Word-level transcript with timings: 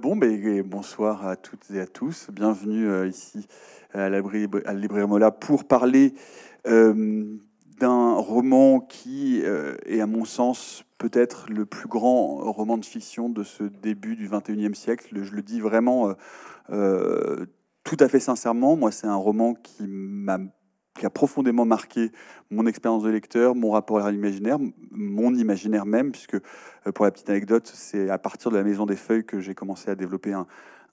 bon, 0.00 0.16
ben, 0.16 0.62
bonsoir 0.62 1.26
à 1.26 1.36
toutes 1.36 1.70
et 1.70 1.80
à 1.80 1.86
tous. 1.86 2.28
Bienvenue 2.30 2.88
euh, 2.88 3.08
ici 3.08 3.46
à 3.92 4.08
la, 4.08 4.18
à 4.18 4.74
Librairie 4.74 5.06
Mola 5.06 5.30
pour 5.30 5.64
parler 5.64 6.14
euh, 6.66 7.24
d'un 7.80 8.14
roman 8.14 8.80
qui 8.80 9.40
est, 9.40 10.00
à 10.00 10.06
mon 10.06 10.24
sens, 10.24 10.84
peut-être 10.98 11.46
le 11.50 11.66
plus 11.66 11.88
grand 11.88 12.52
roman 12.52 12.78
de 12.78 12.84
fiction 12.84 13.28
de 13.28 13.42
ce 13.42 13.64
début 13.64 14.16
du 14.16 14.28
21e 14.28 14.74
siècle. 14.74 15.22
Je 15.22 15.34
le 15.34 15.42
dis 15.42 15.60
vraiment 15.60 16.14
tout 16.68 17.96
à 18.00 18.08
fait 18.08 18.20
sincèrement. 18.20 18.76
Moi, 18.76 18.90
c'est 18.92 19.06
un 19.06 19.16
roman 19.16 19.54
qui 19.54 19.86
m'a 19.86 20.38
qui 20.96 21.06
a 21.06 21.10
profondément 21.10 21.64
marqué 21.64 22.10
mon 22.50 22.66
expérience 22.66 23.02
de 23.02 23.10
lecteur, 23.10 23.54
mon 23.54 23.70
rapport 23.70 23.98
à 23.98 24.10
l'imaginaire, 24.10 24.58
mon 24.90 25.34
imaginaire 25.34 25.86
même, 25.86 26.12
puisque 26.12 26.34
euh, 26.34 26.92
pour 26.92 27.04
la 27.04 27.10
petite 27.10 27.30
anecdote, 27.30 27.70
c'est 27.72 28.10
à 28.10 28.18
partir 28.18 28.50
de 28.50 28.56
la 28.56 28.62
Maison 28.62 28.86
des 28.86 28.96
Feuilles 28.96 29.24
que 29.24 29.40
j'ai 29.40 29.54
commencé 29.54 29.90
à 29.90 29.94
développer 29.94 30.32
un, 30.32 30.46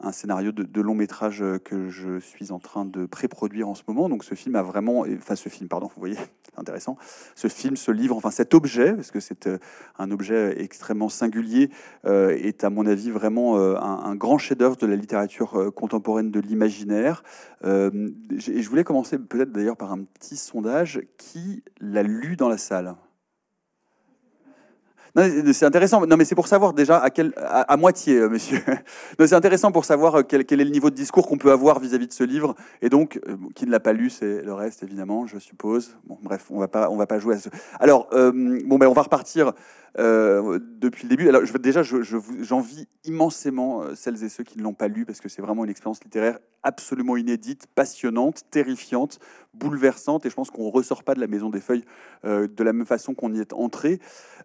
un 0.04 0.12
scénario 0.12 0.52
de, 0.52 0.82
long 0.82 0.96
métrage 0.96 1.42
euh, 1.42 1.58
que 1.58 1.90
je 1.90 2.20
suis 2.20 2.52
en 2.52 2.60
train 2.60 2.86
de 2.86 3.06
pré-produire 3.06 3.70
en 3.70 3.76
ce 3.76 3.84
moment. 3.88 4.10
Donc 4.10 4.24
ce 4.24 4.36
film 4.36 4.56
a 4.56 4.62
vraiment, 4.62 5.06
enfin 5.18 5.36
ce 5.36 5.50
film, 5.50 5.70
pardon, 5.70 5.88
vous 5.96 6.00
voyez, 6.00 6.18
intéressant. 6.58 6.98
Ce 7.36 7.48
film, 7.48 7.76
ce 7.76 7.92
livre, 7.92 8.16
enfin 8.16 8.32
cet 8.32 8.54
objet, 8.54 8.94
parce 8.94 9.12
que 9.12 9.20
c'est 9.20 9.48
euh, 9.48 9.58
un 9.98 10.12
objet 10.12 10.62
extrêmement 10.62 11.10
singulier, 11.10 11.70
euh, 12.06 12.30
est 12.32 12.64
à 12.64 12.70
mon 12.70 12.86
avis 12.86 13.12
vraiment 13.12 13.58
un, 13.58 14.16
grand 14.16 14.38
chef-d'œuvre 14.38 14.78
de 14.78 14.86
la 14.86 14.96
littérature 14.96 15.72
contemporaine 15.74 16.32
de 16.32 16.40
l'imaginaire. 16.40 17.24
et 17.64 17.68
je 17.70 18.70
voulais 18.70 18.84
commencer 18.84 19.18
peut-être 19.18 19.52
d'ailleurs 19.52 19.78
par 19.78 19.92
un 19.92 20.04
petit 20.04 20.38
sondage. 20.38 21.02
Qui 21.18 21.64
l'a 21.80 22.04
lu 22.04 22.36
dans 22.36 22.50
la 22.50 22.58
salle? 22.58 22.96
C'est 25.16 25.66
intéressant. 25.66 26.06
Non, 26.08 26.18
mais 26.18 26.26
c'est 26.26 26.36
pour 26.36 26.48
savoir 26.48 26.74
déjà 26.74 26.98
à 26.98 27.10
quel, 27.12 27.34
à, 27.38 27.78
moitié, 27.78 28.18
euh, 28.18 28.30
monsieur. 28.30 28.60
c'est 29.20 29.34
intéressant 29.34 29.72
pour 29.72 29.86
savoir 29.86 30.16
euh, 30.16 30.24
quel, 30.24 30.42
est 30.42 30.56
le 30.56 30.72
niveau 30.72 30.90
de 30.90 30.96
discours 30.96 31.28
qu'on 31.28 31.38
peut 31.38 31.52
avoir 31.52 31.80
vis-à-vis 31.80 32.08
de 32.08 32.14
ce 32.14 32.24
livre. 32.24 32.56
Et 32.82 32.90
donc, 32.90 33.20
euh, 33.28 33.36
qui 33.54 33.66
ne 33.68 33.72
l'a 33.72 33.80
pas 33.80 33.94
lu, 33.94 34.10
c'est 34.10 34.42
le 34.42 34.54
reste, 34.54 34.82
évidemment, 34.82 35.28
je 35.28 35.38
suppose. 35.38 35.98
Bref, 36.24 36.46
on 36.50 36.60
va 36.60 36.68
pas, 36.68 36.90
va 36.90 37.08
pas 37.08 37.20
jouer 37.20 37.36
à 37.36 37.40
ce. 37.40 37.50
Alors, 37.80 38.10
bon, 38.12 38.78
ben, 38.78 38.88
on 38.88 38.94
va 38.94 39.04
repartir 39.04 39.54
depuis 39.96 41.04
le 41.04 41.10
début. 41.10 41.30
Alors, 41.30 41.46
je, 41.46 41.56
déjà, 41.58 41.84
j'envie 41.84 42.88
je, 43.04 43.10
immensément 43.10 43.84
euh, 43.84 43.94
celles 43.94 44.24
et 44.24 44.30
ceux 44.30 44.44
qui 44.44 44.58
ne 44.58 44.64
l'ont 44.64 44.74
pas 44.74 44.88
lu, 44.88 45.06
parce 45.06 45.22
que 45.22 45.30
c'est 45.30 45.44
vraiment 45.44 45.64
une 45.64 45.70
expérience 45.70 46.04
littéraire 46.04 46.40
absolument 46.64 47.18
inédite, 47.18 47.68
passionnante, 47.76 48.44
terrifiante, 48.50 49.20
bouleversante, 49.54 50.26
et 50.26 50.30
je 50.30 50.36
pense 50.36 50.50
qu'on 50.50 50.70
ressort 50.70 51.04
pas 51.04 51.14
de 51.14 51.20
la 51.20 51.28
Maison 51.28 51.50
des 51.50 51.60
Feuilles 51.60 51.84
de 52.24 52.64
la 52.64 52.72
même 52.72 52.86
façon 52.86 53.14
qu'on 53.14 53.34
y 53.34 53.40
est 53.42 53.52
entré. 53.52 54.00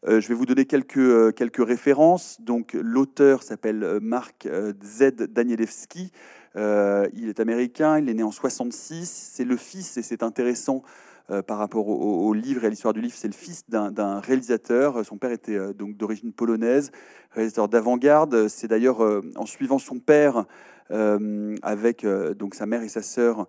Je 0.06 0.26
vais 0.28 0.34
vous 0.34 0.46
donner 0.46 0.64
quelques, 0.64 1.34
quelques 1.34 1.66
références. 1.66 2.40
Donc, 2.40 2.74
l'auteur 2.74 3.42
s'appelle 3.42 3.98
Marc 4.00 4.48
Z. 4.82 5.28
Danielewski. 5.28 6.12
il 6.56 7.28
est 7.28 7.40
américain, 7.40 7.98
il 7.98 8.08
est 8.08 8.14
né 8.14 8.22
en 8.22 8.30
66. 8.30 9.30
C'est 9.34 9.44
le 9.44 9.56
fils, 9.56 9.96
et 9.96 10.02
c'est 10.02 10.22
intéressant, 10.22 10.82
euh, 11.30 11.42
par 11.42 11.58
rapport 11.58 11.88
au, 11.88 12.32
livre 12.32 12.64
et 12.64 12.68
à 12.68 12.70
l'histoire 12.70 12.94
du 12.94 13.02
livre. 13.02 13.14
C'est 13.14 13.28
le 13.28 13.34
fils 13.34 13.68
d'un 13.68 14.18
réalisateur. 14.20 15.04
Son 15.04 15.18
père 15.18 15.30
était 15.30 15.56
euh, 15.56 15.74
donc 15.74 15.94
d'origine 15.94 16.32
polonaise, 16.32 16.90
réalisateur 17.32 17.68
d'avant-garde. 17.68 18.48
C'est 18.48 18.66
d'ailleurs 18.66 19.04
euh, 19.04 19.20
en 19.36 19.44
suivant 19.44 19.78
son 19.78 19.98
père 19.98 20.46
avec 20.90 22.06
donc 22.36 22.54
sa 22.54 22.66
mère 22.66 22.82
et 22.82 22.88
sa 22.88 23.02
sœur 23.02 23.46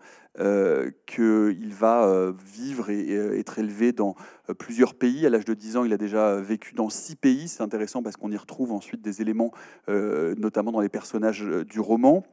qu'il 1.05 1.73
va 1.73 2.33
vivre 2.45 2.89
et, 2.89 3.13
être 3.39 3.59
élevé 3.59 3.91
dans 3.91 4.15
plusieurs 4.57 4.93
pays. 4.93 5.25
À 5.25 5.29
l'âge 5.29 5.45
de 5.45 5.53
10 5.53 5.77
ans, 5.77 5.83
il 5.85 5.93
a 5.93 5.97
déjà 5.97 6.35
vécu 6.35 6.73
dans 6.75 6.89
six 6.89 7.15
pays. 7.15 7.47
C'est 7.47 7.63
intéressant 7.63 8.03
parce 8.03 8.17
qu'on 8.17 8.31
y 8.31 8.37
retrouve 8.37 8.71
ensuite 8.71 9.01
des 9.01 9.21
éléments, 9.21 9.51
notamment 9.87 10.71
dans 10.71 10.81
les 10.81 10.89
personnages 10.89 11.43
du 11.43 11.79
roman. 11.79 12.23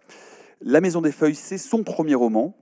La 0.62 0.80
Maison 0.80 1.02
des 1.02 1.12
Feuilles, 1.12 1.34
c'est 1.34 1.58
son 1.58 1.82
premier 1.82 2.14
roman. 2.14 2.56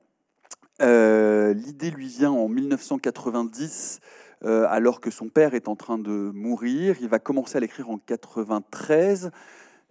Euh, 0.82 1.54
l'idée 1.54 1.90
lui 1.90 2.08
vient 2.08 2.32
en 2.32 2.48
1990, 2.48 4.00
euh, 4.44 4.66
alors 4.68 5.00
que 5.00 5.10
son 5.10 5.28
père 5.28 5.54
est 5.54 5.68
en 5.68 5.76
train 5.76 5.98
de 5.98 6.32
mourir. 6.34 6.96
Il 7.00 7.08
va 7.08 7.18
commencer 7.18 7.56
à 7.56 7.60
l'écrire 7.60 7.90
en 7.90 7.98
93. 7.98 9.30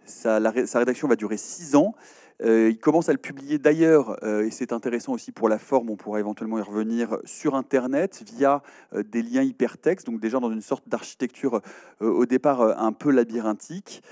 Sa, 0.04 0.66
sa, 0.66 0.78
rédaction 0.78 1.08
va 1.08 1.16
durer 1.16 1.38
six 1.38 1.76
ans. 1.76 1.94
Euh, 2.42 2.68
il 2.70 2.78
commence 2.78 3.08
à 3.08 3.12
le 3.12 3.18
publier 3.18 3.58
d'ailleurs, 3.58 4.22
et 4.24 4.50
c'est 4.50 4.72
intéressant 4.72 5.12
aussi 5.12 5.32
pour 5.32 5.48
la 5.48 5.58
forme, 5.58 5.90
on 5.90 5.96
pourra 5.96 6.18
éventuellement 6.18 6.58
y 6.58 6.62
revenir, 6.62 7.18
sur 7.24 7.54
Internet 7.54 8.24
via 8.34 8.62
des 8.92 9.22
liens 9.22 9.42
hypertextes, 9.42 10.06
donc 10.06 10.20
déjà 10.20 10.40
dans 10.40 10.50
une 10.50 10.60
sorte 10.60 10.88
d'architecture 10.88 11.60
au 12.00 12.26
départ 12.26 12.60
un 12.60 12.92
peu 12.92 13.10
labyrinthique. 13.10 14.02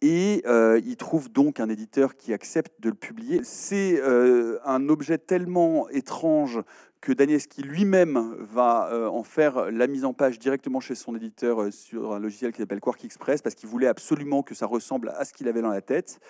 Et 0.00 0.42
euh, 0.46 0.80
il 0.84 0.96
trouve 0.96 1.30
donc 1.30 1.58
un 1.58 1.68
éditeur 1.68 2.16
qui 2.16 2.32
accepte 2.32 2.80
de 2.80 2.88
le 2.88 2.94
publier. 2.94 3.40
C'est 3.42 4.00
euh, 4.00 4.58
un 4.64 4.88
objet 4.88 5.18
tellement 5.18 5.88
étrange 5.88 6.60
que 7.00 7.12
Danieski 7.12 7.62
lui-même 7.62 8.36
va 8.38 8.90
euh, 8.92 9.08
en 9.08 9.24
faire 9.24 9.70
la 9.70 9.86
mise 9.86 10.04
en 10.04 10.12
page 10.12 10.38
directement 10.38 10.78
chez 10.78 10.94
son 10.94 11.16
éditeur 11.16 11.72
sur 11.72 12.12
un 12.12 12.20
logiciel 12.20 12.52
qui 12.52 12.60
s'appelle 12.60 12.80
Quark 12.80 13.04
Express, 13.04 13.42
parce 13.42 13.54
qu'il 13.56 13.68
voulait 13.68 13.88
absolument 13.88 14.42
que 14.42 14.54
ça 14.54 14.66
ressemble 14.66 15.12
à 15.16 15.24
ce 15.24 15.32
qu'il 15.32 15.48
avait 15.48 15.62
dans 15.62 15.70
la 15.70 15.80
tête. 15.80 16.20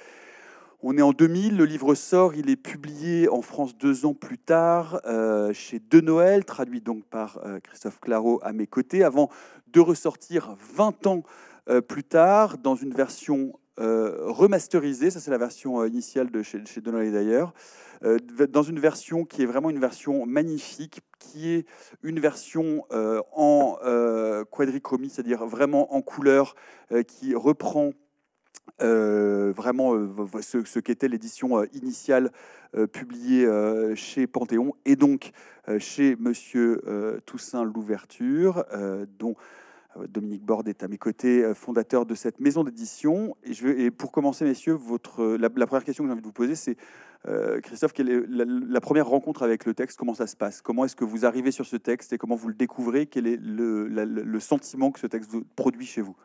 On 0.80 0.96
est 0.96 1.02
en 1.02 1.12
2000, 1.12 1.56
le 1.56 1.64
livre 1.64 1.94
sort, 1.96 2.36
il 2.36 2.48
est 2.50 2.56
publié 2.56 3.28
en 3.28 3.42
France 3.42 3.76
deux 3.76 4.06
ans 4.06 4.14
plus 4.14 4.38
tard 4.38 5.00
chez 5.52 5.80
De 5.80 6.00
Noël, 6.00 6.44
traduit 6.44 6.80
donc 6.80 7.04
par 7.04 7.40
Christophe 7.64 7.98
Claro 7.98 8.38
à 8.42 8.52
mes 8.52 8.68
côtés, 8.68 9.02
avant 9.02 9.28
de 9.72 9.80
ressortir 9.80 10.56
20 10.76 11.06
ans 11.08 11.22
euh, 11.68 11.80
plus 11.80 12.04
tard 12.04 12.56
dans 12.56 12.74
une 12.74 12.94
version 12.94 13.58
euh, 13.78 14.16
remasterisée, 14.22 15.10
ça 15.10 15.20
c'est 15.20 15.30
la 15.30 15.38
version 15.38 15.82
euh, 15.82 15.88
initiale 15.88 16.30
de 16.30 16.42
chez, 16.42 16.64
chez 16.64 16.80
Donnelly 16.80 17.12
d'ailleurs, 17.12 17.52
dans 18.50 18.62
une 18.62 18.78
version 18.78 19.24
qui 19.24 19.42
est 19.42 19.46
vraiment 19.46 19.70
une 19.70 19.80
version 19.80 20.24
magnifique, 20.24 21.00
qui 21.18 21.48
est 21.48 21.66
une 22.04 22.20
version 22.20 22.84
en 22.92 23.76
quadrichromie, 24.52 25.10
c'est-à-dire 25.10 25.44
vraiment 25.44 25.92
en 25.92 26.00
couleur, 26.00 26.54
qui 27.08 27.34
reprend 27.34 27.90
vraiment 28.80 29.94
ce, 30.40 30.64
ce 30.64 30.78
qu'était 30.78 31.08
l'édition 31.08 31.64
initiale 31.72 32.30
publiée 32.92 33.46
chez 33.94 34.26
Panthéon 34.26 34.74
et 34.84 34.96
donc 34.96 35.32
chez 35.78 36.16
Monsieur 36.16 36.82
Toussaint 37.26 37.64
Louverture, 37.64 38.64
dont 39.18 39.34
euh, 39.96 40.06
Dominique 40.06 40.44
Borde 40.44 40.68
est 40.68 40.82
à 40.82 40.88
mes 40.88 40.98
côtés, 40.98 41.42
euh, 41.42 41.54
fondateur 41.54 42.06
de 42.06 42.14
cette 42.14 42.40
maison 42.40 42.64
d'édition. 42.64 43.36
Et, 43.44 43.90
pour 43.90 44.12
commencer, 44.12 44.44
messieurs, 44.44 44.74
votre, 44.74 45.24
la, 45.36 45.50
première 45.50 45.84
question 45.84 46.04
que 46.04 46.08
j'ai 46.08 46.12
envie 46.12 46.22
de 46.22 46.26
vous 46.26 46.32
poser, 46.32 46.54
c'est 46.54 46.76
euh, 47.26 47.60
Christophe, 47.60 47.92
la, 47.98 48.80
première 48.80 49.06
rencontre 49.06 49.42
avec 49.42 49.64
le 49.64 49.74
texte? 49.74 49.98
Comment 49.98 50.14
ça 50.14 50.26
se 50.26 50.36
passe? 50.36 50.60
Comment 50.60 50.84
est-ce 50.84 50.96
que 50.96 51.04
vous 51.04 51.26
arrivez 51.26 51.50
sur 51.50 51.66
ce 51.66 51.76
texte 51.76 52.12
et 52.12 52.18
comment 52.18 52.36
vous 52.36 52.48
le 52.48 52.54
découvrez? 52.54 53.06
Quel 53.06 53.26
est 53.26 53.38
le 53.40 54.40
sentiment 54.40 54.90
que 54.90 55.00
ce 55.00 55.06
texte 55.06 55.32
produit 55.56 55.86
chez 55.86 56.02
vous? 56.02 56.16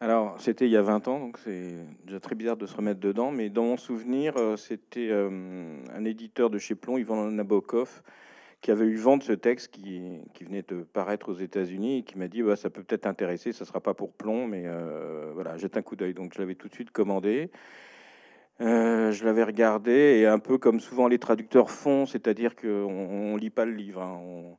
Alors, 0.00 0.40
c'était 0.40 0.66
il 0.66 0.70
y 0.70 0.76
a 0.76 0.82
20 0.82 1.08
ans, 1.08 1.18
donc 1.18 1.38
c'est 1.38 1.74
déjà 2.04 2.20
très 2.20 2.36
bizarre 2.36 2.56
de 2.56 2.66
se 2.66 2.76
remettre 2.76 3.00
dedans, 3.00 3.32
mais 3.32 3.50
dans 3.50 3.64
mon 3.64 3.76
souvenir, 3.76 4.34
c'était 4.56 5.10
un 5.10 6.04
éditeur 6.04 6.50
de 6.50 6.58
chez 6.58 6.76
Plomb, 6.76 6.98
Yvan 6.98 7.32
Nabokov, 7.32 8.02
qui 8.60 8.70
avait 8.70 8.86
eu 8.86 8.96
vent 8.96 9.16
de 9.16 9.22
ce 9.22 9.32
texte 9.32 9.70
qui, 9.72 10.20
venait 10.40 10.62
de 10.62 10.82
paraître 10.82 11.30
aux 11.30 11.34
États-Unis 11.34 11.98
et 11.98 12.02
qui 12.02 12.18
m'a 12.18 12.28
dit 12.28 12.42
bah, 12.42 12.56
ça 12.56 12.70
peut 12.70 12.82
peut-être 12.82 13.06
intéresser, 13.06 13.52
ça 13.52 13.64
sera 13.64 13.80
pas 13.80 13.94
pour 13.94 14.12
plomb, 14.12 14.46
mais 14.46 14.64
euh, 14.66 15.30
voilà, 15.34 15.56
jette 15.56 15.76
un 15.76 15.82
coup 15.82 15.96
d'œil. 15.96 16.14
Donc 16.14 16.34
je 16.34 16.40
l'avais 16.40 16.54
tout 16.54 16.68
de 16.68 16.74
suite 16.74 16.90
commandé. 16.90 17.50
Euh, 18.60 19.12
je 19.12 19.24
l'avais 19.24 19.44
regardé 19.44 19.92
et 19.92 20.26
un 20.26 20.40
peu 20.40 20.58
comme 20.58 20.80
souvent 20.80 21.06
les 21.06 21.18
traducteurs 21.20 21.70
font, 21.70 22.06
c'est-à-dire 22.06 22.56
qu'on 22.56 22.68
on 22.68 23.36
lit 23.36 23.50
pas 23.50 23.64
le 23.64 23.72
livre, 23.72 24.02
hein. 24.02 24.56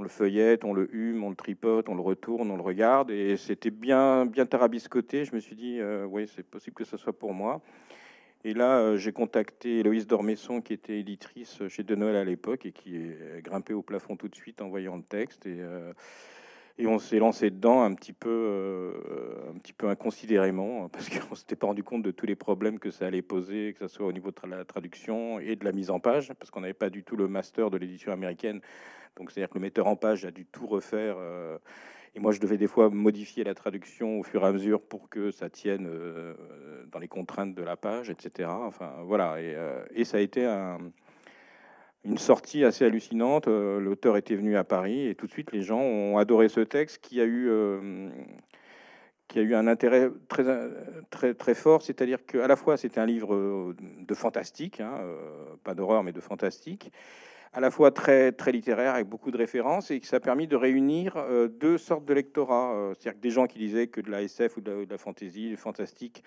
Le 0.00 0.08
feuillette, 0.08 0.64
on 0.64 0.72
le 0.72 0.88
hume, 0.94 1.22
on 1.22 1.30
le 1.30 1.36
tripote, 1.36 1.88
on 1.88 1.94
le 1.94 2.00
retourne, 2.00 2.50
on 2.50 2.56
le 2.56 2.62
regarde 2.62 3.10
et 3.10 3.36
c'était 3.36 3.70
bien 3.70 4.24
bien 4.24 4.46
tarabiscoté. 4.46 5.24
Je 5.24 5.34
me 5.34 5.40
suis 5.40 5.56
dit 5.56 5.80
euh, 5.80 6.06
oui 6.06 6.26
c'est 6.34 6.42
possible 6.42 6.74
que 6.74 6.84
ce 6.84 6.96
soit 6.96 7.12
pour 7.12 7.34
moi. 7.34 7.60
Et 8.44 8.54
là, 8.54 8.78
euh, 8.78 8.96
j'ai 8.96 9.12
contacté 9.12 9.78
Héloïse 9.80 10.06
Dormesson, 10.08 10.60
qui 10.60 10.72
était 10.72 10.98
éditrice 10.98 11.62
chez 11.68 11.84
De 11.84 11.94
Noël 11.94 12.16
à 12.16 12.24
l'époque 12.24 12.66
et 12.66 12.72
qui 12.72 12.96
est 12.96 13.40
grimpée 13.42 13.74
au 13.74 13.82
plafond 13.82 14.16
tout 14.16 14.28
de 14.28 14.34
suite 14.34 14.60
en 14.62 14.68
voyant 14.68 14.96
le 14.96 15.04
texte. 15.04 15.46
Et, 15.46 15.60
euh, 15.60 15.92
et 16.78 16.86
on 16.86 16.98
s'est 16.98 17.18
lancé 17.18 17.50
dedans 17.50 17.82
un 17.82 17.94
petit 17.94 18.12
peu, 18.12 18.30
euh, 18.30 19.50
un 19.54 19.58
petit 19.58 19.72
peu 19.72 19.88
inconsidérément, 19.88 20.88
parce 20.88 21.08
qu'on 21.08 21.34
s'était 21.34 21.56
pas 21.56 21.66
rendu 21.66 21.82
compte 21.82 22.02
de 22.02 22.10
tous 22.10 22.26
les 22.26 22.36
problèmes 22.36 22.78
que 22.78 22.90
ça 22.90 23.06
allait 23.06 23.22
poser, 23.22 23.74
que 23.74 23.86
ce 23.86 23.94
soit 23.94 24.06
au 24.06 24.12
niveau 24.12 24.30
de 24.30 24.50
la 24.50 24.64
traduction 24.64 25.38
et 25.38 25.56
de 25.56 25.64
la 25.64 25.72
mise 25.72 25.90
en 25.90 26.00
page, 26.00 26.32
parce 26.38 26.50
qu'on 26.50 26.60
n'avait 26.60 26.72
pas 26.74 26.90
du 26.90 27.02
tout 27.02 27.16
le 27.16 27.28
master 27.28 27.70
de 27.70 27.76
l'édition 27.76 28.12
américaine. 28.12 28.60
Donc, 29.16 29.30
c'est-à-dire 29.30 29.50
que 29.50 29.58
le 29.58 29.62
metteur 29.62 29.86
en 29.86 29.96
page 29.96 30.24
a 30.24 30.30
dû 30.30 30.46
tout 30.46 30.66
refaire. 30.66 31.16
Et 32.14 32.20
moi, 32.20 32.32
je 32.32 32.40
devais 32.40 32.58
des 32.58 32.66
fois 32.66 32.90
modifier 32.90 33.42
la 33.42 33.54
traduction 33.54 34.20
au 34.20 34.22
fur 34.22 34.42
et 34.44 34.46
à 34.46 34.52
mesure 34.52 34.82
pour 34.82 35.08
que 35.08 35.30
ça 35.30 35.48
tienne 35.48 35.86
euh, 35.88 36.34
dans 36.90 36.98
les 36.98 37.08
contraintes 37.08 37.54
de 37.54 37.62
la 37.62 37.76
page, 37.76 38.10
etc. 38.10 38.50
Enfin, 38.52 38.92
voilà. 39.04 39.40
Et, 39.40 39.54
euh, 39.54 40.04
ça 40.04 40.18
a 40.18 40.20
été 40.20 40.44
une 42.04 42.18
sortie 42.18 42.64
assez 42.64 42.84
hallucinante. 42.84 43.48
Euh, 43.48 43.80
l'auteur 43.80 44.16
était 44.16 44.34
venu 44.34 44.56
à 44.56 44.64
Paris 44.64 45.08
et 45.08 45.14
tout 45.14 45.26
de 45.26 45.32
suite, 45.32 45.52
les 45.52 45.62
gens 45.62 45.80
ont 45.80 46.18
adoré 46.18 46.48
ce 46.48 46.60
texte 46.60 46.98
qui 46.98 47.20
a 47.20 47.24
eu 47.24 47.50
qui 49.28 49.38
a 49.38 49.42
eu 49.42 49.54
un 49.54 49.66
intérêt 49.66 50.10
très, 50.28 50.44
très, 51.08 51.32
très 51.32 51.54
fort, 51.54 51.80
c'est-à-dire 51.80 52.18
qu'à 52.26 52.46
la 52.46 52.54
fois 52.54 52.76
c'était 52.76 53.00
un 53.00 53.06
livre 53.06 53.74
de 53.80 54.14
fantastique, 54.14 54.80
hein, 54.80 55.00
pas 55.64 55.74
d'horreur 55.74 56.02
mais 56.02 56.12
de 56.12 56.20
fantastique, 56.20 56.92
à 57.54 57.60
la 57.60 57.70
fois 57.70 57.92
très, 57.92 58.32
très 58.32 58.52
littéraire 58.52 58.94
avec 58.94 59.08
beaucoup 59.08 59.30
de 59.30 59.38
références 59.38 59.90
et 59.90 60.00
que 60.00 60.06
ça 60.06 60.16
a 60.16 60.20
permis 60.20 60.48
de 60.48 60.56
réunir 60.56 61.16
deux 61.48 61.78
sortes 61.78 62.04
de 62.04 62.12
lectorat, 62.12 62.90
c'est-à-dire 62.90 63.14
que 63.14 63.22
des 63.22 63.30
gens 63.30 63.46
qui 63.46 63.58
lisaient 63.58 63.86
que 63.86 64.02
de 64.02 64.10
la 64.10 64.20
SF 64.20 64.58
ou 64.58 64.60
de 64.60 64.86
la, 64.90 64.98
fantasy, 64.98 65.56
fantastique, 65.56 66.22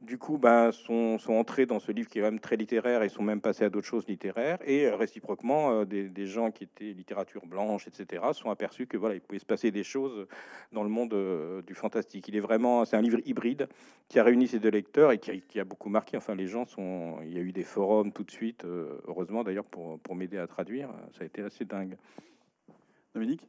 du 0.00 0.18
coup, 0.18 0.38
ben, 0.38 0.72
sont, 0.72 1.18
entrés 1.28 1.66
dans 1.66 1.78
ce 1.78 1.90
livre 1.90 2.08
qui 2.08 2.18
est 2.18 2.22
même 2.22 2.40
très 2.40 2.56
littéraire 2.56 3.02
et 3.02 3.08
sont 3.08 3.22
même 3.22 3.40
passés 3.40 3.64
à 3.64 3.70
d'autres 3.70 3.86
choses 3.86 4.06
littéraires. 4.06 4.58
Et 4.64 4.86
euh, 4.86 4.96
réciproquement, 4.96 5.80
euh, 5.80 5.84
des, 5.84 6.26
gens 6.26 6.50
qui 6.50 6.64
étaient 6.64 6.92
littérature 6.92 7.46
blanche, 7.46 7.86
etc., 7.88 8.22
sont 8.32 8.50
aperçus 8.50 8.86
que 8.86 8.96
voilà, 8.96 9.14
il 9.14 9.20
pouvait 9.20 9.38
se 9.38 9.46
passer 9.46 9.70
des 9.70 9.84
choses 9.84 10.26
dans 10.72 10.82
le 10.82 10.88
monde 10.88 11.14
euh, 11.14 11.62
du 11.62 11.74
fantastique. 11.74 12.28
Il 12.28 12.36
est 12.36 12.40
vraiment, 12.40 12.84
c'est 12.84 12.96
un 12.96 13.02
livre 13.02 13.20
hybride 13.24 13.68
qui 14.08 14.18
a 14.18 14.24
réuni 14.24 14.48
ces 14.48 14.58
deux 14.58 14.70
lecteurs 14.70 15.12
et 15.12 15.18
qui, 15.18 15.60
a 15.60 15.64
beaucoup 15.64 15.88
marqué. 15.88 16.16
Enfin, 16.16 16.34
les 16.34 16.46
gens 16.46 16.66
sont, 16.66 17.18
il 17.22 17.32
y 17.32 17.38
a 17.38 17.40
eu 17.40 17.52
des 17.52 17.64
forums 17.64 18.12
tout 18.12 18.24
de 18.24 18.30
suite, 18.30 18.64
heureusement 19.08 19.42
d'ailleurs 19.42 19.64
pour, 19.64 19.98
pour 20.00 20.14
m'aider 20.14 20.38
à 20.38 20.46
traduire. 20.46 20.90
Ça 21.12 21.22
a 21.22 21.26
été 21.26 21.42
assez 21.42 21.64
dingue. 21.64 21.96
Dominique? 23.14 23.48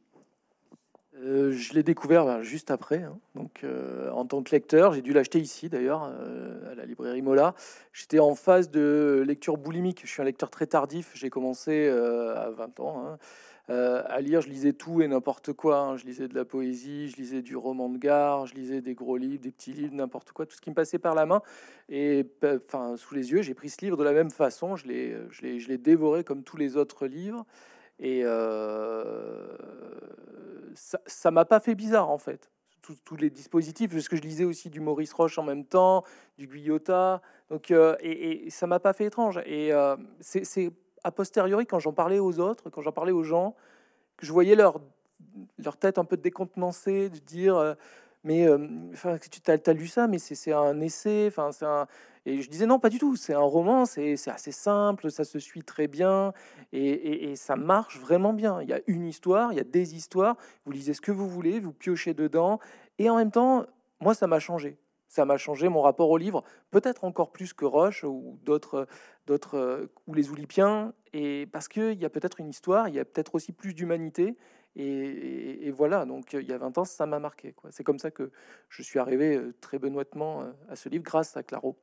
Euh, 1.20 1.52
je 1.52 1.74
l'ai 1.74 1.82
découvert 1.82 2.24
ben, 2.24 2.42
juste 2.42 2.70
après. 2.70 3.02
Hein. 3.02 3.18
Donc, 3.34 3.60
euh, 3.64 4.10
en 4.10 4.24
tant 4.24 4.42
que 4.42 4.50
lecteur, 4.50 4.92
j'ai 4.92 5.02
dû 5.02 5.12
l'acheter 5.12 5.40
ici 5.40 5.68
d'ailleurs, 5.68 6.10
euh, 6.12 6.72
à 6.72 6.74
la 6.74 6.84
librairie 6.84 7.22
Mola. 7.22 7.54
J'étais 7.92 8.18
en 8.18 8.34
phase 8.34 8.70
de 8.70 9.24
lecture 9.26 9.56
boulimique. 9.56 10.02
Je 10.04 10.10
suis 10.10 10.22
un 10.22 10.24
lecteur 10.24 10.50
très 10.50 10.66
tardif. 10.66 11.10
J'ai 11.14 11.30
commencé 11.30 11.88
à 11.88 12.50
20 12.50 12.80
ans 12.80 13.04
hein. 13.06 13.18
à 13.68 14.20
lire. 14.20 14.40
Je 14.40 14.48
lisais 14.48 14.72
tout 14.72 15.02
et 15.02 15.08
n'importe 15.08 15.52
quoi. 15.52 15.78
Hein. 15.78 15.96
Je 15.96 16.04
lisais 16.04 16.28
de 16.28 16.34
la 16.34 16.44
poésie, 16.44 17.08
je 17.08 17.16
lisais 17.16 17.42
du 17.42 17.56
roman 17.56 17.88
de 17.88 17.98
gare, 17.98 18.46
je 18.46 18.54
lisais 18.54 18.80
des 18.80 18.94
gros 18.94 19.16
livres, 19.16 19.42
des 19.42 19.50
petits 19.50 19.72
livres, 19.72 19.94
n'importe 19.94 20.30
quoi, 20.32 20.46
tout 20.46 20.54
ce 20.54 20.60
qui 20.60 20.70
me 20.70 20.74
passait 20.74 20.98
par 20.98 21.14
la 21.14 21.26
main. 21.26 21.42
Et 21.88 22.26
enfin, 22.44 22.96
sous 22.96 23.14
les 23.14 23.32
yeux, 23.32 23.42
j'ai 23.42 23.54
pris 23.54 23.70
ce 23.70 23.84
livre 23.84 23.96
de 23.96 24.04
la 24.04 24.12
même 24.12 24.30
façon. 24.30 24.76
Je 24.76 24.86
l'ai 24.86 25.78
dévoré 25.78 26.22
comme 26.22 26.44
tous 26.44 26.56
les 26.56 26.76
autres 26.76 27.06
livres. 27.06 27.44
Et 28.00 28.22
euh, 28.24 29.56
ça 30.74 31.30
m'a 31.30 31.44
pas 31.44 31.60
fait 31.60 31.74
bizarre 31.74 32.10
en 32.10 32.18
fait. 32.18 32.50
Tous, 33.04 33.16
les 33.16 33.28
dispositifs, 33.28 33.90
parce 33.92 34.08
que 34.08 34.16
je 34.16 34.22
lisais 34.22 34.44
aussi 34.44 34.70
du 34.70 34.80
Maurice 34.80 35.12
Roche 35.12 35.36
en 35.36 35.42
même 35.42 35.66
temps, 35.66 36.04
du 36.38 36.46
Guyotat, 36.46 37.20
donc 37.50 37.70
euh, 37.70 37.94
et, 38.00 38.46
et, 38.46 38.50
ça 38.50 38.66
m'a 38.66 38.80
pas 38.80 38.94
fait 38.94 39.04
étrange. 39.04 39.42
Et 39.44 39.74
euh, 39.74 39.94
c'est 40.20 40.72
a 41.04 41.12
posteriori 41.12 41.66
quand 41.66 41.80
j'en 41.80 41.92
parlais 41.92 42.18
aux 42.18 42.40
autres, 42.40 42.70
quand 42.70 42.80
j'en 42.80 42.92
parlais 42.92 43.12
aux 43.12 43.24
gens, 43.24 43.54
que 44.16 44.24
je 44.24 44.32
voyais 44.32 44.54
leur 44.54 44.80
leur 45.58 45.76
tête 45.76 45.98
un 45.98 46.06
peu 46.06 46.16
décontenancée, 46.16 47.10
de 47.10 47.18
dire 47.18 47.76
mais 48.24 48.48
enfin 48.94 49.18
tu 49.18 49.50
as, 49.50 49.58
as, 49.66 49.72
lu 49.74 49.86
ça, 49.86 50.06
mais 50.06 50.18
c'est 50.18 50.52
un 50.52 50.80
essai, 50.80 51.26
enfin 51.28 51.52
c'est 51.52 51.66
un 51.66 51.86
et 52.28 52.42
je 52.42 52.50
disais 52.50 52.66
non, 52.66 52.78
pas 52.78 52.90
du 52.90 52.98
tout. 52.98 53.16
C'est 53.16 53.32
un 53.32 53.40
roman, 53.40 53.86
c'est 53.86 54.14
assez 54.28 54.52
simple, 54.52 55.10
ça 55.10 55.24
se 55.24 55.38
suit 55.38 55.62
très 55.62 55.88
bien 55.88 56.34
et, 56.72 57.34
ça 57.36 57.56
marche 57.56 57.98
vraiment 57.98 58.34
bien. 58.34 58.60
Il 58.60 58.68
y 58.68 58.74
a 58.74 58.80
une 58.86 59.06
histoire, 59.06 59.52
il 59.52 59.56
y 59.56 59.60
a 59.60 59.64
des 59.64 59.94
histoires. 59.94 60.36
Vous 60.66 60.72
lisez 60.72 60.92
ce 60.92 61.00
que 61.00 61.10
vous 61.10 61.26
voulez, 61.26 61.58
vous 61.58 61.72
piochez 61.72 62.12
dedans 62.12 62.58
et 62.98 63.08
en 63.08 63.16
même 63.16 63.30
temps, 63.30 63.64
moi, 64.00 64.12
ça 64.12 64.26
m'a 64.26 64.40
changé. 64.40 64.76
Ça 65.08 65.24
m'a 65.24 65.38
changé 65.38 65.70
mon 65.70 65.80
rapport 65.80 66.10
au 66.10 66.18
livre, 66.18 66.44
peut-être 66.70 67.04
encore 67.04 67.32
plus 67.32 67.54
que 67.54 67.64
Roche 67.64 68.04
ou 68.04 68.38
d'autres, 68.42 68.86
ou 70.06 70.12
les 70.12 70.28
Oulipiens. 70.28 70.92
Et 71.14 71.46
parce 71.50 71.66
qu'il 71.66 71.98
y 71.98 72.04
a 72.04 72.10
peut-être 72.10 72.40
une 72.40 72.50
histoire, 72.50 72.88
il 72.88 72.94
y 72.94 73.00
a 73.00 73.06
peut-être 73.06 73.34
aussi 73.34 73.52
plus 73.52 73.72
d'humanité. 73.72 74.36
Et, 74.76 75.70
voilà, 75.70 76.04
donc 76.04 76.34
il 76.34 76.46
y 76.46 76.52
a 76.52 76.58
20 76.58 76.76
ans, 76.76 76.84
ça 76.84 77.06
m'a 77.06 77.18
marqué. 77.18 77.54
C'est 77.70 77.84
comme 77.84 77.98
ça 77.98 78.10
que 78.10 78.30
je 78.68 78.82
suis 78.82 78.98
arrivé 78.98 79.40
très 79.62 79.78
benoîtement 79.78 80.44
à 80.68 80.76
ce 80.76 80.90
livre 80.90 81.04
grâce 81.04 81.38
à 81.38 81.42
Claro. 81.42 81.78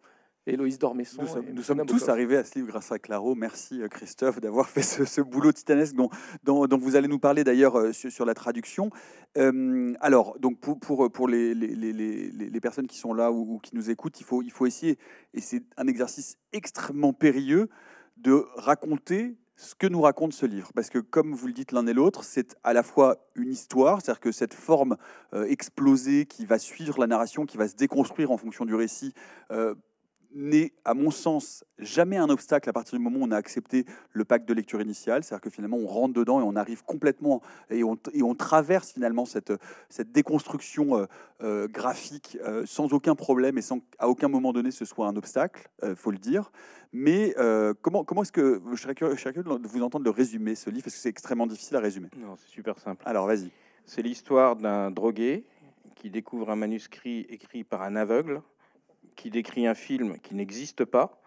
Héloïse 0.48 0.78
Dormesson. 0.78 1.24
Nous 1.54 1.64
sommes, 1.64 1.86
tous 1.88 2.08
arrivés 2.08 2.38
à 2.38 2.44
ce 2.44 2.56
livre 2.56 2.68
grâce 2.68 2.92
à 2.92 3.00
Claro. 3.00 3.34
Merci 3.34 3.82
euh, 3.82 3.88
Christophe 3.88 4.40
d'avoir 4.40 4.70
fait 4.70 4.84
ce, 4.84 5.22
boulot 5.22 5.52
titanesque 5.52 5.96
dont, 5.96 6.10
dont, 6.44 6.78
vous 6.78 6.96
allez 6.96 7.08
nous 7.08 7.18
parler 7.18 7.44
d'ailleurs 7.44 7.78
euh, 7.78 7.92
sur, 7.94 8.26
la 8.26 8.36
traduction. 8.36 8.92
Euh, 9.38 9.96
alors, 10.02 10.38
donc 10.40 10.60
pour, 10.60 10.80
pour, 10.80 11.12
pour 11.12 11.28
les, 11.28 11.56
les, 11.56 11.76
les, 11.76 12.30
les, 12.32 12.60
personnes 12.62 12.86
qui 12.86 12.98
sont 12.98 13.14
là 13.14 13.32
ou, 13.32 13.60
qui 13.60 13.76
nous 13.76 13.90
écoutent, 13.90 14.20
il 14.20 14.24
faut, 14.24 14.44
il 14.44 14.52
faut 14.52 14.68
essayer, 14.68 15.00
et 15.34 15.42
c'est 15.42 15.64
un 15.78 15.88
exercice 15.88 16.38
extrêmement 16.54 17.14
périlleux, 17.14 17.70
de 18.18 18.46
raconter 18.56 19.36
ce 19.58 19.74
que 19.74 19.88
nous 19.88 20.02
raconte 20.02 20.34
ce 20.34 20.46
livre. 20.46 20.72
Parce 20.76 20.90
que, 20.90 21.00
comme 21.00 21.34
vous 21.34 21.48
le 21.48 21.54
dites 21.54 21.72
l'un 21.72 21.88
et 21.88 21.94
l'autre, 21.94 22.24
c'est 22.24 22.56
à 22.64 22.74
la 22.74 22.84
fois 22.84 23.18
une 23.36 23.50
histoire, 23.50 24.02
c'est-à-dire 24.02 24.20
que 24.20 24.32
cette 24.32 24.54
forme 24.54 24.98
explosée 25.34 26.26
qui 26.26 26.46
va 26.46 26.60
suivre 26.60 27.00
la 27.00 27.08
narration, 27.08 27.46
qui 27.46 27.58
va 27.58 27.68
se 27.68 27.76
déconstruire 27.76 28.32
en 28.32 28.38
fonction 28.38 28.66
du 28.66 28.76
récit, 28.76 29.14
n'est, 30.36 30.74
à 30.84 30.94
mon 30.94 31.12
sens, 31.12 31.64
jamais 31.80 32.18
un 32.18 32.30
obstacle 32.30 32.70
à 32.70 32.74
partir 32.74 32.98
du 32.98 33.04
moment 33.04 33.20
où 33.20 33.28
on 33.28 33.32
a 33.32 33.38
accepté 33.38 33.86
le 34.12 34.26
pacte 34.26 34.48
de 34.48 34.54
lecture 34.54 34.82
initial. 34.82 35.24
C'est-à-dire 35.24 35.42
que 35.42 35.50
finalement, 35.50 35.78
on 35.78 35.88
rentre 35.88 36.14
dedans 36.14 36.42
et 36.42 36.44
on 36.44 36.56
arrive 36.56 36.84
complètement 36.84 37.42
et 37.70 37.84
on, 37.84 37.98
et 38.14 38.22
on 38.22 38.36
traverse 38.36 38.92
finalement 38.92 39.26
cette, 39.26 39.54
cette 39.90 40.12
déconstruction 40.12 40.98
euh, 40.98 41.06
euh, 41.42 41.68
graphique 41.68 42.38
euh, 42.44 42.66
sans 42.66 42.94
aucun 42.94 43.16
problème 43.16 43.58
et 43.58 43.62
sans 43.62 43.80
qu'à 43.80 44.10
aucun 44.10 44.28
moment 44.28 44.52
donné 44.52 44.72
ce 44.72 44.84
soit 44.84 45.08
un 45.08 45.16
obstacle, 45.16 45.70
il 45.84 45.96
faut 45.96 46.12
le 46.12 46.18
dire. 46.18 46.52
Mais 46.92 47.34
comment, 47.82 48.04
comment 48.04 48.22
est-ce 48.22 48.32
que 48.32 48.62
je 48.72 48.82
serais 48.82 48.96
curieux, 48.96 49.16
de 49.16 49.68
vous 49.68 49.84
entendre 49.84 50.06
le 50.06 50.12
résumer, 50.12 50.56
ce 50.56 50.70
livre, 50.70 50.84
parce 50.84 50.96
que 50.96 51.02
c'est 51.02 51.10
extrêmement 51.10 51.48
difficile 51.48 51.76
à 51.78 51.80
résumer. 51.80 52.10
Non, 52.18 52.36
c'est 52.38 52.50
super 52.50 52.78
simple. 52.80 53.04
Alors, 53.06 53.28
vas-y. 53.28 53.52
C'est 53.86 54.02
l'histoire 54.02 54.56
d'un 54.56 54.92
drogué 54.92 55.46
qui 55.96 56.10
découvre 56.10 56.50
un 56.50 56.56
manuscrit 56.56 57.26
écrit 57.30 57.64
par 57.64 57.82
un 57.82 57.96
aveugle 57.96 58.42
qui 59.16 59.30
décrit 59.30 59.68
un 59.68 59.76
film 59.76 60.20
qui 60.20 60.36
n'existe 60.36 60.86
pas 60.86 61.22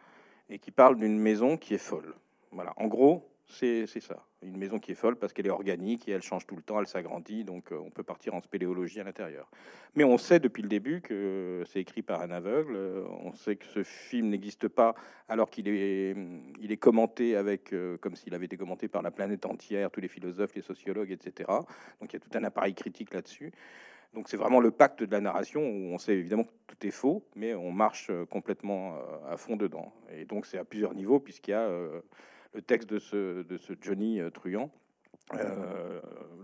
et 0.51 0.59
qui 0.59 0.71
parle 0.71 0.97
d'une 0.97 1.19
maison 1.19 1.57
qui 1.57 1.75
est 1.75 1.79
folle. 1.79 2.15
Voilà, 2.53 2.73
en 2.77 2.87
gros, 2.87 3.29
c'est 3.49 3.87
ça. 3.87 4.25
Une 4.43 4.57
maison 4.57 4.79
qui 4.79 4.93
est 4.93 4.95
folle 4.95 5.17
parce 5.17 5.33
qu'elle 5.33 5.47
est 5.47 5.51
organique 5.51 6.09
et 6.09 6.13
elle 6.13 6.23
change 6.23 6.47
tout 6.47 6.55
le 6.55 6.63
temps, 6.63 6.79
elle 6.79 6.87
s'agrandit, 6.87 7.45
donc 7.45 7.73
euh, 7.73 7.79
on 7.85 7.91
peut 7.91 8.05
partir 8.05 8.35
en 8.35 8.41
spéléologie 8.41 9.01
à 9.01 9.05
l'intérieur. 9.05 9.51
Mais 9.97 10.05
on 10.05 10.17
sait 10.17 10.39
depuis 10.39 10.63
le 10.63 10.69
début 10.69 11.01
que 11.01 11.65
c'est 11.67 11.81
écrit 11.81 12.03
par 12.03 12.21
un 12.21 12.31
aveugle, 12.31 12.77
euh, 12.77 13.05
on 13.25 13.33
sait 13.33 13.57
que 13.57 13.67
ce 13.67 13.83
film 13.83 14.29
n'existe 14.29 14.69
pas 14.69 14.95
alors 15.29 15.51
qu'il 15.51 15.67
est, 15.67 16.15
est 16.63 16.77
commenté 16.77 17.37
avec, 17.37 17.73
euh, 17.73 17.97
comme 17.99 18.15
s'il 18.15 18.33
avait 18.35 18.47
été 18.47 18.57
commenté 18.57 18.87
par 18.87 19.03
la 19.03 19.11
planète 19.11 19.45
entière, 19.45 19.91
tous 19.91 20.01
les 20.01 20.09
philosophes, 20.09 20.55
les 20.55 20.63
sociologues, 20.63 21.11
etc. 21.11 21.51
Donc 22.01 22.13
il 22.13 22.15
y 22.15 22.17
a 22.17 22.21
tout 22.21 22.39
un 22.39 22.45
appareil 22.45 22.75
critique 22.75 23.13
là-dessus. 23.13 23.51
Donc 24.15 24.29
c'est 24.29 24.37
vraiment 24.37 24.61
le 24.61 24.71
pacte 24.71 25.03
de 25.03 25.13
la 25.13 25.21
narration 25.21 25.61
où 25.61 25.93
on 25.93 25.99
sait 25.99 26.15
évidemment 26.15 26.45
que 26.45 26.53
tout 26.67 26.87
est 26.87 26.91
faux, 26.91 27.25
mais 27.37 27.55
on 27.55 27.71
marche 27.71 28.09
euh, 28.11 28.25
complètement 28.25 28.97
euh, 28.97 29.33
à 29.33 29.37
fond 29.37 29.57
dedans. 29.57 29.93
Et 30.11 30.25
donc 30.25 30.47
c'est 30.47 30.59
à 30.59 30.65
plusieurs 30.65 30.95
niveaux 30.95 31.21
puisqu'il 31.21 31.53
y 31.53 31.55
a 31.55 31.63
euh, 31.63 32.01
le 32.55 32.63
texte 32.63 32.89
de 32.89 32.99
ce, 32.99 33.43
de 33.43 33.57
ce 33.59 33.75
Johnny 33.81 34.21
Truand, 34.33 34.71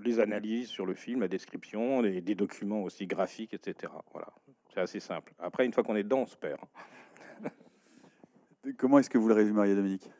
les 0.05 0.21
analyses 0.21 0.69
sur 0.69 0.85
le 0.85 0.95
film, 0.95 1.23
la 1.23 1.29
description, 1.29 2.03
des 2.03 2.35
documents 2.35 2.83
aussi 2.83 3.07
graphiques, 3.07 3.55
etc. 3.55 3.91
Voilà, 4.13 4.29
c'est 4.75 4.81
assez 4.81 5.01
simple. 5.01 5.33
Après, 5.39 5.65
une 5.65 5.73
fois 5.73 5.83
qu'on 5.83 5.97
est 5.97 6.03
dedans, 6.03 6.21
on 6.21 6.27
se 6.27 6.37
perd. 6.37 6.61
Comment 8.77 8.99
est-ce 8.99 9.09
que 9.09 9.17
vous 9.17 9.29
le 9.29 9.35
résumeriez, 9.35 9.75
Dominique? 9.75 10.11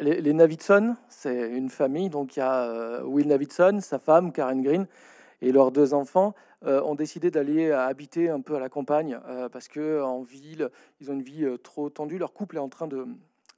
Les, 0.00 0.20
les 0.20 0.32
Navidson, 0.32 0.96
c'est 1.08 1.50
une 1.50 1.70
famille. 1.70 2.10
Donc 2.10 2.36
il 2.36 2.40
y 2.40 2.42
a 2.42 2.64
euh, 2.64 3.02
Will 3.02 3.28
Navidson, 3.28 3.78
sa 3.80 3.98
femme 3.98 4.32
Karen 4.32 4.62
Green 4.62 4.86
et 5.42 5.52
leurs 5.52 5.70
deux 5.70 5.94
enfants 5.94 6.34
euh, 6.64 6.82
ont 6.82 6.94
décidé 6.94 7.30
d'aller 7.30 7.70
habiter 7.70 8.30
un 8.30 8.40
peu 8.40 8.56
à 8.56 8.60
la 8.60 8.68
campagne 8.68 9.18
euh, 9.26 9.48
parce 9.48 9.68
que 9.68 10.02
en 10.02 10.22
ville, 10.22 10.70
ils 11.00 11.10
ont 11.10 11.14
une 11.14 11.22
vie 11.22 11.46
trop 11.62 11.90
tendue. 11.90 12.18
Leur 12.18 12.32
couple 12.32 12.56
est 12.56 12.60
en 12.60 12.68
train 12.68 12.86
de, 12.86 13.06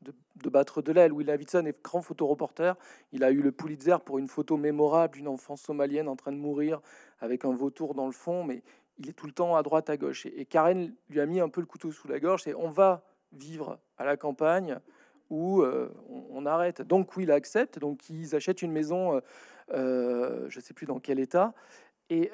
de, 0.02 0.48
battre 0.48 0.82
de 0.82 0.92
l'aile. 0.92 1.12
Will 1.12 1.26
Navidson 1.26 1.64
est 1.66 1.82
grand 1.82 2.02
photoreporter. 2.02 2.72
Il 3.12 3.24
a 3.24 3.30
eu 3.30 3.42
le 3.42 3.52
Pulitzer 3.52 3.96
pour 4.04 4.18
une 4.18 4.28
photo 4.28 4.56
mémorable 4.56 5.14
d'une 5.14 5.28
enfant 5.28 5.56
somalienne 5.56 6.08
en 6.08 6.16
train 6.16 6.32
de 6.32 6.38
mourir 6.38 6.80
avec 7.20 7.44
un 7.44 7.52
vautour 7.52 7.94
dans 7.94 8.06
le 8.06 8.12
fond, 8.12 8.44
mais 8.44 8.62
il 8.98 9.08
est 9.08 9.12
tout 9.12 9.26
le 9.26 9.32
temps 9.32 9.56
à 9.56 9.62
droite, 9.62 9.90
à 9.90 9.96
gauche. 9.96 10.26
Et 10.26 10.44
Karen 10.44 10.92
lui 11.08 11.20
a 11.20 11.26
mis 11.26 11.40
un 11.40 11.48
peu 11.48 11.60
le 11.60 11.66
couteau 11.66 11.92
sous 11.92 12.08
la 12.08 12.18
gorge. 12.18 12.46
Et 12.46 12.54
on 12.54 12.70
va 12.70 13.02
vivre 13.32 13.78
à 13.96 14.04
la 14.04 14.16
campagne 14.16 14.80
où 15.30 15.62
euh, 15.62 15.92
on, 16.30 16.46
arrête. 16.46 16.82
Donc 16.82 17.16
oui, 17.16 17.24
il 17.24 17.30
accepte. 17.30 17.78
Donc 17.78 18.08
ils 18.10 18.34
achètent 18.34 18.62
une 18.62 18.72
maison, 18.72 19.16
euh, 19.16 19.20
euh, 19.72 20.46
je 20.48 20.58
ne 20.58 20.62
sais 20.62 20.74
plus 20.74 20.86
dans 20.86 20.98
quel 20.98 21.18
état, 21.18 21.54
et 22.10 22.30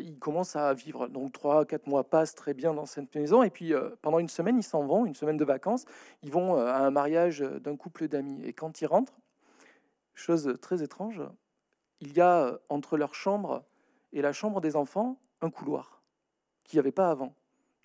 ils 0.00 0.18
commencent 0.18 0.56
à 0.56 0.74
vivre. 0.74 1.08
Donc 1.08 1.32
trois, 1.32 1.64
quatre 1.64 1.86
mois 1.86 2.04
passent 2.08 2.34
très 2.34 2.54
bien 2.54 2.74
dans 2.74 2.86
cette 2.86 3.14
maison, 3.14 3.42
et 3.42 3.50
puis 3.50 3.72
pendant 4.02 4.18
une 4.18 4.28
semaine, 4.28 4.58
ils 4.58 4.64
s'en 4.64 4.84
vont, 4.84 5.06
une 5.06 5.14
semaine 5.14 5.36
de 5.36 5.44
vacances. 5.44 5.84
Ils 6.22 6.32
vont 6.32 6.56
à 6.56 6.78
un 6.78 6.90
mariage 6.90 7.40
d'un 7.40 7.76
couple 7.76 8.08
d'amis, 8.08 8.42
et 8.44 8.52
quand 8.52 8.80
ils 8.80 8.86
rentrent, 8.86 9.20
chose 10.14 10.52
très 10.60 10.82
étrange, 10.82 11.22
il 12.00 12.12
y 12.16 12.20
a 12.20 12.58
entre 12.68 12.96
leur 12.96 13.14
chambre 13.14 13.64
et 14.12 14.20
la 14.20 14.32
chambre 14.32 14.60
des 14.60 14.74
enfants 14.74 15.16
un 15.40 15.50
couloir 15.50 16.02
qu'il 16.64 16.76
n'y 16.76 16.80
avait 16.80 16.92
pas 16.92 17.10
avant. 17.10 17.34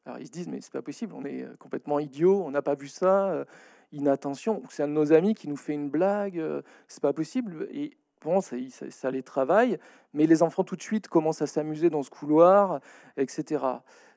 Alors 0.05 0.17
ils 0.17 0.25
se 0.25 0.31
disent 0.31 0.47
mais 0.47 0.61
c'est 0.61 0.73
pas 0.73 0.81
possible, 0.81 1.13
on 1.13 1.23
est 1.25 1.45
complètement 1.59 1.99
idiot, 1.99 2.43
on 2.43 2.49
n'a 2.49 2.63
pas 2.63 2.73
vu 2.73 2.87
ça 2.87 3.45
inattention, 3.93 4.61
c'est 4.69 4.83
un 4.83 4.87
de 4.87 4.93
nos 4.93 5.13
amis 5.13 5.33
qui 5.33 5.47
nous 5.47 5.55
fait 5.55 5.73
une 5.73 5.89
blague, 5.89 6.37
euh, 6.37 6.61
c'est 6.87 7.01
pas 7.01 7.13
possible. 7.13 7.67
Et 7.71 7.97
Bon, 8.23 8.39
ça, 8.39 8.55
ça, 8.89 9.11
les 9.11 9.21
travaille, 9.21 9.77
mais 10.13 10.25
les 10.27 10.43
enfants 10.43 10.63
tout 10.63 10.77
de 10.77 10.81
suite 10.81 11.09
commencent 11.09 11.41
à 11.41 11.47
s'amuser 11.47 11.89
dans 11.89 12.03
ce 12.03 12.09
couloir, 12.09 12.79
etc. 13.17 13.65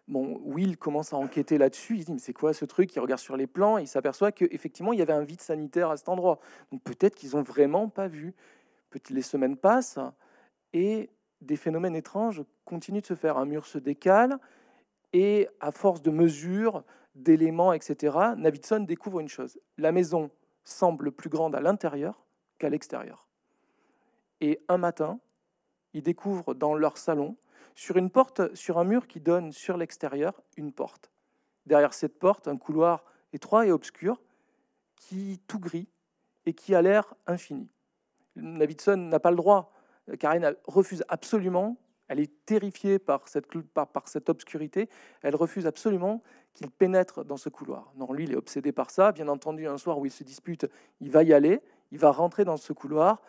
Bon, 0.07 0.41
Will 0.45 0.77
commence 0.77 1.13
à 1.13 1.17
enquêter 1.17 1.59
là-dessus. 1.59 1.97
Il 1.97 2.05
dit 2.05 2.13
mais 2.13 2.21
c'est 2.21 2.33
quoi 2.33 2.53
ce 2.53 2.65
truc? 2.65 2.95
Il 2.95 3.01
regarde 3.01 3.21
sur 3.21 3.37
les 3.37 3.49
plans, 3.49 3.79
il 3.79 3.89
s'aperçoit 3.89 4.31
qu'effectivement 4.31 4.93
il 4.93 5.01
y 5.01 5.03
avait 5.03 5.13
un 5.13 5.25
vide 5.25 5.41
sanitaire 5.41 5.91
à 5.91 5.97
cet 5.97 6.09
endroit. 6.09 6.39
Donc 6.71 6.83
peut-être 6.85 7.17
qu'ils 7.17 7.37
ont 7.37 7.43
vraiment 7.43 7.89
pas 7.89 8.07
vu. 8.07 8.35
Les 9.11 9.23
semaines 9.23 9.57
passent 9.57 9.99
et 10.73 11.11
des 11.41 11.57
phénomènes 11.57 11.97
étranges 11.97 12.43
continuent 12.65 13.01
de 13.01 13.07
se 13.07 13.15
faire. 13.15 13.37
Un 13.39 13.45
mur 13.45 13.67
se 13.67 13.79
décale 13.79 14.39
et 15.13 15.49
à 15.61 15.73
force 15.73 16.01
de 16.01 16.11
mesures, 16.11 16.85
d'éléments, 17.17 17.73
etc., 17.73 18.17
Navidson 18.37 18.81
découvre 18.81 19.21
une 19.21 19.29
chose. 19.29 19.59
La 19.79 19.93
maison 19.93 20.31
semble 20.65 21.13
plus 21.13 21.29
grande 21.29 21.55
à 21.55 21.61
l'intérieur 21.61 22.25
qu'à 22.59 22.69
l'extérieur. 22.69 23.27
Et 24.41 24.63
un 24.69 24.79
matin, 24.79 25.19
il 25.95 26.03
découvre 26.03 26.55
dans 26.55 26.75
leur 26.75 26.99
salon, 26.99 27.37
sur 27.75 27.97
une 27.97 28.11
porte, 28.11 28.55
sur 28.55 28.79
un 28.79 28.85
mur 28.85 29.07
qui 29.07 29.21
donne 29.21 29.53
sur 29.53 29.77
l'extérieur, 29.77 30.41
une 30.57 30.73
porte. 30.73 31.11
Derrière 31.67 31.95
cette 31.95 32.19
porte, 32.19 32.49
un 32.49 32.57
couloir 32.57 33.05
étroit 33.33 33.67
et 33.67 33.73
obscur 33.73 34.23
qui 34.95 35.41
tout 35.47 35.59
gris 35.59 35.89
et 36.47 36.55
qui 36.55 36.75
a 36.75 36.83
l'air 36.83 37.15
infini. 37.27 37.69
Navidson 38.37 38.97
n'a 38.97 39.21
pas 39.21 39.31
le 39.31 39.37
droit 39.37 39.73
Karen 40.19 40.55
refuse 40.67 41.05
absolument, 41.09 41.77
elle 42.09 42.21
est 42.21 42.31
terrifiée 42.47 42.99
par 42.99 43.29
cette, 43.29 44.29
obscurité, 44.29 44.89
elle 45.23 45.37
refuse 45.37 45.67
absolument 45.67 46.23
qu'il 46.55 46.71
pénètre 46.71 47.25
dans 47.25 47.37
ce 47.37 47.49
couloir. 47.49 47.93
Non, 47.97 48.13
lui, 48.13 48.25
il 48.25 48.33
est 48.33 48.37
obsédé 48.37 48.73
par 48.73 48.91
ça. 48.91 49.13
Bien 49.13 49.29
entendu, 49.29 49.67
un 49.67 49.79
soir 49.79 49.99
où 49.99 50.07
il 50.07 50.13
se 50.13 50.25
dispute, 50.25 50.67
il 51.01 51.11
va 51.11 51.23
y 51.23 51.33
aller, 51.33 51.61
il 51.91 51.99
va 51.99 52.11
rentrer 52.11 52.45
dans 52.45 52.57
ce 52.57 52.73
couloir. 52.73 53.21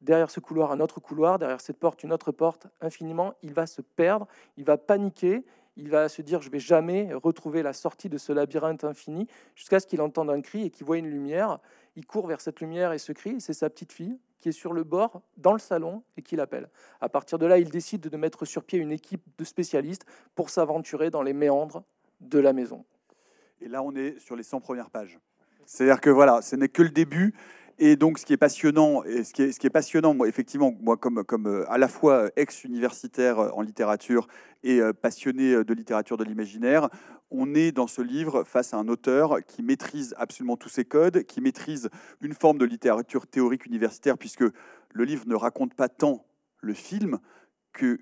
Derrière 0.00 0.30
ce 0.30 0.40
couloir, 0.40 0.72
un 0.72 0.80
autre 0.80 1.00
couloir, 1.00 1.38
derrière 1.38 1.60
cette 1.60 1.78
porte, 1.78 2.02
une 2.02 2.12
autre 2.12 2.32
porte, 2.32 2.66
infiniment, 2.80 3.34
il 3.42 3.52
va 3.52 3.66
se 3.66 3.82
perdre, 3.82 4.26
il 4.56 4.64
va 4.64 4.76
paniquer, 4.76 5.44
il 5.76 5.88
va 5.88 6.08
se 6.08 6.22
dire 6.22 6.42
je 6.42 6.50
vais 6.50 6.58
jamais 6.58 7.12
retrouver 7.14 7.62
la 7.62 7.72
sortie 7.72 8.08
de 8.08 8.18
ce 8.18 8.32
labyrinthe 8.32 8.84
infini 8.84 9.26
jusqu'à 9.54 9.80
ce 9.80 9.86
qu'il 9.86 10.00
entende 10.00 10.30
un 10.30 10.40
cri 10.40 10.64
et 10.64 10.70
qu'il 10.70 10.86
voit 10.86 10.98
une 10.98 11.08
lumière. 11.08 11.58
Il 11.96 12.06
court 12.06 12.26
vers 12.26 12.40
cette 12.40 12.60
lumière 12.60 12.92
et 12.92 12.98
ce 12.98 13.12
cri, 13.12 13.40
c'est 13.40 13.52
sa 13.52 13.70
petite 13.70 13.92
fille 13.92 14.18
qui 14.42 14.48
est 14.48 14.52
sur 14.52 14.72
le 14.72 14.82
bord, 14.82 15.22
dans 15.36 15.52
le 15.52 15.60
salon, 15.60 16.02
et 16.16 16.22
qui 16.22 16.34
l'appelle. 16.34 16.68
À 17.00 17.08
partir 17.08 17.38
de 17.38 17.46
là, 17.46 17.58
il 17.58 17.70
décide 17.70 18.00
de 18.00 18.16
mettre 18.16 18.44
sur 18.44 18.64
pied 18.64 18.80
une 18.80 18.90
équipe 18.90 19.22
de 19.38 19.44
spécialistes 19.44 20.04
pour 20.34 20.50
s'aventurer 20.50 21.10
dans 21.10 21.22
les 21.22 21.32
méandres 21.32 21.84
de 22.20 22.40
la 22.40 22.52
maison. 22.52 22.84
Et 23.60 23.68
là, 23.68 23.84
on 23.84 23.94
est 23.94 24.18
sur 24.18 24.34
les 24.34 24.42
100 24.42 24.60
premières 24.60 24.90
pages. 24.90 25.20
C'est-à-dire 25.64 26.00
que 26.00 26.10
voilà, 26.10 26.42
ce 26.42 26.56
n'est 26.56 26.68
que 26.68 26.82
le 26.82 26.90
début. 26.90 27.34
Et 27.78 27.96
donc, 27.96 28.18
ce 28.18 28.26
qui 28.26 28.32
est 28.32 28.38
passionnant, 28.38 29.02
ce 29.02 29.32
qui 29.32 29.42
est, 29.42 29.70
passionnant, 29.70 30.14
moi, 30.14 30.28
effectivement, 30.28 30.74
moi, 30.80 30.96
comme, 30.96 31.24
comme 31.24 31.46
euh, 31.46 31.70
à 31.70 31.78
la 31.78 31.88
fois 31.88 32.30
ex-universitaire 32.36 33.38
euh, 33.38 33.50
en 33.54 33.62
littérature 33.62 34.28
et 34.62 34.80
euh, 34.80 34.92
passionné 34.92 35.64
de 35.64 35.74
littérature 35.74 36.16
de 36.16 36.24
l'imaginaire, 36.24 36.88
on 37.30 37.54
est 37.54 37.72
dans 37.72 37.86
ce 37.86 38.02
livre 38.02 38.44
face 38.44 38.74
à 38.74 38.76
un 38.76 38.88
auteur 38.88 39.38
qui 39.46 39.62
maîtrise 39.62 40.14
absolument 40.18 40.56
tous 40.56 40.68
ses 40.68 40.84
codes, 40.84 41.24
qui 41.24 41.40
maîtrise 41.40 41.88
une 42.20 42.34
forme 42.34 42.58
de 42.58 42.66
littérature 42.66 43.26
théorique 43.26 43.64
universitaire, 43.64 44.18
puisque 44.18 44.44
le 44.92 45.04
livre 45.04 45.24
ne 45.26 45.34
raconte 45.34 45.74
pas 45.74 45.88
tant 45.88 46.26
le 46.60 46.74
film 46.74 47.18
qu'il 47.76 47.98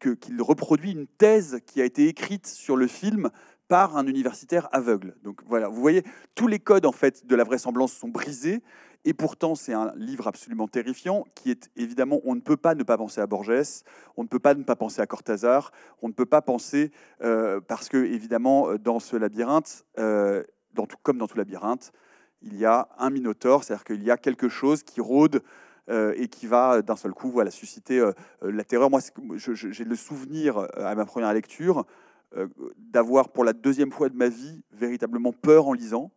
que, 0.00 0.10
qu'il 0.10 0.42
reproduit 0.42 0.92
une 0.92 1.06
thèse 1.06 1.60
qui 1.64 1.80
a 1.80 1.84
été 1.84 2.08
écrite 2.08 2.48
sur 2.48 2.76
le 2.76 2.88
film 2.88 3.30
par 3.68 3.96
un 3.96 4.06
universitaire 4.06 4.68
aveugle. 4.72 5.14
Donc 5.22 5.40
voilà, 5.46 5.68
vous 5.68 5.80
voyez, 5.80 6.02
tous 6.34 6.48
les 6.48 6.58
codes 6.58 6.84
en 6.84 6.92
fait 6.92 7.26
de 7.26 7.36
la 7.36 7.44
vraisemblance 7.44 7.92
sont 7.92 8.08
brisés 8.08 8.62
et 9.04 9.14
pourtant, 9.14 9.56
c'est 9.56 9.72
un 9.72 9.92
livre 9.96 10.28
absolument 10.28 10.68
terrifiant 10.68 11.26
qui 11.34 11.50
est 11.50 11.70
évidemment, 11.76 12.20
on 12.24 12.36
ne 12.36 12.40
peut 12.40 12.56
pas 12.56 12.74
ne 12.76 12.84
pas 12.84 12.96
penser 12.96 13.20
à 13.20 13.26
Borges, 13.26 13.82
on 14.16 14.22
ne 14.22 14.28
peut 14.28 14.38
pas 14.38 14.54
ne 14.54 14.62
pas 14.62 14.76
penser 14.76 15.00
à 15.00 15.06
Cortázar, 15.06 15.72
on 16.02 16.08
ne 16.08 16.12
peut 16.12 16.26
pas 16.26 16.40
penser, 16.40 16.92
euh, 17.22 17.60
parce 17.60 17.88
que 17.88 17.96
évidemment, 17.96 18.76
dans 18.76 19.00
ce 19.00 19.16
labyrinthe, 19.16 19.84
euh, 19.98 20.44
comme 21.02 21.18
dans 21.18 21.26
tout 21.26 21.36
labyrinthe, 21.36 21.92
il 22.42 22.56
y 22.56 22.64
a 22.64 22.88
un 22.98 23.10
minotaure, 23.10 23.64
c'est-à-dire 23.64 23.84
qu'il 23.84 24.02
y 24.04 24.10
a 24.10 24.16
quelque 24.16 24.48
chose 24.48 24.84
qui 24.84 25.00
rôde 25.00 25.42
euh, 25.90 26.14
et 26.16 26.28
qui 26.28 26.46
va 26.46 26.80
d'un 26.80 26.96
seul 26.96 27.12
coup 27.12 27.30
voilà, 27.30 27.50
susciter 27.50 28.00
la 28.40 28.64
terreur. 28.64 28.88
Moi, 28.88 29.00
j'ai 29.34 29.84
le 29.84 29.96
souvenir 29.96 30.68
à 30.76 30.94
ma 30.94 31.04
première 31.04 31.32
lecture 31.34 31.84
d'avoir 32.78 33.30
pour 33.30 33.44
la 33.44 33.52
deuxième 33.52 33.90
fois 33.90 34.08
de 34.08 34.16
ma 34.16 34.28
vie 34.28 34.62
véritablement 34.70 35.32
peur 35.32 35.66
en 35.66 35.72
lisant 35.72 36.12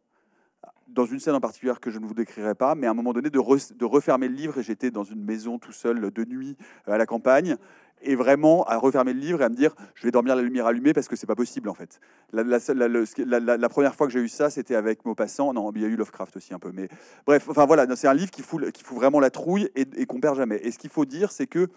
dans 0.87 1.05
une 1.05 1.19
scène 1.19 1.35
en 1.35 1.39
particulier 1.39 1.73
que 1.81 1.89
je 1.89 1.99
ne 1.99 2.05
vous 2.05 2.13
décrirai 2.13 2.55
pas, 2.55 2.75
mais 2.75 2.87
à 2.87 2.91
un 2.91 2.93
moment 2.93 3.13
donné, 3.13 3.29
de, 3.29 3.39
refermer 3.85 4.27
le 4.27 4.35
livre, 4.35 4.59
et 4.59 4.63
j'étais 4.63 4.91
dans 4.91 5.03
une 5.03 5.23
maison 5.23 5.57
tout 5.59 5.71
seul 5.71 6.11
de 6.11 6.25
nuit 6.25 6.57
euh, 6.87 6.93
à 6.93 6.97
la 6.97 7.05
campagne, 7.05 7.57
et 8.01 8.15
vraiment 8.15 8.63
à 8.65 8.77
refermer 8.77 9.13
le 9.13 9.19
livre 9.19 9.41
et 9.41 9.45
à 9.45 9.49
me 9.49 9.55
dire, 9.55 9.73
je 9.95 10.03
vais 10.03 10.11
dormir 10.11 10.35
la 10.35 10.41
lumière 10.41 10.67
allumée 10.67 10.93
parce 10.93 11.07
que 11.07 11.15
c'est 11.15 11.25
pas 11.25 11.35
possible 11.35 11.69
en 11.69 11.73
fait. 11.73 11.99
La, 12.33 13.69
première 13.69 13.95
fois 13.95 14.05
que 14.05 14.13
j'ai 14.13 14.19
eu 14.19 14.27
ça, 14.27 14.49
c'était 14.49 14.75
avec 14.75 15.05
Maupassant. 15.05 15.53
Non, 15.53 15.71
il 15.73 15.81
y 15.81 15.85
a 15.85 15.87
eu 15.87 15.95
Lovecraft 15.95 16.35
aussi 16.35 16.53
un 16.53 16.59
peu, 16.59 16.71
mais 16.73 16.89
bref, 17.25 17.49
enfin 17.49 17.65
voilà, 17.65 17.87
c'est 17.95 18.07
un 18.07 18.13
livre 18.13 18.31
qui 18.31 18.41
fout, 18.41 18.61
vraiment 18.93 19.19
la 19.21 19.29
trouille 19.29 19.69
et, 19.75 19.85
et 19.95 20.05
qu'on 20.05 20.19
perd 20.19 20.35
jamais. 20.35 20.59
Et 20.63 20.71
ce 20.71 20.77
qu'il 20.77 20.89
faut 20.89 21.05
dire, 21.05 21.31
c'est 21.31 21.47
que 21.47 21.69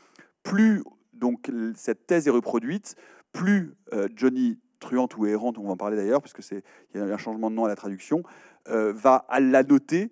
plus 0.43 0.83
donc 1.19 1.51
cette 1.75 2.07
thèse 2.07 2.27
est 2.27 2.33
reproduite, 2.33 2.97
plus 3.33 3.75
euh, 3.93 4.09
Johnny 4.15 4.59
truante 4.81 5.17
ou 5.17 5.27
errante, 5.27 5.59
on 5.59 5.65
va 5.65 5.71
en 5.71 5.77
parler 5.77 5.97
d'ailleurs, 5.97 6.23
parce 6.23 6.33
que 6.33 6.43
c'est 6.43 6.63
y 6.95 6.99
a 6.99 7.03
un 7.03 7.17
changement 7.17 7.51
de 7.51 7.57
nom 7.57 7.65
à 7.65 7.69
la 7.69 7.77
traduction, 7.77 8.23
euh, 8.71 8.93
va 8.95 9.27
la 9.39 9.63
noter, 9.63 10.11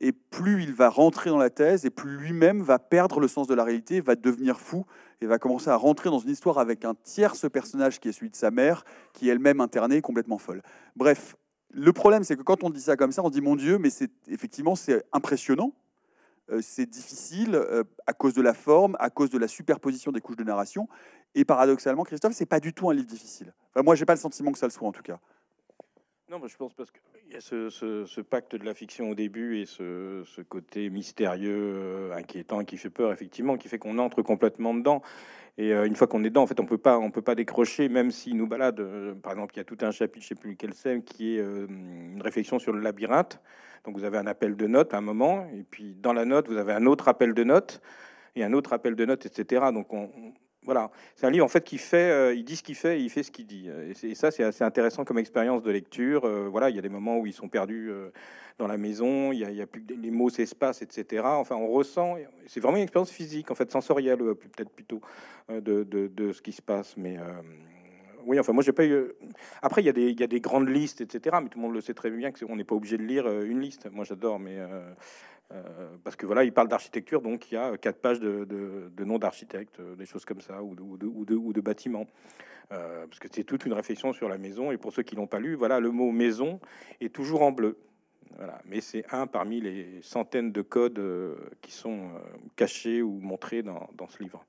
et 0.00 0.12
plus 0.12 0.62
il 0.62 0.72
va 0.72 0.88
rentrer 0.88 1.30
dans 1.30 1.38
la 1.38 1.50
thèse, 1.50 1.84
et 1.84 1.90
plus 1.90 2.16
lui-même 2.16 2.62
va 2.62 2.78
perdre 2.78 3.20
le 3.20 3.28
sens 3.28 3.46
de 3.46 3.54
la 3.54 3.64
réalité, 3.64 4.00
va 4.00 4.14
devenir 4.14 4.60
fou, 4.60 4.84
et 5.20 5.26
va 5.26 5.38
commencer 5.38 5.70
à 5.70 5.76
rentrer 5.76 6.10
dans 6.10 6.18
une 6.18 6.30
histoire 6.30 6.58
avec 6.58 6.84
un 6.84 6.94
tierce 6.94 7.50
personnage 7.50 7.98
qui 7.98 8.08
est 8.08 8.12
celui 8.12 8.30
de 8.30 8.36
sa 8.36 8.50
mère, 8.50 8.84
qui 9.12 9.28
est 9.28 9.32
elle-même 9.32 9.60
internée, 9.60 10.00
complètement 10.00 10.38
folle. 10.38 10.62
Bref, 10.94 11.36
le 11.70 11.92
problème, 11.92 12.24
c'est 12.24 12.36
que 12.36 12.42
quand 12.42 12.64
on 12.64 12.70
dit 12.70 12.80
ça 12.80 12.96
comme 12.96 13.12
ça, 13.12 13.22
on 13.22 13.30
dit 13.30 13.40
mon 13.40 13.56
Dieu, 13.56 13.78
mais 13.78 13.90
c'est 13.90 14.10
effectivement 14.28 14.74
c'est 14.74 15.04
impressionnant, 15.12 15.72
euh, 16.50 16.60
c'est 16.62 16.86
difficile 16.86 17.54
euh, 17.54 17.84
à 18.06 18.12
cause 18.12 18.32
de 18.32 18.40
la 18.40 18.54
forme, 18.54 18.96
à 19.00 19.10
cause 19.10 19.30
de 19.30 19.38
la 19.38 19.48
superposition 19.48 20.12
des 20.12 20.20
couches 20.20 20.36
de 20.36 20.44
narration. 20.44 20.88
Et 21.34 21.44
paradoxalement, 21.44 22.04
Christophe, 22.04 22.32
c'est 22.32 22.46
pas 22.46 22.60
du 22.60 22.72
tout 22.72 22.88
un 22.88 22.94
livre 22.94 23.06
difficile. 23.06 23.52
Enfin, 23.70 23.82
moi, 23.82 23.94
j'ai 23.94 24.06
pas 24.06 24.14
le 24.14 24.20
sentiment 24.20 24.50
que 24.50 24.58
ça 24.58 24.66
le 24.66 24.72
soit 24.72 24.88
en 24.88 24.92
tout 24.92 25.02
cas. 25.02 25.20
Non, 26.30 26.46
je 26.46 26.56
pense 26.58 26.74
parce 26.74 26.90
qu'il 26.90 27.32
y 27.32 27.36
a 27.36 27.40
ce, 27.40 28.20
pacte 28.20 28.54
de 28.54 28.64
la 28.64 28.74
fiction 28.74 29.08
au 29.08 29.14
début 29.14 29.60
et 29.60 29.64
ce, 29.64 30.42
côté 30.42 30.90
mystérieux, 30.90 31.72
euh, 31.74 32.12
inquiétant, 32.14 32.64
qui 32.64 32.76
fait 32.76 32.90
peur, 32.90 33.12
effectivement, 33.12 33.56
qui 33.56 33.68
fait 33.68 33.78
qu'on 33.78 33.96
entre 33.96 34.20
complètement 34.20 34.74
dedans. 34.74 35.00
Et 35.56 35.72
euh, 35.72 35.86
une 35.86 35.96
fois 35.96 36.06
qu'on 36.06 36.22
est 36.24 36.28
dedans, 36.28 36.42
en 36.42 36.46
fait, 36.46 36.60
on 36.60 36.66
peut 36.66 36.76
pas, 36.76 37.00
peut 37.10 37.22
pas 37.22 37.34
décrocher, 37.34 37.88
même 37.88 38.10
s'il 38.10 38.36
nous 38.36 38.46
balade. 38.46 38.78
Euh, 38.80 39.14
par 39.14 39.32
exemple, 39.32 39.54
il 39.54 39.58
y 39.58 39.60
a 39.60 39.64
tout 39.64 39.78
un 39.80 39.90
chapitre, 39.90 40.22
je 40.22 40.28
sais 40.28 40.34
plus 40.34 40.50
lequel 40.50 40.74
c'est, 40.74 41.02
qui 41.02 41.38
est 41.38 41.40
une 41.40 42.20
réflexion 42.22 42.58
sur 42.58 42.74
le 42.74 42.80
labyrinthe. 42.80 43.40
Donc, 43.84 43.96
vous 43.96 44.04
avez 44.04 44.18
un 44.18 44.26
appel 44.26 44.54
de 44.54 44.66
notes 44.66 44.92
à 44.92 44.98
un 44.98 45.02
moment, 45.02 45.48
et 45.54 45.62
puis 45.62 45.94
dans 45.94 46.12
la 46.12 46.26
note, 46.26 46.48
vous 46.48 46.58
avez 46.58 46.74
un 46.74 46.84
autre 46.84 47.08
appel 47.08 47.32
de 47.32 47.44
notes 47.44 47.80
et 48.36 48.44
un 48.44 48.52
autre 48.52 48.74
appel 48.74 48.96
de 48.96 49.04
notes, 49.06 49.24
etc. 49.24 49.66
Donc, 49.72 49.94
on, 49.94 50.10
voilà, 50.64 50.90
c'est 51.14 51.26
un 51.26 51.30
livre 51.30 51.44
en 51.44 51.48
fait 51.48 51.64
qui 51.64 51.78
fait, 51.78 52.10
euh, 52.10 52.34
il 52.34 52.44
dit 52.44 52.56
ce 52.56 52.62
qu'il 52.62 52.74
fait 52.74 53.00
et 53.00 53.02
il 53.02 53.10
fait 53.10 53.22
ce 53.22 53.30
qu'il 53.30 53.46
dit. 53.46 53.70
Et, 54.02 54.14
ça, 54.14 54.30
c'est 54.30 54.42
assez 54.42 54.64
intéressant 54.64 55.04
comme 55.04 55.18
expérience 55.18 55.62
de 55.62 55.70
lecture. 55.70 56.24
Euh, 56.24 56.48
voilà, 56.50 56.68
il 56.68 56.76
y 56.76 56.78
a 56.78 56.82
des 56.82 56.88
moments 56.88 57.18
où 57.18 57.26
ils 57.26 57.32
sont 57.32 57.48
perdus 57.48 57.90
euh, 57.90 58.10
dans 58.58 58.66
la 58.66 58.76
maison, 58.76 59.32
il 59.32 59.38
y 59.38 59.62
a, 59.62 59.66
plus 59.66 59.84
les 59.88 60.10
mots 60.10 60.30
s'espacent, 60.30 60.82
etc. 60.82 61.22
Enfin, 61.24 61.54
on 61.56 61.68
ressent. 61.68 62.16
C'est 62.46 62.60
vraiment 62.60 62.76
une 62.76 62.82
expérience 62.82 63.10
physique, 63.10 63.50
en 63.50 63.54
fait, 63.54 63.70
sensorielle, 63.70 64.18
peut-être 64.18 64.70
plutôt 64.70 65.00
de, 65.48 66.32
ce 66.32 66.42
qui 66.42 66.52
se 66.52 66.60
passe. 66.60 66.96
Mais 66.96 67.18
oui, 68.28 68.38
enfin, 68.38 68.52
moi, 68.52 68.62
j'ai 68.62 68.72
pas 68.72 68.84
eu. 68.84 69.12
Après, 69.62 69.80
il 69.82 69.86
y, 69.86 70.22
a 70.22 70.26
des, 70.26 70.40
grandes 70.40 70.68
listes, 70.68 71.00
etc. 71.00 71.36
Mais 71.42 71.48
tout 71.48 71.58
le 71.58 71.62
monde 71.62 71.74
le 71.74 71.80
sait 71.80 71.94
très 71.94 72.10
bien 72.10 72.30
qu'on 72.30 72.56
n'est 72.56 72.64
pas 72.64 72.74
obligé 72.74 72.98
de 72.98 73.02
lire 73.02 73.26
une 73.42 73.60
liste. 73.60 73.88
Moi, 73.90 74.04
j'adore, 74.04 74.38
mais 74.38 74.58
euh, 74.58 74.92
parce 76.04 76.16
que 76.16 76.26
voilà, 76.26 76.44
il 76.44 76.52
parle 76.52 76.68
d'architecture, 76.68 77.22
donc 77.22 77.50
il 77.50 77.54
y 77.54 77.56
a 77.56 77.76
quatre 77.78 78.00
pages 78.00 78.20
de, 78.20 79.04
noms 79.04 79.18
d'architectes, 79.18 79.80
euh, 79.80 79.94
des 79.96 80.06
choses 80.06 80.24
comme 80.24 80.40
ça, 80.40 80.62
ou 80.62 80.74
de, 80.74 81.60
bâtiments. 81.60 82.06
Euh, 82.70 83.06
parce 83.06 83.18
que 83.18 83.28
c'est 83.32 83.44
toute 83.44 83.64
une 83.64 83.72
réflexion 83.72 84.12
sur 84.12 84.28
la 84.28 84.36
maison. 84.36 84.70
Et 84.72 84.76
pour 84.76 84.92
ceux 84.92 85.02
qui 85.02 85.16
l'ont 85.16 85.26
pas 85.26 85.40
lu, 85.40 85.54
voilà, 85.54 85.80
le 85.80 85.90
mot 85.90 86.12
maison 86.12 86.60
est 87.00 87.14
toujours 87.14 87.42
en 87.42 87.52
bleu. 87.52 87.78
Voilà. 88.36 88.60
Mais 88.66 88.82
c'est 88.82 89.04
un 89.10 89.26
parmi 89.26 89.60
les 89.60 90.02
centaines 90.02 90.52
de 90.52 90.60
codes 90.60 91.02
qui 91.62 91.72
sont 91.72 92.10
cachés 92.56 93.00
ou 93.00 93.18
montrés 93.20 93.62
dans, 93.62 93.88
ce 94.08 94.22
livre. 94.22 94.44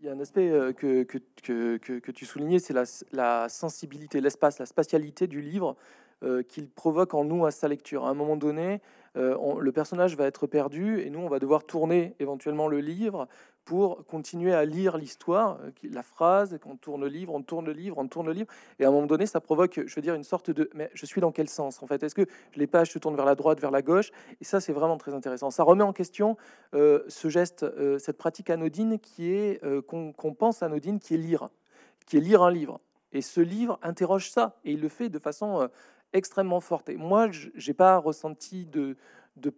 Il 0.00 0.06
y 0.06 0.08
a 0.10 0.12
un 0.12 0.20
aspect 0.20 0.50
que, 0.76 2.10
tu 2.10 2.26
soulignais, 2.26 2.58
c'est 2.58 2.74
la, 3.12 3.48
sensibilité, 3.48 4.20
l'espace, 4.20 4.58
la 4.58 4.66
spatialité 4.66 5.26
du 5.26 5.40
livre 5.40 5.76
qu'il 6.48 6.68
provoque 6.68 7.14
en 7.14 7.24
nous 7.24 7.46
à 7.46 7.50
sa 7.50 7.68
lecture. 7.68 8.04
À 8.04 8.10
un 8.10 8.14
moment 8.14 8.36
donné, 8.36 8.82
euh, 9.16 9.60
le 9.60 9.72
personnage 9.72 10.16
va 10.16 10.26
être 10.26 10.46
perdu 10.46 11.00
et 11.00 11.10
nous, 11.10 11.18
on 11.18 11.28
va 11.28 11.40
devoir 11.40 11.64
tourner 11.64 12.14
éventuellement 12.20 12.68
le 12.68 12.78
livre 12.78 13.26
pour 13.64 14.04
continuer 14.06 14.54
à 14.54 14.64
lire 14.64 14.96
l'histoire, 14.96 15.58
euh, 15.62 15.70
la 15.82 16.02
phrase, 16.02 16.58
qu'on 16.62 16.76
tourne 16.76 17.02
le 17.02 17.08
livre, 17.08 17.34
on 17.34 17.42
tourne 17.42 17.66
le 17.66 17.72
livre, 17.72 17.98
on 17.98 18.06
tourne 18.06 18.26
le 18.26 18.32
livre, 18.32 18.48
et 18.78 18.84
à 18.84 18.88
un 18.88 18.90
moment 18.92 19.06
donné, 19.06 19.26
ça 19.26 19.40
provoque, 19.40 19.80
je 19.84 19.94
veux 19.94 20.02
dire, 20.02 20.14
une 20.14 20.24
sorte 20.24 20.50
de, 20.50 20.70
mais 20.74 20.90
je 20.94 21.06
suis 21.06 21.20
dans 21.20 21.32
quel 21.32 21.48
sens 21.48 21.82
en 21.82 21.86
fait? 21.86 22.02
Est-ce 22.02 22.14
que 22.14 22.26
les 22.54 22.66
pages 22.66 22.90
se 22.92 22.98
tournent 22.98 23.16
vers 23.16 23.24
la 23.24 23.34
droite, 23.34 23.60
vers 23.60 23.72
la 23.72 23.82
gauche? 23.82 24.10
Et 24.40 24.44
ça, 24.44 24.60
c'est 24.60 24.72
vraiment 24.72 24.96
très 24.96 25.12
intéressant. 25.12 25.50
Ça 25.50 25.64
remet 25.64 25.84
en 25.84 25.92
question 25.92 26.36
euh, 26.74 27.02
ce 27.08 27.28
geste, 27.28 27.66
cette 27.98 28.16
pratique 28.16 28.48
anodine 28.50 28.98
qui 28.98 29.32
est, 29.32 29.60
qu'on 29.86 30.34
pense 30.38 30.62
anodine, 30.62 31.00
qui 31.00 31.14
est 31.14 31.18
lire, 31.18 31.48
qui 32.06 32.16
est 32.16 32.20
lire 32.20 32.42
un 32.42 32.50
livre. 32.50 32.80
Et 33.12 33.22
ce 33.22 33.40
livre 33.40 33.78
interroge 33.82 34.30
ça, 34.30 34.56
et 34.64 34.72
il 34.72 34.80
le 34.80 34.88
fait 34.88 35.08
de 35.08 35.18
façon 35.18 35.68
extrêmement 36.12 36.60
forte. 36.60 36.88
Et 36.88 36.96
moi, 36.96 37.28
j'ai 37.30 37.74
pas 37.74 37.96
ressenti 37.98 38.66
de, 38.66 38.96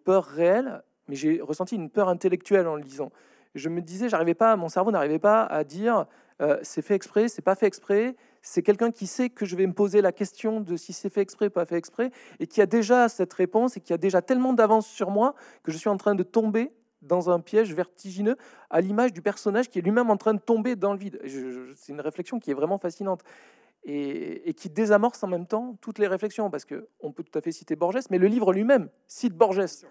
peur 0.04 0.24
réelle, 0.24 0.82
mais 1.08 1.16
j'ai 1.16 1.40
ressenti 1.40 1.76
une 1.76 1.90
peur 1.90 2.08
intellectuelle 2.08 2.66
en 2.66 2.76
le 2.76 2.82
lisant 2.82 3.10
je 3.54 3.68
me 3.68 3.80
disais, 3.80 4.08
j'arrivais 4.08 4.34
pas, 4.34 4.56
mon 4.56 4.68
cerveau 4.68 4.90
n'arrivait 4.90 5.18
pas 5.18 5.44
à 5.44 5.64
dire 5.64 6.06
euh, 6.40 6.58
c'est 6.62 6.82
fait 6.82 6.94
exprès, 6.94 7.28
c'est 7.28 7.42
pas 7.42 7.54
fait 7.54 7.66
exprès. 7.66 8.16
C'est 8.40 8.62
quelqu'un 8.62 8.90
qui 8.90 9.06
sait 9.06 9.30
que 9.30 9.46
je 9.46 9.54
vais 9.54 9.66
me 9.66 9.72
poser 9.72 10.00
la 10.00 10.10
question 10.10 10.60
de 10.60 10.76
si 10.76 10.92
c'est 10.92 11.10
fait 11.10 11.20
exprès, 11.20 11.50
pas 11.50 11.64
fait 11.64 11.76
exprès, 11.76 12.10
et 12.40 12.46
qui 12.46 12.60
a 12.60 12.66
déjà 12.66 13.08
cette 13.08 13.32
réponse 13.32 13.76
et 13.76 13.80
qui 13.80 13.92
a 13.92 13.98
déjà 13.98 14.22
tellement 14.22 14.52
d'avance 14.52 14.86
sur 14.86 15.10
moi 15.10 15.34
que 15.62 15.70
je 15.70 15.78
suis 15.78 15.88
en 15.88 15.96
train 15.96 16.14
de 16.14 16.22
tomber 16.22 16.72
dans 17.02 17.30
un 17.30 17.40
piège 17.40 17.72
vertigineux 17.74 18.36
à 18.70 18.80
l'image 18.80 19.12
du 19.12 19.22
personnage 19.22 19.68
qui 19.68 19.78
est 19.78 19.82
lui-même 19.82 20.10
en 20.10 20.16
train 20.16 20.34
de 20.34 20.40
tomber 20.40 20.76
dans 20.76 20.92
le 20.92 20.98
vide. 20.98 21.20
C'est 21.76 21.92
une 21.92 22.00
réflexion 22.00 22.40
qui 22.40 22.50
est 22.50 22.54
vraiment 22.54 22.78
fascinante. 22.78 23.22
Et, 23.84 24.54
qui 24.54 24.70
désamorce 24.70 25.22
en 25.24 25.26
même 25.26 25.46
temps 25.46 25.76
toutes 25.80 25.98
les 25.98 26.06
réflexions, 26.06 26.50
parce 26.50 26.64
qu'on 26.64 27.12
peut 27.12 27.24
tout 27.24 27.36
à 27.36 27.42
fait 27.42 27.50
citer 27.50 27.74
Borges, 27.74 28.04
mais 28.10 28.18
le 28.18 28.28
livre 28.28 28.52
lui-même 28.52 28.88
cite 29.08 29.34
Borges. 29.34 29.84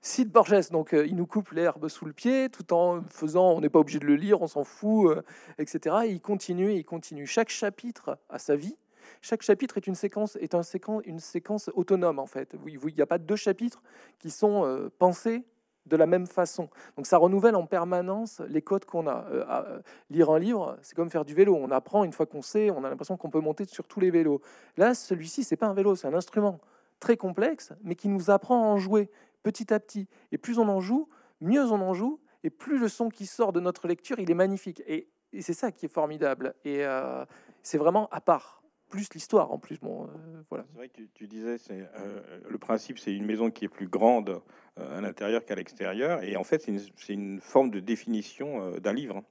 Cite 0.00 0.30
Borges, 0.30 0.70
donc 0.70 0.94
euh, 0.94 1.06
il 1.06 1.14
nous 1.14 1.26
coupe 1.26 1.50
l'herbe 1.50 1.88
sous 1.88 2.04
le 2.04 2.12
pied, 2.12 2.48
tout 2.50 2.72
en 2.72 3.02
faisant, 3.08 3.52
on 3.52 3.60
n'est 3.60 3.68
pas 3.68 3.78
obligé 3.78 4.00
de 4.00 4.06
le 4.06 4.16
lire, 4.16 4.42
on 4.42 4.48
s'en 4.48 4.64
fout, 4.64 5.10
euh, 5.10 5.22
etc. 5.58 5.96
Et 6.04 6.10
il 6.10 6.20
continue, 6.20 6.72
il 6.72 6.84
continue. 6.84 7.26
Chaque 7.26 7.50
chapitre 7.50 8.18
a 8.28 8.38
sa 8.38 8.56
vie. 8.56 8.76
Chaque 9.20 9.42
chapitre 9.42 9.76
est 9.76 9.86
une 9.86 9.94
séquence, 9.94 10.36
est 10.36 10.54
un 10.54 10.64
séquence, 10.64 11.02
une 11.04 11.20
séquence 11.20 11.70
autonome 11.74 12.18
en 12.18 12.26
fait. 12.26 12.56
Il 12.66 12.94
n'y 12.94 13.00
a 13.00 13.06
pas 13.06 13.18
deux 13.18 13.36
chapitres 13.36 13.82
qui 14.18 14.30
sont 14.30 14.64
euh, 14.64 14.88
pensés 14.98 15.44
de 15.86 15.96
la 15.96 16.06
même 16.06 16.26
façon. 16.26 16.68
Donc 16.96 17.06
ça 17.06 17.18
renouvelle 17.18 17.56
en 17.56 17.66
permanence 17.66 18.40
les 18.48 18.62
codes 18.62 18.84
qu'on 18.84 19.06
a. 19.08 19.24
lire 20.10 20.30
un 20.30 20.38
livre, 20.38 20.78
c'est 20.82 20.94
comme 20.94 21.10
faire 21.10 21.24
du 21.24 21.34
vélo. 21.34 21.56
On 21.56 21.70
apprend 21.70 22.04
une 22.04 22.12
fois 22.12 22.26
qu'on 22.26 22.42
sait, 22.42 22.70
on 22.70 22.84
a 22.84 22.90
l'impression 22.90 23.16
qu'on 23.16 23.30
peut 23.30 23.40
monter 23.40 23.64
sur 23.64 23.86
tous 23.86 24.00
les 24.00 24.10
vélos. 24.10 24.40
Là, 24.76 24.94
celui-ci, 24.94 25.44
c'est 25.44 25.56
pas 25.56 25.66
un 25.66 25.74
vélo, 25.74 25.96
c'est 25.96 26.08
un 26.08 26.14
instrument 26.14 26.60
très 27.00 27.16
complexe, 27.16 27.72
mais 27.82 27.96
qui 27.96 28.08
nous 28.08 28.30
apprend 28.30 28.62
à 28.62 28.66
en 28.66 28.78
jouer 28.78 29.10
petit 29.42 29.74
à 29.74 29.80
petit. 29.80 30.08
Et 30.30 30.38
plus 30.38 30.58
on 30.58 30.68
en 30.68 30.80
joue, 30.80 31.08
mieux 31.40 31.64
on 31.72 31.80
en 31.80 31.94
joue, 31.94 32.20
et 32.44 32.50
plus 32.50 32.78
le 32.78 32.88
son 32.88 33.08
qui 33.08 33.26
sort 33.26 33.52
de 33.52 33.60
notre 33.60 33.88
lecture, 33.88 34.18
il 34.18 34.30
est 34.30 34.34
magnifique. 34.34 34.82
Et, 34.86 35.08
c'est 35.40 35.54
ça 35.54 35.72
qui 35.72 35.86
est 35.86 35.92
formidable. 35.92 36.54
Et 36.64 36.84
euh, 36.84 37.24
c'est 37.62 37.78
vraiment 37.78 38.08
à 38.10 38.20
part. 38.20 38.61
Plus 38.92 39.08
l'histoire 39.14 39.50
en 39.52 39.58
plus. 39.58 39.80
Bon, 39.80 40.04
euh, 40.04 40.06
voilà. 40.50 40.64
C'est 40.68 40.76
vrai 40.76 40.88
que 40.88 41.00
tu, 41.14 41.26
disais, 41.26 41.56
c'est 41.56 41.80
euh, 41.98 42.20
le 42.46 42.58
principe, 42.58 42.98
c'est 42.98 43.14
une 43.14 43.24
maison 43.24 43.50
qui 43.50 43.64
est 43.64 43.68
plus 43.68 43.88
grande 43.88 44.42
à 44.76 45.00
l'intérieur 45.00 45.44
qu'à 45.46 45.54
l'extérieur. 45.54 46.22
Et 46.22 46.36
en 46.36 46.44
fait, 46.44 46.62
c'est 46.62 47.14
une, 47.14 47.40
forme 47.40 47.70
de 47.70 47.80
définition 47.80 48.78
d'un 48.78 48.92
livre. 48.92 49.22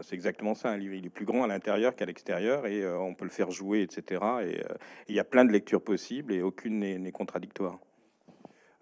c'est 0.00 0.14
exactement 0.14 0.54
ça, 0.54 0.70
un 0.70 0.78
livre. 0.78 0.94
Il 0.94 1.04
est 1.04 1.10
plus 1.10 1.26
grand 1.26 1.44
à 1.44 1.46
l'intérieur 1.46 1.94
qu'à 1.94 2.06
l'extérieur 2.06 2.66
et 2.66 2.86
on 2.86 3.14
peut 3.14 3.26
le 3.26 3.30
faire 3.30 3.50
jouer, 3.50 3.82
etc. 3.82 4.22
Et 4.42 4.62
il 5.08 5.14
y 5.14 5.20
a 5.20 5.24
plein 5.24 5.44
de 5.44 5.52
lectures 5.52 5.82
possibles 5.82 6.32
et 6.32 6.40
aucune 6.40 6.78
n'est 6.78 7.12
contradictoire. 7.12 7.78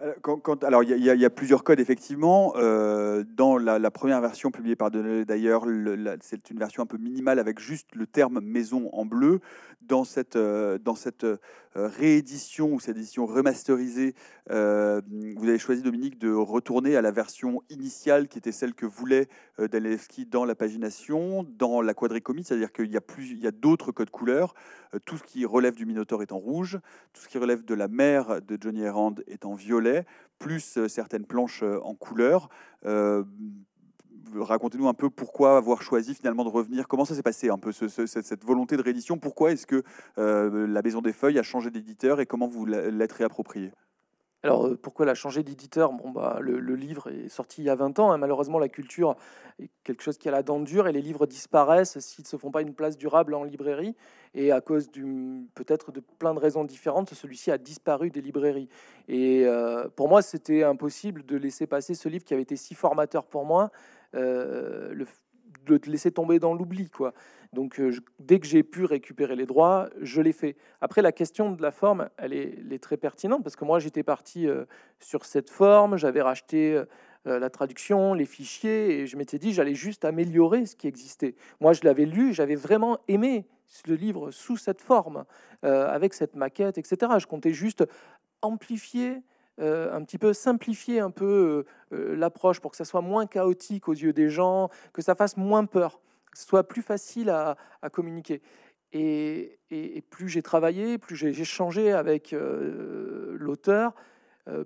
Euh, 0.03 0.15
alors, 0.63 0.83
il 0.83 1.05
y, 1.05 1.25
a 1.25 1.31
plusieurs 1.31 1.63
codes, 1.63 1.79
effectivement. 1.79 2.55
Euh, 2.57 3.25
dans 3.37 3.57
la, 3.57 3.91
première 3.91 4.21
version 4.21 4.51
publiée 4.51 4.77
par 4.77 4.91
Donnelly, 4.91 5.25
d'ailleurs, 5.25 5.65
c'est 6.21 6.51
une 6.51 6.59
version 6.59 6.83
un 6.83 6.87
peu 6.87 6.99
minimale 6.99 7.39
avec 7.39 7.61
juste 7.61 7.95
le 7.95 8.07
terme 8.07 8.41
maison 8.41 8.91
en 8.93 9.05
bleu. 9.05 9.41
Dans 9.83 10.05
cette, 10.05 10.37
euh, 10.37 10.79
dans 10.79 10.95
cette 10.95 11.27
réédition 11.75 12.73
ou 12.73 12.81
cette 12.81 12.97
édition 12.97 13.27
remasterisée, 13.27 14.15
vous 14.49 14.55
avez 15.49 15.59
choisi, 15.59 15.83
Dominique, 15.83 16.19
de 16.19 16.33
retourner 16.33 16.97
à 16.97 17.03
la 17.03 17.11
version 17.11 17.63
initiale 17.71 18.29
qui 18.29 18.39
était 18.39 18.53
celle 18.53 18.75
que 18.75 18.87
voulait 18.87 19.29
Dalewski 19.59 20.27
dans 20.27 20.45
la 20.45 20.55
pagination, 20.55 21.45
dans 21.45 21.81
la 21.81 21.95
quadricomie, 21.95 22.45
c'est-à-dire 22.45 22.73
qu'il 22.73 22.91
y 22.91 22.97
a, 22.97 23.01
plus, 23.01 23.31
il 23.31 23.41
y 23.41 23.47
a 23.47 23.53
d'autres 23.53 23.93
codes 23.93 24.11
couleurs. 24.11 24.55
tout 25.05 25.17
ce 25.17 25.23
qui 25.23 25.45
relève 25.45 25.75
du 25.75 25.87
Minotaur 25.87 26.23
est 26.23 26.33
en 26.33 26.39
rouge, 26.39 26.79
tout 27.13 27.23
ce 27.23 27.29
qui 27.29 27.39
relève 27.39 27.65
de 27.65 27.75
la 27.75 27.89
mer 27.89 28.43
de 28.43 28.59
Johnny 28.61 28.83
Errand 28.83 29.15
est 29.27 29.45
en 29.45 29.55
violet 29.55 30.05
plus 30.43 30.77
euh, 30.77 30.89
certaines 30.89 31.25
planches 31.25 31.63
euh, 31.63 31.81
en 31.83 31.95
couleur. 31.95 32.49
Euh, 34.35 34.43
racontez-nous 34.43 34.89
un 34.89 34.95
peu 34.95 35.11
pourquoi 35.11 35.57
avoir 35.57 35.83
choisi 35.83 36.15
finalement 36.15 36.45
de 36.45 36.51
revenir. 36.51 36.89
Comment 36.89 37.05
ça 37.05 37.15
s'est 37.15 37.23
passé 37.23 37.51
un 37.51 37.59
peu 37.59 37.73
cette, 37.73 38.45
volonté 38.45 38.77
de 38.77 38.83
réédition? 38.83 39.19
Pourquoi 39.19 39.53
est-ce 39.53 39.67
que 39.67 39.83
la 40.17 40.83
Maison 40.83 41.01
des 41.01 41.13
Feuilles 41.13 41.39
a 41.39 41.43
changé 41.43 41.71
d'éditeur 41.71 42.21
et 42.21 42.27
comment 42.27 42.47
vous 42.47 42.67
l'êtes 42.67 43.13
réapproprié 43.13 43.73
alors, 44.45 44.67
euh, 44.67 44.77
pourquoi 44.77 45.07
la 45.07 45.15
changer 45.15 45.45
d'éditeur? 45.45 45.93
Bon, 45.93 46.11
bah, 46.11 46.39
le, 46.41 46.75
livre 46.75 47.11
est 47.11 47.29
sorti 47.29 47.63
il 47.63 47.67
y 47.67 47.71
a 47.71 47.77
20 47.77 47.99
ans. 48.01 48.11
Hein. 48.11 48.19
Malheureusement, 48.19 48.59
la 48.59 48.69
culture 48.69 49.17
est 49.61 49.71
quelque 49.85 50.03
chose 50.03 50.19
qui 50.19 50.29
a 50.29 50.33
la 50.33 50.43
dent 50.43 50.59
dure 50.59 50.89
et 50.89 50.93
les 50.93 51.03
livres 51.03 51.27
disparaissent 51.27 51.99
s'ils 52.01 52.25
ne 52.25 52.29
se 52.29 52.37
font 52.37 52.51
pas 52.51 52.63
une 52.63 52.75
place 52.75 52.97
durable 52.97 53.35
en 53.35 53.45
librairie. 53.45 53.95
Et 54.35 54.51
à 54.51 54.61
cause 54.61 54.91
peut-être 55.55 55.93
de 55.93 56.01
plein 56.01 56.35
de 56.35 56.41
raisons 56.41 56.65
différentes, 56.65 57.15
celui-ci 57.15 57.53
a 57.53 57.59
disparu 57.59 58.11
des 58.11 58.21
librairies. 58.21 58.69
Et 59.07 59.47
euh, 59.47 59.89
pour 59.95 60.09
moi, 60.09 60.23
c'était 60.23 60.65
impossible 60.65 61.25
de 61.25 61.37
laisser 61.37 61.69
passer 61.69 61.95
ce 61.95 62.09
livre 62.09 62.25
qui 62.25 62.35
avait 62.35 62.43
été 62.43 62.57
si 62.57 62.75
formateur 62.75 63.27
pour 63.27 63.45
moi, 63.45 63.71
euh, 63.71 64.02
le, 64.15 65.07
de 65.67 65.75
le 65.75 65.93
laisser 65.93 66.11
tomber 66.11 66.39
dans 66.39 66.55
l'oubli. 66.55 66.89
quoi. 66.91 67.13
Donc, 67.53 67.79
euh, 67.81 67.93
dès 68.19 68.41
que 68.41 68.47
j'ai 68.47 68.63
pu 68.63 68.85
récupérer 68.85 69.37
les 69.37 69.47
droits, 69.47 69.89
je 70.01 70.21
l'ai 70.21 70.33
fait. 70.33 70.57
Après, 70.81 71.03
la 71.03 71.13
question 71.13 71.53
de 71.53 71.63
la 71.63 71.71
forme, 71.71 72.09
elle 72.17 72.33
est, 72.33 72.83
très 72.83 72.97
pertinente 72.97 73.43
parce 73.43 73.57
que 73.57 73.65
moi, 73.65 73.79
j'étais 73.79 74.03
parti 74.03 74.49
euh, 74.49 74.65
sur 74.99 75.25
cette 75.25 75.51
forme, 75.51 75.97
j'avais 75.97 76.23
racheté 76.23 76.75
euh, 77.27 77.39
la 77.39 77.51
traduction, 77.51 78.15
les 78.15 78.25
fichiers, 78.25 79.01
et 79.01 79.07
je 79.07 79.17
m'étais 79.17 79.39
dit, 79.39 79.53
j'allais 79.53 79.75
juste 79.75 80.05
améliorer 80.05 80.67
ce 80.67 80.75
qui 80.75 80.89
existait. 80.89 81.35
Moi, 81.61 81.73
je 81.75 81.83
l'avais 81.85 82.07
lu, 82.07 82.33
j'avais 82.33 82.57
vraiment 82.57 82.99
aimé 83.07 83.47
le 83.87 83.95
livre 83.95 84.31
sous 84.33 84.59
cette 84.59 84.83
forme, 84.83 85.25
avec 85.63 86.13
cette 86.13 86.37
maquette, 86.37 86.77
etc. 86.77 87.13
Je 87.19 87.27
comptais 87.27 87.55
juste 87.55 87.87
amplifier 88.43 89.23
un 89.59 90.03
petit 90.05 90.19
peu 90.19 90.33
simplifier 90.33 91.01
un 91.01 91.11
peu 91.11 91.65
l'approche 91.91 92.61
pour 92.61 92.71
que 92.71 92.77
ça 92.77 92.85
soit 92.85 93.03
moins 93.03 93.27
chaotique 93.27 93.89
aux 93.89 93.93
yeux 93.93 94.13
des 94.13 94.29
gens, 94.29 94.71
que 94.93 95.03
ça 95.03 95.15
fasse 95.15 95.37
moins 95.37 95.67
peur 95.67 96.01
soit 96.35 96.65
plus 96.67 96.83
facile 96.83 97.31
à, 97.31 97.57
communiquer. 97.91 98.43
Et, 98.93 99.59
plus 100.11 100.29
j'ai 100.29 100.43
travaillé, 100.43 100.99
plus 100.99 101.17
j'ai 101.17 101.45
changé 101.45 101.93
avec 101.93 102.33
euh, 102.33 103.37
l'auteur, 103.39 103.95
euh, 104.49 104.65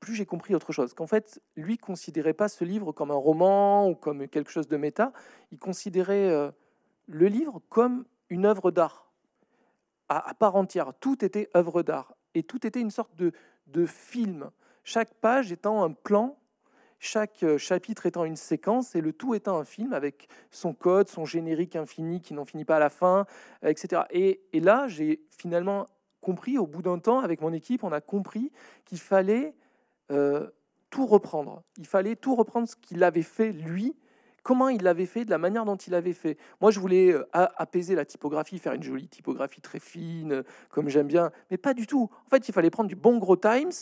plus 0.00 0.14
j'ai 0.14 0.26
compris 0.26 0.54
autre 0.54 0.72
chose. 0.72 0.94
Qu'en 0.94 1.06
fait, 1.06 1.40
lui 1.56 1.78
considérait 1.78 2.32
pas 2.32 2.48
ce 2.48 2.64
livre 2.64 2.92
comme 2.92 3.10
un 3.10 3.16
roman 3.16 3.88
ou 3.88 3.94
comme 3.94 4.26
quelque 4.28 4.50
chose 4.50 4.68
de 4.68 4.76
méta. 4.76 5.12
Il 5.52 5.58
considérait 5.58 6.30
euh, 6.30 6.50
le 7.06 7.26
livre 7.26 7.60
comme 7.68 8.04
une 8.30 8.46
œuvre 8.46 8.70
d'art 8.70 9.12
à, 10.08 10.34
part 10.34 10.56
entière. 10.56 10.92
Tout 10.98 11.24
était 11.24 11.48
œuvre 11.54 11.82
d'art 11.82 12.14
et 12.34 12.42
tout 12.42 12.66
était 12.66 12.80
une 12.80 12.90
sorte 12.90 13.14
de, 13.16 13.32
de 13.66 13.86
film. 13.86 14.50
Chaque 14.84 15.14
page 15.14 15.52
étant 15.52 15.82
un 15.84 15.92
plan 15.92 16.36
chaque 17.02 17.42
euh, 17.42 17.58
chapitre 17.58 18.06
étant 18.06 18.24
une 18.24 18.36
séquence 18.36 18.94
et 18.94 19.00
le 19.00 19.12
tout 19.12 19.34
étant 19.34 19.58
un 19.58 19.64
film 19.64 19.92
avec 19.92 20.28
son 20.52 20.72
code, 20.72 21.08
son 21.08 21.24
générique 21.24 21.74
infini 21.74 22.20
qui 22.20 22.32
n'en 22.32 22.44
finit 22.44 22.64
pas 22.64 22.76
à 22.76 22.78
la 22.78 22.90
fin, 22.90 23.26
etc. 23.64 24.02
Et, 24.10 24.40
là, 24.54 24.86
j'ai 24.86 25.20
finalement 25.36 25.86
compris, 26.20 26.58
au 26.58 26.66
bout 26.68 26.80
d'un 26.80 27.00
temps, 27.00 27.18
avec 27.18 27.40
mon 27.40 27.52
équipe, 27.52 27.82
on 27.82 27.90
a 27.90 28.00
compris 28.00 28.52
qu'il 28.84 29.00
fallait 29.00 29.52
euh, 30.12 30.48
tout 30.90 31.04
reprendre. 31.04 31.64
Il 31.76 31.88
fallait 31.88 32.14
tout 32.14 32.36
reprendre 32.36 32.68
ce 32.68 32.76
qu'il 32.76 33.02
avait 33.02 33.22
fait 33.22 33.50
lui, 33.50 33.96
comment 34.42 34.68
il 34.68 34.82
l'avait 34.82 35.06
fait, 35.06 35.24
de 35.24 35.30
la 35.30 35.38
manière 35.38 35.64
dont 35.64 35.76
il 35.76 35.90
l'avait 35.90 36.12
fait. 36.12 36.36
Moi, 36.60 36.70
je 36.70 36.80
voulais 36.80 37.12
euh, 37.12 37.24
apaiser 37.32 37.94
la 37.94 38.04
typographie, 38.04 38.58
faire 38.58 38.72
une 38.72 38.82
jolie 38.82 39.08
typographie 39.08 39.60
très 39.60 39.78
fine, 39.78 40.42
comme 40.70 40.88
j'aime 40.88 41.06
bien, 41.06 41.30
mais 41.50 41.56
pas 41.56 41.74
du 41.74 41.86
tout. 41.86 42.10
En 42.26 42.30
fait, 42.30 42.48
il 42.48 42.52
fallait 42.52 42.70
prendre 42.70 42.88
du 42.88 42.96
bon 42.96 43.18
gros 43.18 43.36
Times 43.36 43.72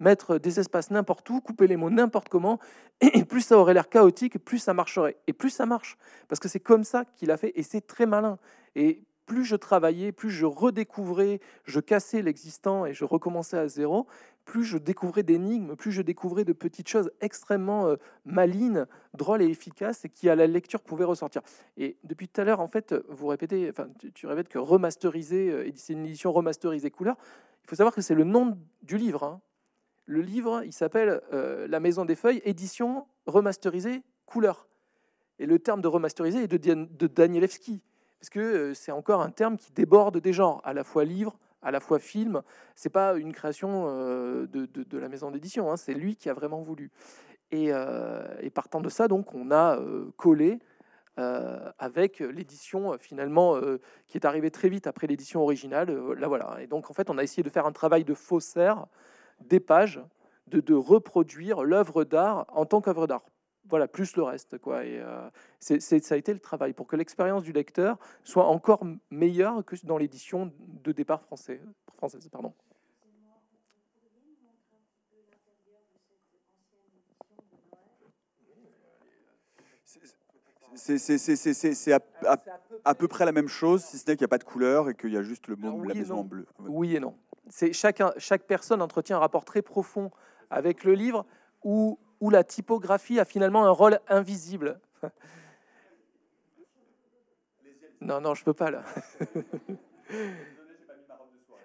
mettre 0.00 0.38
des 0.38 0.58
espaces 0.58 0.90
n'importe 0.90 1.28
où, 1.30 1.40
couper 1.40 1.66
les 1.66 1.76
mots 1.76 1.90
n'importe 1.90 2.28
comment, 2.28 2.58
et 3.00 3.24
plus 3.24 3.42
ça 3.42 3.56
aurait 3.58 3.74
l'air 3.74 3.88
chaotique, 3.88 4.38
plus 4.38 4.58
ça 4.58 4.74
marcherait. 4.74 5.16
Et 5.26 5.32
plus 5.32 5.50
ça 5.50 5.66
marche, 5.66 5.96
parce 6.28 6.40
que 6.40 6.48
c'est 6.48 6.60
comme 6.60 6.84
ça 6.84 7.04
qu'il 7.16 7.30
a 7.30 7.36
fait, 7.36 7.52
et 7.54 7.62
c'est 7.62 7.86
très 7.86 8.06
malin. 8.06 8.38
Et 8.74 9.02
plus 9.30 9.44
je 9.44 9.54
travaillais, 9.54 10.10
plus 10.10 10.32
je 10.32 10.44
redécouvrais, 10.44 11.38
je 11.64 11.78
cassais 11.78 12.20
l'existant 12.20 12.84
et 12.84 12.94
je 12.94 13.04
recommençais 13.04 13.56
à 13.56 13.68
zéro, 13.68 14.08
plus 14.44 14.64
je 14.64 14.76
découvrais 14.76 15.22
d'énigmes, 15.22 15.76
plus 15.76 15.92
je 15.92 16.02
découvrais 16.02 16.44
de 16.44 16.52
petites 16.52 16.88
choses 16.88 17.12
extrêmement 17.20 17.86
euh, 17.86 17.94
malines, 18.24 18.88
drôles 19.14 19.42
et 19.42 19.46
efficaces, 19.46 20.04
et 20.04 20.08
qui 20.08 20.28
à 20.28 20.34
la 20.34 20.48
lecture 20.48 20.80
pouvaient 20.80 21.04
ressortir. 21.04 21.42
Et 21.76 21.96
depuis 22.02 22.26
tout 22.26 22.40
à 22.40 22.44
l'heure, 22.44 22.58
en 22.58 22.66
fait, 22.66 22.92
vous 23.08 23.28
répétez, 23.28 23.70
enfin, 23.70 23.86
tu, 24.14 24.26
répètes 24.26 24.48
que 24.48 24.58
remasteriser, 24.58 25.48
euh, 25.48 25.70
c'est 25.76 25.92
une 25.92 26.06
édition 26.06 26.32
remasterisée 26.32 26.90
couleur. 26.90 27.14
Il 27.62 27.70
faut 27.70 27.76
savoir 27.76 27.94
que 27.94 28.02
c'est 28.02 28.16
le 28.16 28.24
nom 28.24 28.58
du 28.82 28.96
livre. 28.96 29.22
Hein. 29.22 29.40
Le 30.06 30.22
livre, 30.22 30.64
il 30.64 30.72
s'appelle 30.72 31.20
euh, 31.32 31.68
La 31.68 31.78
Maison 31.78 32.04
des 32.04 32.16
Feuilles, 32.16 32.42
édition 32.44 33.06
remasterisée 33.26 34.02
couleur. 34.26 34.66
Et 35.38 35.46
le 35.46 35.60
terme 35.60 35.82
de 35.82 35.86
remasteriser 35.86 36.42
est 36.42 36.48
de, 36.48 36.74
de 36.74 37.06
Danielewski, 37.06 37.80
parce 38.20 38.30
que 38.30 38.74
c'est 38.74 38.92
encore 38.92 39.22
un 39.22 39.30
terme 39.30 39.56
qui 39.56 39.72
déborde 39.72 40.18
des 40.18 40.34
genres, 40.34 40.60
à 40.64 40.74
la 40.74 40.84
fois 40.84 41.04
livre, 41.04 41.38
à 41.62 41.70
la 41.70 41.80
fois 41.80 41.98
film. 41.98 42.42
C'est 42.74 42.90
pas 42.90 43.14
une 43.14 43.32
création 43.32 43.86
de, 43.86 44.46
de, 44.66 44.98
la 44.98 45.08
maison 45.08 45.30
d'édition, 45.30 45.72
hein, 45.72 45.78
c'est 45.78 45.94
lui 45.94 46.16
qui 46.16 46.28
a 46.28 46.34
vraiment 46.34 46.60
voulu. 46.60 46.90
Et, 47.50 47.72
partant 48.54 48.82
de 48.82 48.90
ça, 48.90 49.08
donc, 49.08 49.34
on 49.34 49.50
a 49.50 49.78
collé 50.18 50.58
avec 51.16 52.20
l'édition 52.20 52.96
finalement 52.98 53.58
qui 54.06 54.18
est 54.18 54.26
arrivée 54.26 54.50
très 54.50 54.68
vite 54.68 54.86
après 54.86 55.06
l'édition 55.06 55.42
originale. 55.42 55.90
là 56.18 56.28
voilà. 56.28 56.58
Et 56.60 56.66
donc 56.66 56.90
en 56.90 56.94
fait, 56.94 57.08
on 57.08 57.16
a 57.16 57.22
essayé 57.22 57.42
de 57.42 57.50
faire 57.50 57.66
un 57.66 57.72
travail 57.72 58.04
de 58.04 58.14
faussaire 58.14 58.86
des 59.40 59.60
pages, 59.60 60.00
de, 60.46 60.60
de 60.60 60.74
reproduire 60.74 61.62
l'œuvre 61.62 62.04
d'art 62.04 62.46
en 62.48 62.66
tant 62.66 62.80
qu'œuvre 62.80 63.06
d'art. 63.06 63.24
Voilà, 63.68 63.86
plus 63.86 64.16
le 64.16 64.22
reste, 64.22 64.58
quoi. 64.58 64.84
Et 64.84 65.00
c'est, 65.60 65.80
ça 65.80 66.14
a 66.14 66.18
été 66.18 66.32
le 66.32 66.40
travail 66.40 66.72
pour 66.72 66.86
que 66.86 66.96
l'expérience 66.96 67.42
du 67.42 67.52
lecteur 67.52 67.98
soit 68.24 68.46
encore 68.46 68.84
meilleure 69.10 69.64
que 69.64 69.76
dans 69.84 69.98
l'édition 69.98 70.52
de 70.58 70.92
départ 70.92 71.22
français, 71.22 71.60
française. 71.96 72.28
Pardon. 72.32 72.52
c'est 80.80 81.92
à, 81.92 82.94
peu 82.94 83.08
près 83.08 83.24
la 83.24 83.32
même 83.32 83.48
chose, 83.48 83.84
si 83.84 83.98
ce 83.98 84.10
n'est 84.10 84.16
qu'il 84.16 84.24
n'y 84.24 84.28
a 84.28 84.28
pas 84.28 84.38
de 84.38 84.44
couleur 84.44 84.88
et 84.88 84.94
qu'il 84.94 85.12
y 85.12 85.16
a 85.16 85.22
juste 85.22 85.48
le 85.48 85.56
mot, 85.56 85.84
la 85.84 85.94
maison 85.94 86.20
en 86.20 86.24
bleu. 86.24 86.46
Oui 86.60 86.96
et 86.96 87.00
non. 87.00 87.14
C'est 87.48 87.72
chacun, 87.72 88.12
chaque 88.16 88.44
personne 88.44 88.80
entretient 88.80 89.16
un 89.16 89.20
rapport 89.20 89.44
très 89.44 89.62
profond 89.62 90.10
avec 90.50 90.84
le 90.84 90.94
livre 90.94 91.26
où, 91.64 91.98
où 92.20 92.30
la 92.30 92.44
typographie 92.44 93.18
a 93.18 93.24
finalement 93.24 93.64
un 93.64 93.70
rôle 93.70 94.00
invisible. 94.08 94.80
non, 98.00 98.20
non, 98.20 98.34
je 98.34 98.44
peux 98.44 98.54
pas 98.54 98.70
là. 98.70 98.84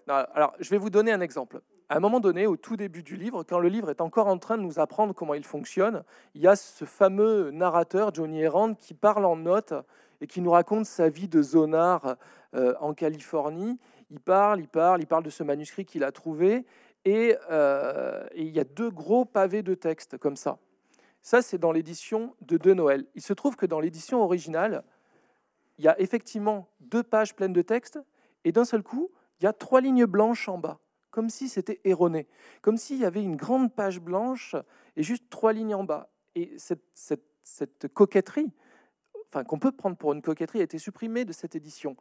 alors, 0.07 0.55
je 0.59 0.69
vais 0.69 0.77
vous 0.77 0.89
donner 0.89 1.11
un 1.11 1.21
exemple 1.21 1.61
à 1.89 1.97
un 1.97 1.99
moment 1.99 2.19
donné, 2.19 2.47
au 2.47 2.57
tout 2.57 2.77
début 2.77 3.03
du 3.03 3.15
livre, 3.15 3.43
quand 3.43 3.59
le 3.59 3.69
livre 3.69 3.89
est 3.89 4.01
encore 4.01 4.27
en 4.27 4.37
train 4.37 4.57
de 4.57 4.63
nous 4.63 4.79
apprendre 4.79 5.13
comment 5.13 5.33
il 5.33 5.43
fonctionne, 5.43 6.03
il 6.33 6.41
y 6.41 6.47
a 6.47 6.55
ce 6.55 6.85
fameux 6.85 7.51
narrateur, 7.51 8.13
Johnny 8.13 8.41
Errand, 8.41 8.73
qui 8.73 8.93
parle 8.93 9.25
en 9.25 9.35
notes 9.35 9.73
et 10.21 10.27
qui 10.27 10.41
nous 10.41 10.51
raconte 10.51 10.85
sa 10.85 11.09
vie 11.09 11.27
de 11.27 11.41
zonard 11.41 12.15
euh, 12.55 12.73
en 12.79 12.93
Californie. 12.93 13.77
Il 14.09 14.19
parle, 14.19 14.61
il 14.61 14.67
parle, 14.67 15.01
il 15.01 15.07
parle 15.07 15.23
de 15.23 15.29
ce 15.29 15.43
manuscrit 15.43 15.85
qu'il 15.85 16.03
a 16.03 16.11
trouvé, 16.11 16.65
et, 17.05 17.35
euh, 17.49 18.25
et, 18.33 18.43
il 18.43 18.55
y 18.55 18.59
a 18.59 18.63
deux 18.63 18.89
gros 18.89 19.25
pavés 19.25 19.63
de 19.63 19.75
texte 19.75 20.17
comme 20.17 20.35
ça. 20.35 20.57
Ça, 21.21 21.41
c'est 21.41 21.57
dans 21.57 21.71
l'édition 21.71 22.35
de 22.41 22.57
De 22.57 22.73
Noël. 22.73 23.05
Il 23.15 23.21
se 23.21 23.33
trouve 23.33 23.55
que 23.55 23.65
dans 23.65 23.79
l'édition 23.79 24.21
originale, 24.23 24.83
il 25.77 25.85
y 25.85 25.87
a 25.87 25.99
effectivement 25.99 26.67
deux 26.79 27.03
pages 27.03 27.35
pleines 27.35 27.53
de 27.53 27.61
texte, 27.61 27.99
et 28.43 28.51
d'un 28.51 28.65
seul 28.65 28.83
coup, 28.83 29.11
il 29.39 29.43
y 29.43 29.47
a 29.47 29.53
trois 29.53 29.81
lignes 29.81 30.05
blanches 30.05 30.49
en 30.49 30.57
bas 30.57 30.79
comme 31.15 31.29
si 31.29 31.47
c'était 31.47 31.79
erroné, 31.85 32.27
comme 32.61 32.75
s'il 32.75 32.97
y 32.97 33.05
avait 33.05 33.23
une 33.23 33.37
grande 33.37 33.73
page 33.73 34.01
blanche 34.01 34.53
et 34.97 35.01
juste 35.01 35.29
trois 35.29 35.53
lignes 35.53 35.73
en 35.73 35.85
bas. 35.85 36.09
Et 36.35 36.57
cette, 36.57 37.87
coquetterie, 37.93 38.51
enfin 39.29 39.45
qu'on 39.45 39.57
peut 39.57 39.71
prendre 39.71 39.95
pour 39.95 40.11
une 40.11 40.21
coquetterie, 40.21 40.59
a 40.59 40.63
été 40.63 40.77
supprimée 40.77 41.23
de 41.23 41.31
cette 41.31 41.55
édition. 41.55 41.95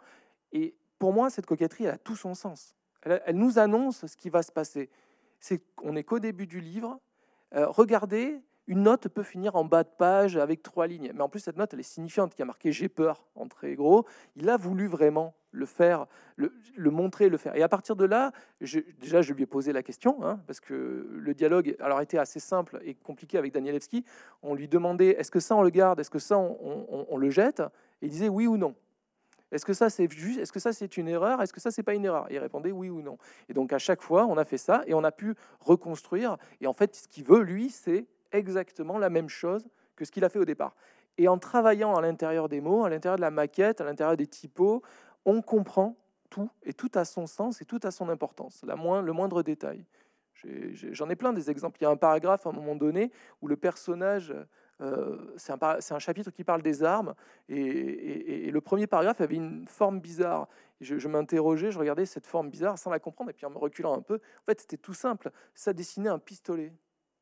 Et 0.51 0.75
pour 0.99 1.13
moi, 1.13 1.31
cette 1.31 1.47
coquetterie, 1.47 1.87
a 1.87 1.97
tout 1.97 2.17
son 2.17 2.35
sens. 2.35 2.75
Elle, 3.05 3.37
nous 3.37 3.59
annonce 3.59 4.07
ce 4.07 4.17
qui 4.17 4.31
va 4.31 4.43
se 4.43 4.53
passer. 4.53 4.91
C'est 5.41 5.63
qu'on 5.77 5.93
n'est 5.93 6.05
qu'au 6.05 6.19
début 6.19 6.47
du 6.47 6.61
livre. 6.61 7.01
Euh, 7.55 7.67
regardez, 7.69 8.43
une 8.67 8.83
note 8.83 9.09
peut 9.09 9.23
finir 9.23 9.57
en 9.57 9.65
bas 9.65 9.85
de 9.85 9.91
page 9.97 10.37
avec 10.37 10.63
trois 10.63 10.87
lignes. 10.87 11.13
Mais 11.15 11.21
en 11.21 11.29
plus, 11.29 11.41
cette 11.41 11.57
note, 11.57 11.75
elle 11.75 11.81
est 11.81 11.83
signifiante, 11.83 12.35
qui 12.35 12.43
a 12.43 12.45
marqué 12.45 12.73
J'ai 12.73 12.89
peur 12.89 13.27
en 13.35 13.47
très 13.47 13.75
gros. 13.75 14.07
Il 14.37 14.49
a 14.49 14.57
voulu 14.57 14.87
vraiment 14.87 15.35
le 15.55 15.67
faire, 15.67 16.07
le, 16.37 16.51
montrer, 16.91 17.29
le 17.29 17.37
faire. 17.37 17.55
Et 17.55 17.63
à 17.63 17.69
partir 17.69 17.95
de 17.95 18.05
là, 18.05 18.33
déjà, 18.61 19.23
je 19.23 19.33
lui 19.33 19.45
ai 19.45 19.47
posé 19.47 19.73
la 19.73 19.83
question, 19.83 20.25
hein, 20.25 20.41
parce 20.47 20.61
que 20.61 21.07
le 21.11 21.35
dialogue 21.35 21.77
alors, 21.79 22.01
était 22.01 22.19
assez 22.19 22.41
simple 22.41 22.81
et 22.85 22.95
compliqué 22.95 23.39
avec 23.39 23.53
Danielewski. 23.53 24.05
On 24.43 24.55
lui 24.55 24.67
demandait 24.67 25.11
est-ce 25.11 25.31
que 25.31 25.41
ça, 25.41 25.55
on 25.55 25.63
le 25.63 25.71
garde? 25.71 26.01
Est-ce 26.01 26.11
que 26.11 26.19
ça, 26.19 26.39
on, 26.39 27.17
le 27.17 27.31
jette? 27.31 27.61
Et 28.03 28.07
il 28.07 28.11
disait 28.11 28.29
oui 28.29 28.47
ou 28.47 28.57
non. 28.57 28.75
Est-ce 29.55 29.65
que 29.65 29.73
ça 29.73 29.89
c'est 29.89 30.11
juste 30.11 30.41
Est-ce 30.41 30.53
que 30.53 30.59
ça 30.59 30.73
c'est 30.73 30.97
une 30.97 31.09
erreur? 31.09 31.41
Est-ce 31.41 31.53
que 31.53 31.61
ça 31.61 31.71
c'est 31.71 31.85
pas 31.85 31.95
une 31.95 32.05
erreur? 32.05 32.27
Il 32.31 32.39
répondait 32.39 32.73
oui 32.73 32.91
ou 32.91 33.03
non. 33.03 33.17
Et 33.49 33.55
donc 33.55 33.73
à 33.73 33.79
chaque 33.79 34.03
fois, 34.03 34.27
on 34.27 34.37
a 34.37 34.45
fait 34.45 34.59
ça 34.59 34.83
et 34.87 34.95
on 34.95 35.05
a 35.05 35.13
pu 35.13 35.35
reconstruire. 35.61 36.37
Et 36.61 36.67
en 36.67 36.73
fait, 36.73 36.97
ce 36.97 37.09
qu'il 37.09 37.25
veut 37.25 37.43
lui, 37.43 37.71
c'est 37.71 38.07
exactement 38.33 38.99
la 38.99 39.11
même 39.11 39.29
chose 39.29 39.67
que 39.95 40.05
ce 40.05 40.11
qu'il 40.11 40.25
a 40.25 40.29
fait 40.29 40.41
au 40.41 40.45
départ. 40.45 40.75
Et 41.19 41.29
en 41.29 41.39
travaillant 41.39 41.95
à 41.95 42.03
l'intérieur 42.03 42.49
des 42.49 42.61
mots, 42.61 42.85
à 42.85 42.91
l'intérieur 42.91 43.17
de 43.17 43.21
la 43.21 43.31
maquette, 43.31 43.81
à 43.81 43.85
l'intérieur 43.85 44.17
des 44.17 44.27
typos, 44.27 44.83
on 45.25 45.41
comprend 45.41 45.97
tout, 46.31 46.51
et 46.65 46.73
tout 46.73 46.91
a 46.95 47.05
son 47.05 47.29
sens, 47.29 47.63
et 47.63 47.65
tout 47.65 47.79
a 47.85 47.93
son 47.93 48.09
importance, 48.09 48.63
la 48.67 48.75
moins, 48.75 49.03
le 49.03 49.13
moindre 49.13 49.45
détail. 49.45 49.87
J'en 50.91 51.09
ai, 51.09 51.17
plein 51.17 51.33
des 51.33 51.49
exemples. 51.49 51.79
Il 51.81 51.85
y 51.85 51.87
a 51.87 51.91
un 51.91 51.97
paragraphe 51.97 52.47
à 52.47 52.51
un 52.51 52.53
moment 52.53 52.75
donné 52.75 53.13
où 53.41 53.47
le 53.47 53.57
personnage, 53.57 54.35
c'est 55.37 55.93
un, 55.93 55.99
chapitre 55.99 56.31
qui 56.31 56.45
parle 56.45 56.63
des 56.63 56.83
armes, 56.83 57.15
et, 57.49 58.51
le 58.51 58.61
premier 58.61 58.87
paragraphe 58.87 59.21
avait 59.21 59.37
une 59.37 59.67
forme 59.67 60.01
bizarre. 60.01 60.49
je, 60.81 61.09
m'interrogeais, 61.09 61.71
je 61.71 61.79
regardais 61.79 62.07
cette 62.07 62.27
forme 62.27 62.51
bizarre 62.51 62.79
sans 62.79 62.91
la 62.91 62.99
comprendre, 62.99 63.31
et 63.31 63.33
puis 63.33 63.47
en 63.47 63.51
me 63.51 63.59
reculant 63.59 63.97
un 63.97 64.03
peu, 64.03 64.17
en 64.17 64.45
fait 64.47 64.61
c'était 64.61 64.77
tout 64.77 64.95
simple, 64.95 65.31
ça 65.55 65.73
dessinait 65.73 66.11
un 66.11 66.19
pistolet. 66.19 66.73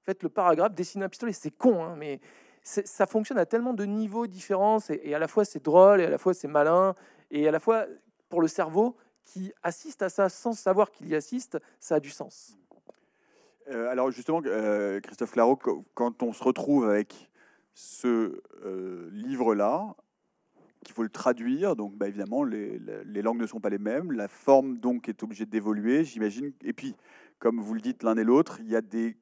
En 0.02 0.04
fait, 0.04 0.22
le 0.22 0.28
paragraphe 0.28 0.74
dessine 0.74 1.02
un 1.04 1.08
pistolet, 1.08 1.32
c'est 1.32 1.50
con, 1.52 1.84
hein, 1.84 1.94
mais 1.96 2.20
ça 2.64 3.06
fonctionne 3.06 3.38
à 3.38 3.46
tellement 3.46 3.74
de 3.74 3.84
niveaux 3.84 4.26
différents, 4.26 4.78
et, 4.88 5.14
à 5.14 5.18
la 5.18 5.28
fois 5.28 5.44
c'est 5.44 5.64
drôle, 5.64 6.00
et 6.00 6.04
à 6.04 6.10
la 6.10 6.18
fois 6.18 6.34
c'est 6.34 6.48
malin, 6.48 6.94
et 7.30 7.48
à 7.48 7.50
la 7.50 7.60
fois 7.60 7.86
pour 8.28 8.40
le 8.40 8.48
cerveau 8.48 8.96
qui 9.24 9.52
assiste 9.62 10.02
à 10.02 10.08
ça 10.08 10.28
sans 10.28 10.52
savoir 10.52 10.90
qu'il 10.90 11.08
y 11.08 11.14
assiste, 11.14 11.58
ça 11.78 11.96
a 11.96 12.00
du 12.00 12.10
sens. 12.10 12.56
Euh, 13.70 13.88
alors 13.88 14.10
justement, 14.10 14.40
euh, 14.46 15.00
Christophe 15.00 15.32
Claro, 15.32 15.56
quand 15.94 16.22
on 16.22 16.32
se 16.32 16.42
retrouve 16.42 16.88
avec 16.88 17.30
ce 17.74 18.40
euh, 18.64 19.08
livre-là, 19.12 19.94
qu'il 20.85 20.94
faut 20.94 21.02
le 21.02 21.08
traduire, 21.08 21.76
donc 21.76 21.96
bah, 21.96 22.08
évidemment 22.08 22.44
les, 22.44 22.78
langues 23.22 23.40
ne 23.40 23.46
sont 23.46 23.61
pas 23.61 23.70
les 23.70 23.78
mêmes, 23.78 24.12
la 24.12 24.28
forme 24.28 24.78
donc 24.78 25.08
est 25.08 25.22
obligée 25.22 25.46
d'évoluer, 25.46 26.04
j'imagine. 26.04 26.52
Et 26.64 26.72
puis, 26.72 26.94
comme 27.38 27.61
vous 27.61 27.74
le 27.74 27.80
dites 27.80 28.02
l'un 28.02 28.16
et 28.16 28.24
l'autre, 28.24 28.58
il 28.61 28.68
y 28.68 28.76
a 28.76 28.80
des 28.80 29.16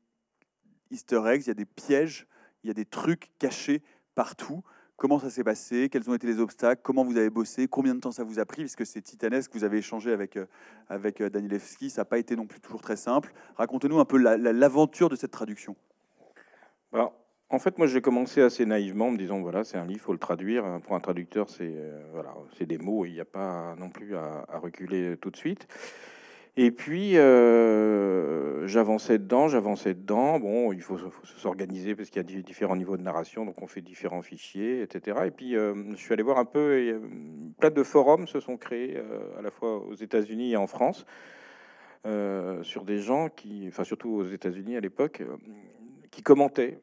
easter 0.90 1.20
eggs, 1.26 1.42
il 1.44 1.48
y 1.48 1.50
a 1.50 1.54
des 1.54 1.66
pièges, 1.66 2.26
il 2.64 2.68
y 2.68 2.70
a 2.70 2.74
des 2.74 2.84
trucs 2.84 3.30
cachés 3.38 3.82
partout. 4.14 4.62
Comment 4.96 5.18
ça 5.18 5.30
s'est 5.30 5.44
passé? 5.44 5.88
Quels 5.90 6.10
ont 6.10 6.14
été 6.14 6.26
les 6.26 6.40
obstacles? 6.40 6.82
Comment 6.82 7.04
vous 7.04 7.16
avez 7.16 7.30
bossé? 7.30 7.68
Combien 7.68 7.94
de 7.94 8.00
temps 8.00 8.12
ça 8.12 8.22
vous 8.22 8.38
a 8.38 8.44
pris? 8.44 8.62
Puisque 8.62 8.84
c'est 8.84 9.00
titanesque, 9.00 9.50
vous 9.54 9.64
avez 9.64 9.78
échangé 9.78 10.12
avec, 10.12 10.36
euh, 10.36 10.44
avec 10.88 11.22
euh, 11.22 11.30
Danielewski, 11.30 11.88
ça 11.88 12.02
n'a 12.02 12.04
pas 12.04 12.18
été 12.18 12.36
non 12.36 12.46
plus 12.46 12.60
toujours 12.60 12.82
très 12.82 12.96
simple. 12.96 13.32
Racontez-nous 13.56 13.98
un 13.98 14.04
peu 14.04 14.18
l'aventure 14.18 15.08
de 15.08 15.16
cette 15.16 15.30
traduction. 15.30 15.74
Alors, 16.92 17.14
en 17.52 17.58
fait, 17.58 17.78
moi, 17.78 17.88
j'ai 17.88 18.00
commencé 18.00 18.40
assez 18.40 18.64
naïvement 18.64 19.08
en 19.08 19.10
me 19.10 19.18
disant 19.18 19.40
voilà, 19.40 19.64
c'est 19.64 19.76
un 19.76 19.84
livre, 19.84 20.00
faut 20.00 20.12
le 20.12 20.18
traduire. 20.18 20.64
Pour 20.84 20.94
un 20.94 21.00
traducteur, 21.00 21.50
c'est 21.50 21.72
euh, 21.74 22.00
voilà, 22.12 22.32
des 22.60 22.78
mots, 22.78 23.04
il 23.04 23.12
n'y 23.12 23.20
a 23.20 23.24
pas 23.24 23.74
non 23.76 23.90
plus 23.90 24.14
à, 24.16 24.46
reculer 24.62 25.16
tout 25.20 25.30
de 25.30 25.36
suite. 25.36 25.66
Et 26.56 26.70
puis, 26.70 27.16
euh, 27.16 28.66
j'avançais 28.68 29.18
dedans, 29.18 29.48
j'avançais 29.48 29.94
dedans. 29.94 30.38
Bon, 30.38 30.72
il 30.72 30.80
faut, 30.80 30.98
s'organiser 31.24 31.96
parce 31.96 32.10
qu'il 32.10 32.22
y 32.22 32.38
a 32.38 32.42
différents 32.42 32.76
niveaux 32.76 32.96
de 32.96 33.02
narration, 33.02 33.44
donc 33.44 33.60
on 33.60 33.66
fait 33.66 33.80
différents 33.80 34.22
fichiers, 34.22 34.82
etc. 34.82 35.18
Et 35.26 35.30
puis, 35.32 35.56
euh, 35.56 35.74
je 35.92 35.96
suis 35.96 36.12
allé 36.12 36.22
voir 36.22 36.38
un 36.38 36.44
peu, 36.44 36.78
et, 36.78 36.94
plein 37.58 37.70
de 37.70 37.82
forums 37.82 38.28
se 38.28 38.38
sont 38.38 38.58
créés 38.58 38.96
à 39.38 39.42
la 39.42 39.50
fois 39.50 39.84
aux 39.84 39.94
États-Unis 39.94 40.52
et 40.52 40.56
en 40.56 40.68
France 40.68 41.04
sur 42.62 42.84
des 42.84 42.98
gens 42.98 43.28
qui, 43.28 43.66
enfin 43.68 43.84
surtout 43.84 44.10
aux 44.10 44.24
États-Unis 44.24 44.76
à 44.76 44.80
l'époque, 44.80 45.22
qui 46.10 46.22
commentaient 46.22 46.80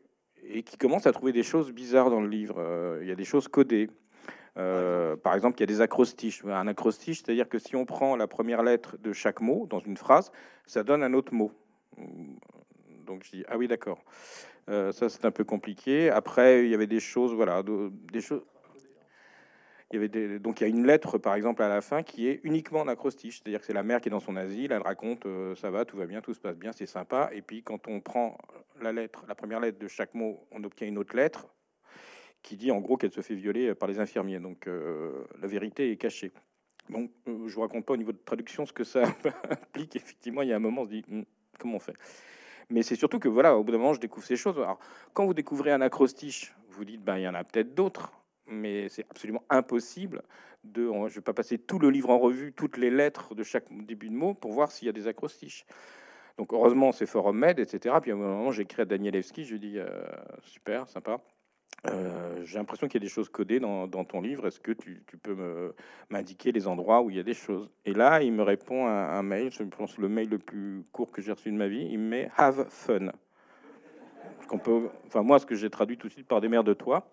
et 0.50 0.64
qui 0.64 0.78
commencent 0.78 1.08
à 1.08 1.12
trouver 1.12 1.32
des 1.32 1.44
choses 1.44 1.72
bizarres 1.72 2.10
dans 2.10 2.22
le 2.22 2.30
livre. 2.30 3.00
Il 3.02 3.08
y 3.08 3.12
a 3.12 3.16
des 3.16 3.26
choses 3.26 3.48
codées. 3.48 3.90
Euh, 4.58 5.16
par 5.16 5.36
exemple, 5.36 5.58
il 5.58 5.62
y 5.62 5.64
a 5.64 5.68
des 5.68 5.82
acrostiches. 5.82 6.44
Un 6.46 6.68
acrostiche, 6.68 7.22
c'est-à-dire 7.24 7.48
que 7.48 7.60
si 7.60 7.76
on 7.76 7.86
prend 7.86 8.16
la 8.16 8.28
première 8.28 8.64
lettre 8.64 8.98
de 8.98 9.14
chaque 9.14 9.42
mot 9.42 9.68
dans 9.70 9.80
une 9.80 9.98
phrase, 9.98 10.32
ça 10.66 10.84
donne 10.84 11.04
un 11.04 11.14
autre 11.14 11.34
mot. 11.34 11.52
Donc 13.06 13.24
je 13.24 13.32
dis 13.32 13.44
ah 13.48 13.58
oui 13.58 13.68
d'accord. 13.68 14.04
Euh, 14.70 14.92
ça 14.92 15.10
c'est 15.10 15.26
un 15.26 15.32
peu 15.32 15.44
compliqué. 15.44 16.10
Après 16.10 16.66
il 16.66 16.70
y 16.70 16.74
avait 16.74 16.88
des 16.88 17.00
choses 17.00 17.34
voilà 17.34 17.64
des 17.64 18.22
choses. 18.22 18.44
Il 19.92 20.02
y 20.02 20.04
avait 20.04 20.40
donc 20.40 20.60
il 20.60 20.64
y 20.64 20.66
a 20.66 20.70
une 20.70 20.86
lettre 20.86 21.18
par 21.18 21.36
exemple 21.36 21.64
à 21.64 21.70
la 21.70 21.80
fin 21.80 22.04
qui 22.04 22.28
est 22.28 22.42
uniquement 22.44 22.82
un 22.82 22.90
acrostiche, 22.90 23.40
c'est-à-dire 23.42 23.62
que 23.62 23.66
c'est 23.66 23.74
la 23.74 23.84
mère 23.84 24.02
qui 24.02 24.10
est 24.10 24.12
dans 24.12 24.20
son 24.20 24.36
asile, 24.36 24.74
elle 24.74 24.82
raconte 24.82 25.26
euh, 25.26 25.56
ça 25.56 25.72
va, 25.72 25.86
tout 25.86 25.96
va 25.96 26.06
bien, 26.06 26.20
tout 26.20 26.34
se 26.34 26.42
passe 26.42 26.58
bien, 26.58 26.74
c'est 26.74 26.86
sympa. 26.86 27.30
Et 27.34 27.42
puis 27.42 27.64
quand 27.64 27.88
on 27.88 28.02
prend 28.02 28.38
la 28.82 28.92
lettre, 28.92 29.24
la 29.28 29.36
première 29.36 29.62
lettre 29.62 29.80
de 29.80 29.88
chaque 29.88 30.14
mot, 30.14 30.46
on 30.52 30.64
obtient 30.66 30.88
une 30.88 30.98
autre 30.98 31.16
lettre 31.16 31.48
qui 32.44 32.58
dit 32.58 32.72
en 32.72 32.80
gros 32.80 32.98
qu'elle 32.98 33.12
se 33.12 33.22
fait 33.22 33.36
violer 33.36 33.74
par 33.76 33.88
les 33.88 34.00
infirmiers. 34.00 34.40
Donc 34.40 34.68
euh, 34.68 35.24
la 35.42 35.48
vérité 35.48 35.92
est 35.92 35.98
cachée. 35.98 36.32
Euh, 36.94 37.08
je 37.48 37.56
vous 37.56 37.62
raconte 37.62 37.86
pas 37.86 37.94
au 37.94 37.98
niveau 37.98 38.12
de 38.12 38.20
traduction 38.24 38.66
ce 38.66 38.74
que 38.74 38.84
ça 38.84 39.04
implique. 39.50 39.96
Effectivement, 39.96 40.42
il 40.42 40.50
y 40.50 40.54
a 40.54 40.56
un 40.56 40.60
moment, 40.60 40.82
on 40.82 40.86
se 40.86 40.90
dit 40.90 41.06
hum, 41.12 41.26
comment 41.60 41.78
on 41.78 41.80
fait? 41.80 41.96
Mais 42.70 42.84
c'est 42.84 42.96
surtout 42.96 43.20
que 43.20 43.30
voilà, 43.30 43.56
au 43.56 43.64
bout 43.64 43.72
d'un 43.72 43.78
moment, 43.78 43.94
je 43.94 44.00
découvre 44.00 44.26
ces 44.26 44.36
choses. 44.36 44.58
Alors, 44.58 44.80
quand 45.14 45.26
vous 45.26 45.34
découvrez 45.34 45.72
un 45.72 45.82
acrostiche, 45.82 46.54
vous 46.70 46.84
dites 46.84 47.02
ben 47.02 47.18
il 47.18 47.24
y 47.24 47.28
en 47.28 47.34
a 47.34 47.44
peut-être 47.44 47.74
d'autres. 47.74 48.12
Mais 48.48 48.90
c'est 48.90 49.06
absolument 49.10 49.44
impossible 49.50 50.24
de. 50.64 50.84
Je 50.86 50.92
ne 50.92 51.10
vais 51.10 51.22
pas 51.22 51.34
passer 51.34 51.58
tout 51.58 51.80
le 51.80 51.90
livre 51.90 52.10
en 52.10 52.20
revue, 52.20 52.54
toutes 52.54 52.78
les 52.78 52.90
lettres 52.90 53.36
de 53.36 53.44
chaque 53.44 53.66
début 53.86 54.10
de 54.10 54.16
mot 54.16 54.34
pour 54.34 54.52
voir 54.52 54.72
s'il 54.72 54.86
y 54.86 54.90
a 54.90 54.94
des 54.94 55.08
acrostiches. 55.08 55.66
Donc 56.38 56.54
heureusement, 56.54 56.92
c'est 56.92 57.06
Forum 57.06 57.38
Med, 57.38 57.60
etc. 57.60 57.96
Puis 58.02 58.12
à 58.12 58.14
un 58.14 58.18
moment, 58.18 58.52
j'ai 58.52 58.64
écrit 58.64 58.82
à 58.82 58.86
Danielewski, 58.86 59.44
je 59.44 59.54
lui 59.54 59.60
dis 59.60 59.80
euh, 59.80 59.88
super, 60.44 60.88
sympa. 60.88 61.20
Euh, 61.88 62.44
j'ai 62.44 62.58
l'impression 62.58 62.88
qu'il 62.88 63.02
y 63.02 63.04
a 63.04 63.06
des 63.06 63.12
choses 63.12 63.30
codées 63.30 63.60
dans, 63.60 63.88
ton 63.88 64.22
livre. 64.22 64.48
Est-ce 64.48 64.60
que 64.60 64.72
tu, 64.72 65.04
peux 65.22 65.74
m'indiquer 66.10 66.52
les 66.52 66.68
endroits 66.68 67.02
où 67.02 67.10
il 67.10 67.18
y 67.18 67.20
a 67.20 67.24
des 67.24 67.34
choses? 67.34 67.70
Et 67.86 67.94
là, 67.94 68.22
il 68.22 68.34
me 68.34 68.44
répond 68.44 68.88
un, 68.88 69.10
un 69.10 69.24
mail, 69.24 69.52
je 69.52 69.64
pense 69.64 69.98
le 69.98 70.10
mail 70.10 70.30
le 70.30 70.40
plus 70.40 70.84
court 70.92 71.12
que 71.12 71.22
j'ai 71.22 71.32
reçu 71.32 71.52
de 71.52 71.58
ma 71.58 71.68
vie. 71.68 71.88
Il 71.92 72.00
me 72.00 72.10
met 72.10 72.32
Have 72.38 72.68
fun 72.70 73.12
qu'on 74.48 74.58
peut, 74.58 74.90
enfin 75.06 75.22
moi, 75.22 75.40
ce 75.40 75.46
que 75.46 75.56
j'ai 75.56 75.70
traduit 75.70 75.98
tout 75.98 76.08
de 76.08 76.14
suite 76.14 76.28
par 76.28 76.42
des 76.42 76.48
mères 76.48 76.64
de 76.64 76.74
toi. 76.74 77.10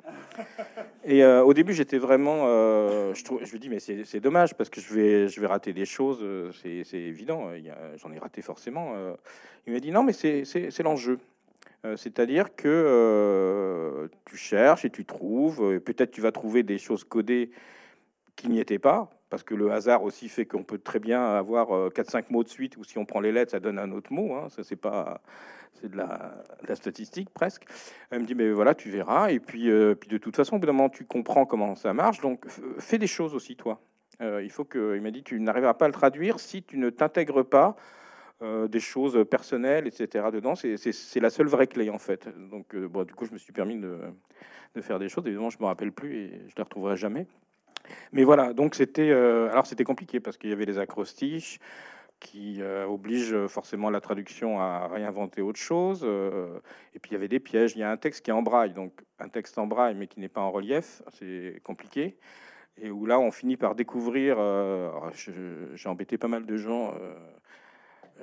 Et 1.04 1.22
euh, 1.22 1.42
au 1.42 1.52
début, 1.52 1.74
j'étais 1.74 1.98
vraiment, 1.98 2.44
euh, 2.46 3.12
je, 3.14 3.24
trouve, 3.24 3.44
je 3.44 3.52
me 3.52 3.58
dis 3.58 3.68
mais 3.68 3.80
c'est 3.80 4.20
dommage 4.20 4.54
parce 4.54 4.70
que 4.70 4.80
je 4.80 4.94
vais, 4.94 5.28
je 5.28 5.40
vais 5.40 5.46
rater 5.46 5.72
des 5.72 5.84
choses, 5.84 6.20
euh, 6.22 6.50
c'est 6.52 6.96
évident. 6.96 7.50
J'en 7.96 8.12
ai 8.12 8.18
raté 8.18 8.42
forcément. 8.42 8.94
Il 9.66 9.72
m'a 9.72 9.80
dit 9.80 9.90
non, 9.90 10.02
mais 10.02 10.12
c'est 10.12 10.82
l'enjeu. 10.82 11.18
C'est-à-dire 11.96 12.56
que 12.56 14.08
tu 14.24 14.36
cherches 14.36 14.84
et 14.84 14.90
tu 14.90 15.04
trouves. 15.04 15.78
Peut-être 15.80 16.10
tu 16.10 16.22
vas 16.22 16.32
trouver 16.32 16.62
des 16.62 16.78
choses 16.78 17.04
codées 17.04 17.50
qui 18.36 18.48
n'y 18.48 18.58
étaient 18.58 18.78
pas, 18.78 19.10
parce 19.30 19.42
que 19.42 19.54
le 19.54 19.70
hasard 19.70 20.02
aussi 20.02 20.28
fait 20.28 20.44
qu'on 20.46 20.64
peut 20.64 20.78
très 20.78 20.98
bien 20.98 21.22
avoir 21.22 21.90
4-5 21.90 22.24
mots 22.30 22.42
de 22.42 22.48
suite, 22.48 22.76
ou 22.78 22.84
si 22.84 22.98
on 22.98 23.04
prend 23.04 23.20
les 23.20 23.30
lettres, 23.30 23.52
ça 23.52 23.60
donne 23.60 23.78
un 23.78 23.92
autre 23.92 24.12
mot. 24.12 24.34
Hein. 24.34 24.48
Ça, 24.48 24.64
c'est 24.64 24.76
pas 24.76 25.20
c'est 25.80 25.90
de 25.90 25.96
la, 25.96 26.42
statistique 26.74 27.30
presque. 27.30 27.64
Elle 28.10 28.20
me 28.20 28.26
dit, 28.26 28.34
mais 28.34 28.50
voilà, 28.50 28.74
tu 28.74 28.90
verras. 28.90 29.30
Et 29.30 29.40
puis, 29.40 29.70
euh, 29.70 29.94
puis 29.94 30.08
de 30.08 30.18
toute 30.18 30.36
façon, 30.36 30.56
au 30.56 30.58
bout 30.58 30.66
d'un 30.66 30.72
moment, 30.72 30.88
tu 30.88 31.04
comprends 31.04 31.46
comment 31.46 31.74
ça 31.74 31.92
marche. 31.92 32.20
Donc, 32.20 32.46
fais 32.78 32.98
des 32.98 33.06
choses 33.06 33.34
aussi, 33.34 33.56
toi. 33.56 33.80
Euh, 34.20 34.42
il 34.42 34.50
faut 34.50 34.64
que, 34.64 34.96
il 34.96 35.02
m'a 35.02 35.10
dit, 35.10 35.22
tu 35.22 35.40
n'arriveras 35.40 35.74
pas 35.74 35.86
à 35.86 35.88
le 35.88 35.94
traduire 35.94 36.40
si 36.40 36.62
tu 36.62 36.78
ne 36.78 36.90
t'intègres 36.90 37.44
pas 37.44 37.76
euh, 38.42 38.68
des 38.68 38.80
choses 38.80 39.24
personnelles, 39.28 39.86
etc. 39.86 40.26
Dedans, 40.32 40.54
c'est 40.54 41.20
la 41.20 41.30
seule 41.30 41.48
vraie 41.48 41.66
clé 41.66 41.90
en 41.90 41.98
fait. 41.98 42.28
Donc, 42.50 42.76
bon, 42.76 43.04
du 43.04 43.14
coup, 43.14 43.26
je 43.26 43.32
me 43.32 43.38
suis 43.38 43.52
permis 43.52 43.78
de, 43.78 43.98
de, 44.74 44.80
faire 44.80 44.98
des 44.98 45.08
choses. 45.08 45.26
Évidemment, 45.26 45.50
je 45.50 45.58
me 45.60 45.66
rappelle 45.66 45.92
plus 45.92 46.16
et 46.16 46.30
je 46.48 46.54
les 46.56 46.62
retrouverai 46.62 46.96
jamais. 46.96 47.26
Mais 48.12 48.24
voilà, 48.24 48.54
donc 48.54 48.74
c'était, 48.76 49.10
alors 49.10 49.66
c'était 49.66 49.84
compliqué 49.84 50.18
parce 50.18 50.38
qu'il 50.38 50.48
y 50.48 50.52
avait 50.54 50.64
les 50.64 50.78
acrostiches 50.78 51.58
qui 52.24 52.62
euh, 52.62 52.86
oblige 52.86 53.46
forcément 53.48 53.90
la 53.90 54.00
traduction 54.00 54.58
à 54.58 54.88
réinventer 54.88 55.42
autre 55.42 55.60
chose. 55.60 56.00
Euh, 56.04 56.58
et 56.94 56.98
puis 56.98 57.10
il 57.10 57.14
y 57.14 57.16
avait 57.16 57.28
des 57.28 57.38
pièges. 57.38 57.76
Il 57.76 57.80
y 57.80 57.82
a 57.82 57.90
un 57.90 57.98
texte 57.98 58.24
qui 58.24 58.30
est 58.30 58.34
en 58.34 58.42
braille, 58.42 58.72
donc 58.72 58.92
un 59.18 59.28
texte 59.28 59.58
en 59.58 59.66
braille 59.66 59.94
mais 59.94 60.06
qui 60.06 60.20
n'est 60.20 60.30
pas 60.30 60.40
en 60.40 60.50
relief, 60.50 61.02
c'est 61.12 61.60
compliqué. 61.62 62.16
Et 62.78 62.90
où 62.90 63.04
là 63.04 63.20
on 63.20 63.30
finit 63.30 63.58
par 63.58 63.74
découvrir, 63.74 64.36
euh, 64.38 64.90
j'ai 65.74 65.88
embêté 65.88 66.16
pas 66.16 66.28
mal 66.28 66.46
de 66.46 66.56
gens 66.56 66.94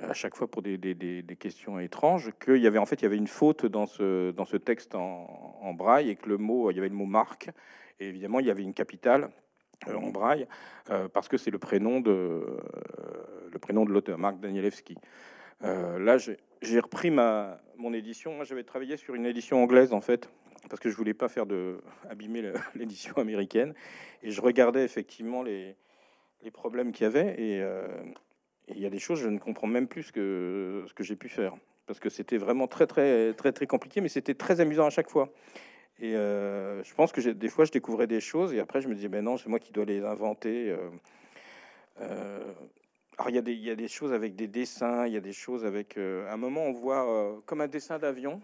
à 0.02 0.14
chaque 0.14 0.34
fois 0.34 0.50
pour 0.50 0.62
des, 0.62 1.36
questions 1.38 1.78
étranges, 1.78 2.32
qu'il 2.44 2.56
y 2.56 2.66
avait 2.66 2.78
en 2.78 2.86
fait 2.86 2.96
il 2.96 3.04
y 3.04 3.06
avait 3.06 3.16
une 3.16 3.28
faute 3.28 3.66
dans 3.66 3.86
ce, 3.86 4.32
dans 4.32 4.44
ce 4.44 4.56
texte 4.56 4.96
en, 4.96 5.58
en 5.62 5.74
braille 5.74 6.10
et 6.10 6.16
que 6.16 6.28
le 6.28 6.38
mot, 6.38 6.70
il 6.72 6.74
y 6.76 6.80
avait 6.80 6.88
le 6.88 6.94
mot 6.94 7.06
marque. 7.06 7.50
Et 8.00 8.08
évidemment 8.08 8.40
il 8.40 8.46
y 8.46 8.50
avait 8.50 8.64
une 8.64 8.74
capitale 8.74 9.24
euh, 9.24 9.28
en 9.88 10.10
braille, 10.10 10.46
euh, 10.90 11.08
parce 11.08 11.28
que 11.28 11.36
c'est 11.36 11.50
le 11.50 11.58
prénom 11.58 12.00
de 12.00 12.10
euh, 12.10 13.86
l'auteur, 13.86 14.18
Marc 14.18 14.38
Danielewski. 14.40 14.96
là, 15.60 16.16
j'ai 16.18 16.80
repris 16.80 17.10
ma 17.10 17.60
mon 17.76 17.92
édition. 17.92 18.34
Moi, 18.34 18.44
j'avais 18.44 18.62
travaillé 18.62 18.96
sur 18.96 19.14
une 19.14 19.26
édition 19.26 19.62
anglaise 19.62 19.92
en 19.92 20.00
fait, 20.00 20.28
parce 20.68 20.80
que 20.80 20.90
je 20.90 20.96
voulais 20.96 21.14
pas 21.14 21.28
faire 21.28 21.46
de 21.46 21.78
abîmer 22.08 22.52
l'édition 22.74 23.14
américaine, 23.16 23.74
et 24.22 24.30
je 24.30 24.40
regardais 24.40 24.84
effectivement 24.84 25.42
les 25.42 25.76
les 26.42 26.50
problèmes 26.50 26.90
qu'il 26.90 27.04
y 27.04 27.06
avait, 27.06 27.34
et 27.38 27.62
il 28.68 28.80
y 28.80 28.86
a 28.86 28.90
des 28.90 28.98
choses 28.98 29.20
je 29.20 29.28
ne 29.28 29.38
comprends 29.38 29.68
même 29.68 29.86
plus 29.86 30.04
ce 30.04 30.12
que 30.12 30.84
ce 30.86 30.94
que 30.94 31.04
j'ai 31.04 31.16
pu 31.16 31.28
faire, 31.28 31.54
parce 31.86 32.00
que 32.00 32.08
c'était 32.08 32.38
vraiment 32.38 32.66
très 32.66 32.86
très 32.86 33.32
très 33.34 33.52
très 33.52 33.66
compliqué, 33.66 34.00
mais 34.00 34.08
c'était 34.08 34.34
très 34.34 34.60
amusant 34.60 34.86
à 34.86 34.90
chaque 34.90 35.10
fois. 35.10 35.32
Et 36.02 36.16
euh, 36.16 36.82
je 36.82 36.92
pense 36.94 37.12
que 37.12 37.20
des 37.20 37.48
fois, 37.48 37.64
je 37.64 37.70
découvrais 37.70 38.08
des 38.08 38.20
choses 38.20 38.52
et 38.52 38.58
après, 38.58 38.80
je 38.80 38.88
me 38.88 38.94
disais, 38.94 39.08
ben 39.08 39.24
non, 39.24 39.36
c'est 39.36 39.48
moi 39.48 39.60
qui 39.60 39.70
dois 39.70 39.84
les 39.84 40.04
inventer. 40.04 40.68
Euh, 40.70 40.90
euh, 42.00 42.52
alors, 43.18 43.30
il 43.30 43.36
y, 43.36 43.70
a 43.70 43.76
des, 43.76 43.86
choses 43.86 44.12
avec 44.12 44.34
des 44.34 44.48
dessins, 44.48 45.06
il 45.06 45.12
y 45.12 45.16
a 45.16 45.20
des 45.20 45.32
choses 45.32 45.64
avec. 45.64 45.96
à 45.96 46.32
un 46.32 46.36
moment, 46.36 46.62
on 46.62 46.72
voit 46.72 47.40
comme 47.46 47.60
un 47.60 47.68
dessin 47.68 48.00
d'avion. 48.00 48.40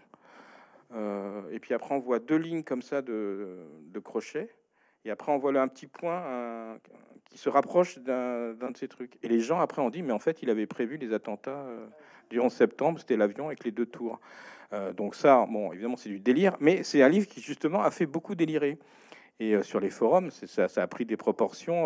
et 0.93 1.59
puis 1.59 1.73
après, 1.73 1.93
on 1.93 1.99
voit 1.99 2.19
deux 2.19 2.37
lignes 2.37 2.63
comme 2.63 2.81
ça 2.81 3.01
de, 3.01 3.57
de 3.81 3.99
crochet. 3.99 4.49
Et 5.03 5.11
après, 5.11 5.33
on 5.33 5.37
voit 5.37 5.51
là 5.51 5.61
un 5.61 5.67
petit 5.67 5.87
point 5.87 6.79
qui 7.25 7.37
se 7.37 7.49
rapproche 7.49 7.99
d'un 7.99 8.53
de 8.53 8.77
ces 8.77 8.87
trucs. 8.87 9.17
Et 9.21 9.27
les 9.27 9.41
gens, 9.41 9.59
après, 9.59 9.81
ont 9.81 9.89
dit, 9.89 10.01
mais 10.01 10.13
en 10.13 10.19
fait, 10.19 10.41
il 10.43 10.49
avait 10.49 10.67
prévu 10.67 10.95
les 10.95 11.11
attentats 11.11 11.65
du 12.29 12.39
11 12.39 12.53
septembre, 12.53 12.99
c'était 12.99 13.17
l'avion 13.17 13.47
avec 13.47 13.65
les 13.65 13.71
deux 13.71 13.87
tours. 13.87 14.21
Euh, 14.73 14.93
donc 14.93 15.15
ça, 15.15 15.45
bon, 15.49 15.71
évidemment, 15.71 15.97
c'est 15.97 16.09
du 16.09 16.19
délire, 16.19 16.55
mais 16.59 16.83
c'est 16.83 17.01
un 17.01 17.09
livre 17.09 17.27
qui 17.27 17.41
justement 17.41 17.81
a 17.81 17.91
fait 17.91 18.05
beaucoup 18.05 18.35
délirer. 18.35 18.77
Et 19.39 19.55
euh, 19.55 19.63
sur 19.63 19.79
les 19.79 19.89
forums, 19.89 20.29
ça, 20.31 20.67
a 20.75 20.87
pris 20.87 21.05
des 21.05 21.17
proportions. 21.17 21.85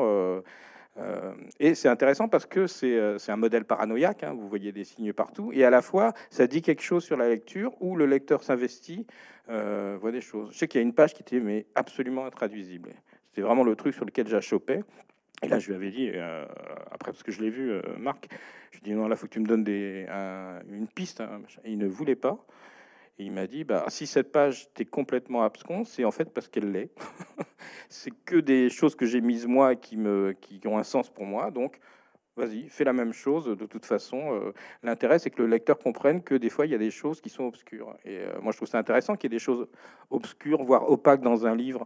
Euh, 0.97 1.33
et 1.59 1.73
c'est 1.75 1.87
intéressant 1.87 2.27
parce 2.27 2.45
que 2.45 2.67
c'est 2.67 3.31
un 3.31 3.35
modèle 3.35 3.65
paranoïaque, 3.65 4.23
hein, 4.23 4.33
vous 4.37 4.47
voyez 4.47 4.71
des 4.71 4.83
signes 4.83 5.11
partout, 5.11 5.51
et 5.51 5.65
à 5.65 5.71
la 5.71 5.81
fois 5.81 6.13
ça 6.29 6.45
dit 6.45 6.61
quelque 6.61 6.83
chose 6.83 7.03
sur 7.03 7.17
la 7.17 7.27
lecture 7.29 7.73
où 7.81 7.95
le 7.95 8.05
lecteur 8.05 8.43
s'investit, 8.43 9.07
voit 9.47 10.11
des 10.11 10.21
choses. 10.21 10.51
Je 10.51 10.57
sais 10.59 10.67
qu'il 10.67 10.79
y 10.79 10.83
a 10.83 10.85
une 10.85 10.93
page 10.93 11.15
qui 11.15 11.23
était 11.23 11.39
mais 11.39 11.65
absolument 11.73 12.27
intraduisible. 12.27 12.91
C'était 13.29 13.41
vraiment 13.41 13.63
le 13.63 13.75
truc 13.75 13.95
sur 13.95 14.05
lequel 14.05 14.27
j'achoppais. 14.27 14.83
Et 15.41 15.47
là, 15.47 15.57
je 15.57 15.69
lui 15.69 15.75
avais 15.75 15.89
dit, 15.89 16.11
après, 16.91 17.11
parce 17.11 17.23
que 17.23 17.31
je 17.31 17.41
l'ai 17.41 17.49
vu, 17.49 17.73
Marc, 17.97 18.27
je 18.69 18.77
lui 18.77 18.85
ai 18.85 18.89
dit, 18.91 18.95
non, 18.95 19.07
là, 19.07 19.15
il 19.15 19.17
faut 19.17 19.25
que 19.25 19.33
tu 19.33 19.39
me 19.39 19.47
donnes 19.47 19.67
une 19.67 20.87
piste. 20.93 21.21
Hein, 21.21 21.41
il 21.65 21.79
ne 21.79 21.87
voulait 21.87 22.15
pas. 22.15 22.37
Et 23.19 23.26
il 23.26 23.32
m'a 23.32 23.45
dit, 23.45 23.63
bah, 23.63 23.86
si 23.89 24.08
cette 24.08 24.32
page 24.32 24.73
t'est 24.73 24.86
complètement 24.86 25.43
abscon, 25.43 25.84
c'est 25.84 26.04
en 26.04 26.12
fait 26.12 26.34
parce 26.34 26.47
qu'elle 26.47 26.71
l'est. 26.71 26.89
c'est 27.89 28.12
que 28.26 28.38
des 28.38 28.69
choses 28.69 28.95
que 28.95 29.06
j'ai 29.06 29.21
mises 29.21 29.45
moi 29.45 29.76
qui, 29.76 29.97
me, 29.97 30.34
qui 30.34 30.60
ont 30.67 30.78
un 30.80 30.84
sens 30.84 31.10
pour 31.12 31.26
moi. 31.26 31.52
Donc, 31.52 31.80
vas-y, 32.36 32.67
fais 32.69 32.84
la 32.84 32.93
même 32.93 33.13
chose. 33.13 33.45
De 33.45 33.65
toute 33.65 33.86
façon, 33.86 34.34
euh, 34.34 34.54
l'intérêt, 34.82 35.19
c'est 35.19 35.30
que 35.30 35.41
le 35.41 35.47
lecteur 35.47 35.78
comprenne 35.78 36.23
que 36.23 36.36
des 36.36 36.49
fois, 36.49 36.65
il 36.65 36.71
y 36.71 36.76
a 36.76 36.80
des 36.80 36.91
choses 36.91 37.21
qui 37.21 37.30
sont 37.30 37.43
obscures. 37.43 37.95
Et 38.06 38.17
euh, 38.17 38.41
moi, 38.41 38.52
je 38.52 38.58
trouve 38.58 38.67
ça 38.67 38.80
intéressant 38.80 39.15
qu'il 39.15 39.32
y 39.32 39.34
ait 39.34 39.38
des 39.38 39.43
choses 39.43 39.67
obscures, 40.10 40.63
voire 40.63 40.89
opaques 40.89 41.21
dans 41.21 41.45
un 41.45 41.56
livre, 41.56 41.86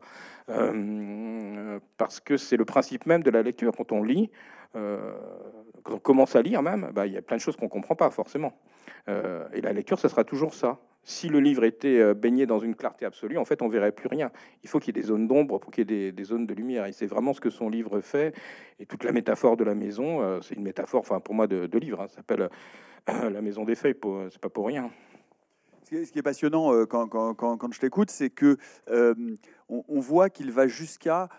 euh, 0.49 1.79
parce 1.97 2.19
que 2.19 2.37
c'est 2.37 2.57
le 2.57 2.65
principe 2.65 3.05
même 3.05 3.23
de 3.23 3.31
la 3.31 3.43
lecture. 3.43 3.73
Quand 3.75 3.91
on 3.91 4.03
lit, 4.03 4.29
quand 4.73 5.95
on 5.95 5.99
commence 5.99 6.35
à 6.35 6.41
lire 6.41 6.61
même, 6.61 6.91
bah, 6.93 7.07
il 7.07 7.13
y 7.13 7.17
a 7.17 7.21
plein 7.21 7.37
de 7.37 7.41
choses 7.41 7.55
qu'on 7.55 7.69
comprend 7.69 7.95
pas 7.95 8.11
forcément. 8.11 8.53
et 9.07 9.61
la 9.61 9.73
lecture, 9.73 9.97
ce 9.97 10.07
sera 10.07 10.23
toujours 10.23 10.53
ça 10.53 10.79
si 11.07 11.29
le 11.29 11.39
livre 11.39 11.63
était 11.63 11.99
euh, 12.01 12.13
baigné 12.13 12.45
dans 12.45 12.59
une 12.59 12.75
clarté 12.75 13.05
absolue, 13.05 13.37
en 13.37 13.45
fait, 13.45 13.61
on 13.61 13.69
verrait 13.69 13.93
plus 13.93 14.09
rien. 14.09 14.29
Il 14.63 14.69
faut 14.69 14.77
qu'il 14.79 14.93
y 14.93 14.99
ait 14.99 15.01
des 15.01 15.07
zones 15.07 15.25
d'ombre 15.25 15.57
pour 15.57 15.71
qu'il 15.71 15.89
y 15.89 16.05
ait 16.05 16.11
des, 16.11 16.23
zones 16.25 16.45
de 16.45 16.53
lumière. 16.53 16.85
Et 16.85 16.91
c'est 16.91 17.05
vraiment 17.05 17.33
ce 17.33 17.39
que 17.39 17.49
son 17.49 17.69
livre 17.69 18.01
fait. 18.01 18.35
Et 18.77 18.85
toute 18.85 19.05
la 19.05 19.13
métaphore 19.13 19.55
de 19.55 19.63
la 19.63 19.73
maison, 19.73 20.21
euh, 20.21 20.41
c'est 20.41 20.55
une 20.55 20.63
métaphore, 20.63 20.99
enfin, 20.99 21.21
pour 21.21 21.33
moi, 21.33 21.47
de, 21.47 21.77
livre. 21.79 22.01
Hein. 22.01 22.07
ça 22.09 22.17
s'appelle 22.17 22.49
euh, 23.09 23.29
La 23.29 23.41
maison 23.41 23.63
des 23.63 23.75
feuilles. 23.75 23.95
C'est 24.31 24.41
pas 24.41 24.49
pour 24.49 24.67
rien. 24.67 24.91
Ce 25.89 26.11
qui 26.11 26.19
est 26.19 26.23
passionnant 26.23 26.85
quand, 26.85 27.71
je 27.71 27.79
t'écoute, 27.79 28.11
c'est 28.11 28.29
que 28.29 28.57
on, 29.69 29.99
voit 30.01 30.29
qu'il 30.29 30.51
va 30.51 30.67
jusqu'à 30.67 31.29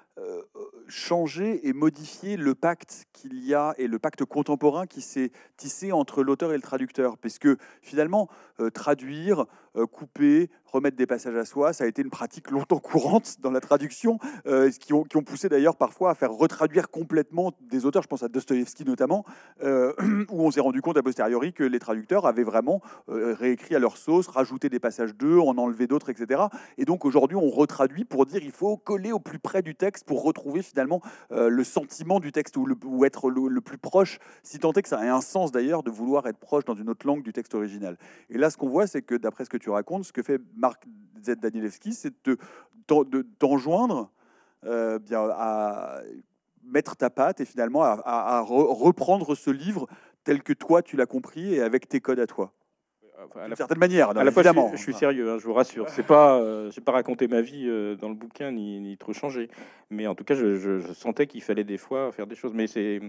changer 0.89 1.69
et 1.69 1.73
modifier 1.73 2.37
le 2.37 2.55
pacte 2.55 3.07
qu'il 3.13 3.45
y 3.45 3.55
a 3.55 3.75
et 3.79 3.87
le 3.87 3.99
pacte 3.99 4.25
contemporain 4.25 4.87
qui 4.87 5.03
s'est 5.03 5.31
tissé 5.57 5.93
entre 5.93 6.23
l'auteur 6.23 6.53
et 6.53 6.57
le 6.57 6.63
traducteur. 6.63 7.19
Parce 7.19 7.39
que 7.39 7.57
finalement, 7.83 8.29
traduire, 8.75 9.47
couper, 9.93 10.51
remettre 10.73 10.97
des 10.97 11.07
passages 11.07 11.37
à 11.37 11.45
soi, 11.45 11.73
ça 11.73 11.85
a 11.85 11.87
été 11.87 12.03
une 12.03 12.11
pratique 12.11 12.51
longtemps 12.51 12.79
courante 12.79 13.37
dans 13.41 13.51
la 13.51 13.61
traduction, 13.61 14.19
euh, 14.47 14.71
qui, 14.71 14.93
ont, 14.93 15.05
poussé 15.05 15.49
d'ailleurs 15.49 15.77
parfois 15.77 16.11
à 16.11 16.15
faire 16.15 16.33
retraduire 16.33 16.91
complètement 16.91 17.53
des 17.61 17.87
auteurs, 17.87 18.03
je 18.03 18.09
pense 18.09 18.23
à 18.23 18.29
Dostoïevski 18.29 18.85
notamment, 18.85 19.25
euh, 19.63 19.93
où 20.31 20.43
on 20.43 20.51
s'est 20.51 20.61
rendu 20.61 20.81
compte 20.81 20.97
a 20.97 21.03
posteriori 21.03 21.53
que 21.53 21.65
les 21.65 21.79
traducteurs 21.79 22.27
avaient 22.27 22.45
vraiment 22.45 22.81
euh, 23.09 23.35
réécrit 23.35 23.75
à 23.75 23.79
leur 23.79 23.97
sauce, 23.97 24.29
rajouté 24.29 24.69
des 24.69 24.79
passages 24.79 25.15
d'eux, 25.15 25.39
en 25.39 25.57
enlevé 25.59 25.87
d'autres, 25.87 26.11
etc. 26.11 26.43
Et 26.77 26.85
donc 26.85 27.05
aujourd'hui, 27.05 27.37
on 27.37 27.51
retraduit 27.51 28.05
pour 28.05 28.27
dire 28.27 28.43
il 28.43 28.53
faut 28.53 28.77
coller 28.77 29.13
au 29.13 29.19
plus 29.19 29.39
près 29.39 29.63
du 29.63 29.75
texte 29.75 30.07
pour 30.07 30.23
retrouver 30.23 30.63
finalement 30.63 31.01
le 31.31 31.65
sentiment 31.65 32.21
du 32.21 32.33
texte 32.33 32.57
ou, 32.57 32.67
le, 32.67 32.77
être 33.05 33.31
le, 33.31 33.61
plus 33.61 33.79
proche, 33.79 34.19
si 34.43 34.59
tant 34.59 34.73
est 34.73 34.83
que 34.83 34.89
ça 34.89 35.05
ait 35.05 35.09
un 35.09 35.21
sens 35.21 35.53
d'ailleurs 35.53 35.83
de 35.83 35.91
vouloir 35.91 36.27
être 36.27 36.39
proche 36.39 36.65
dans 36.65 36.75
une 36.75 36.89
autre 36.89 37.07
langue 37.07 37.23
du 37.23 37.33
texte 37.33 37.55
original. 37.55 37.97
Et 38.31 38.39
là, 38.39 38.51
ce 38.51 38.57
qu'on 38.57 38.69
voit, 38.69 38.87
c'est 38.87 39.03
que 39.03 39.15
d'après 39.15 39.45
ce 39.45 39.51
que 39.51 39.57
tu 39.57 39.71
racontes, 39.71 40.05
ce 40.05 40.13
que 40.13 40.23
fait 40.23 40.41
Marc 40.59 40.85
Z. 41.23 41.37
Danielewski, 41.37 41.95
c'est 41.95 42.13
de, 42.25 42.37
t'enjoindre 43.39 44.11
euh, 44.65 44.99
bien 44.99 45.29
à 45.33 46.01
mettre 46.65 46.97
ta 46.97 47.11
patte 47.11 47.41
et 47.41 47.45
finalement 47.45 47.83
à, 47.83 48.41
reprendre 48.41 49.35
ce 49.35 49.51
livre 49.51 49.87
tel 50.25 50.43
que 50.43 50.53
toi 50.53 50.83
tu 50.83 50.97
l'as 50.97 51.07
compris 51.07 51.55
et 51.55 51.63
avec 51.63 51.89
tes 51.89 52.01
codes 52.01 52.21
à 52.21 52.27
toi. 52.27 52.53
Ah, 53.35 53.47
d'une 53.47 53.57
certaine 53.57 53.79
manière. 53.79 54.11
à 54.11 54.23
la 54.23 54.31
fois, 54.31 54.45
je 54.45 54.77
suis, 54.77 54.95
sérieux, 54.95 55.29
hein, 55.29 55.39
je 55.41 55.45
vous 55.45 55.53
rassure. 55.53 55.89
C'est 55.89 56.07
pas, 56.07 56.39
euh, 56.39 56.71
j'ai 56.71 56.81
pas 56.81 56.93
raconté 56.93 57.27
ma 57.27 57.41
vie 57.41 57.65
euh, 57.67 57.97
dans 57.97 58.09
le 58.09 58.15
bouquin 58.15 58.53
ni, 58.53 58.79
ni, 58.79 58.97
trop 58.97 59.13
changé, 59.13 59.51
mais 59.91 60.07
en 60.07 60.15
tout 60.15 60.23
cas, 60.23 60.37
je, 60.37 60.55
je, 60.55 60.79
je 60.79 60.93
sentais 60.93 61.27
qu'il 61.27 61.43
fallait 61.43 61.65
des 61.65 61.79
fois 61.79 62.13
faire 62.13 62.29
des 62.29 62.37
choses. 62.37 62.53
Mais 62.55 62.69
c'est 62.69 63.01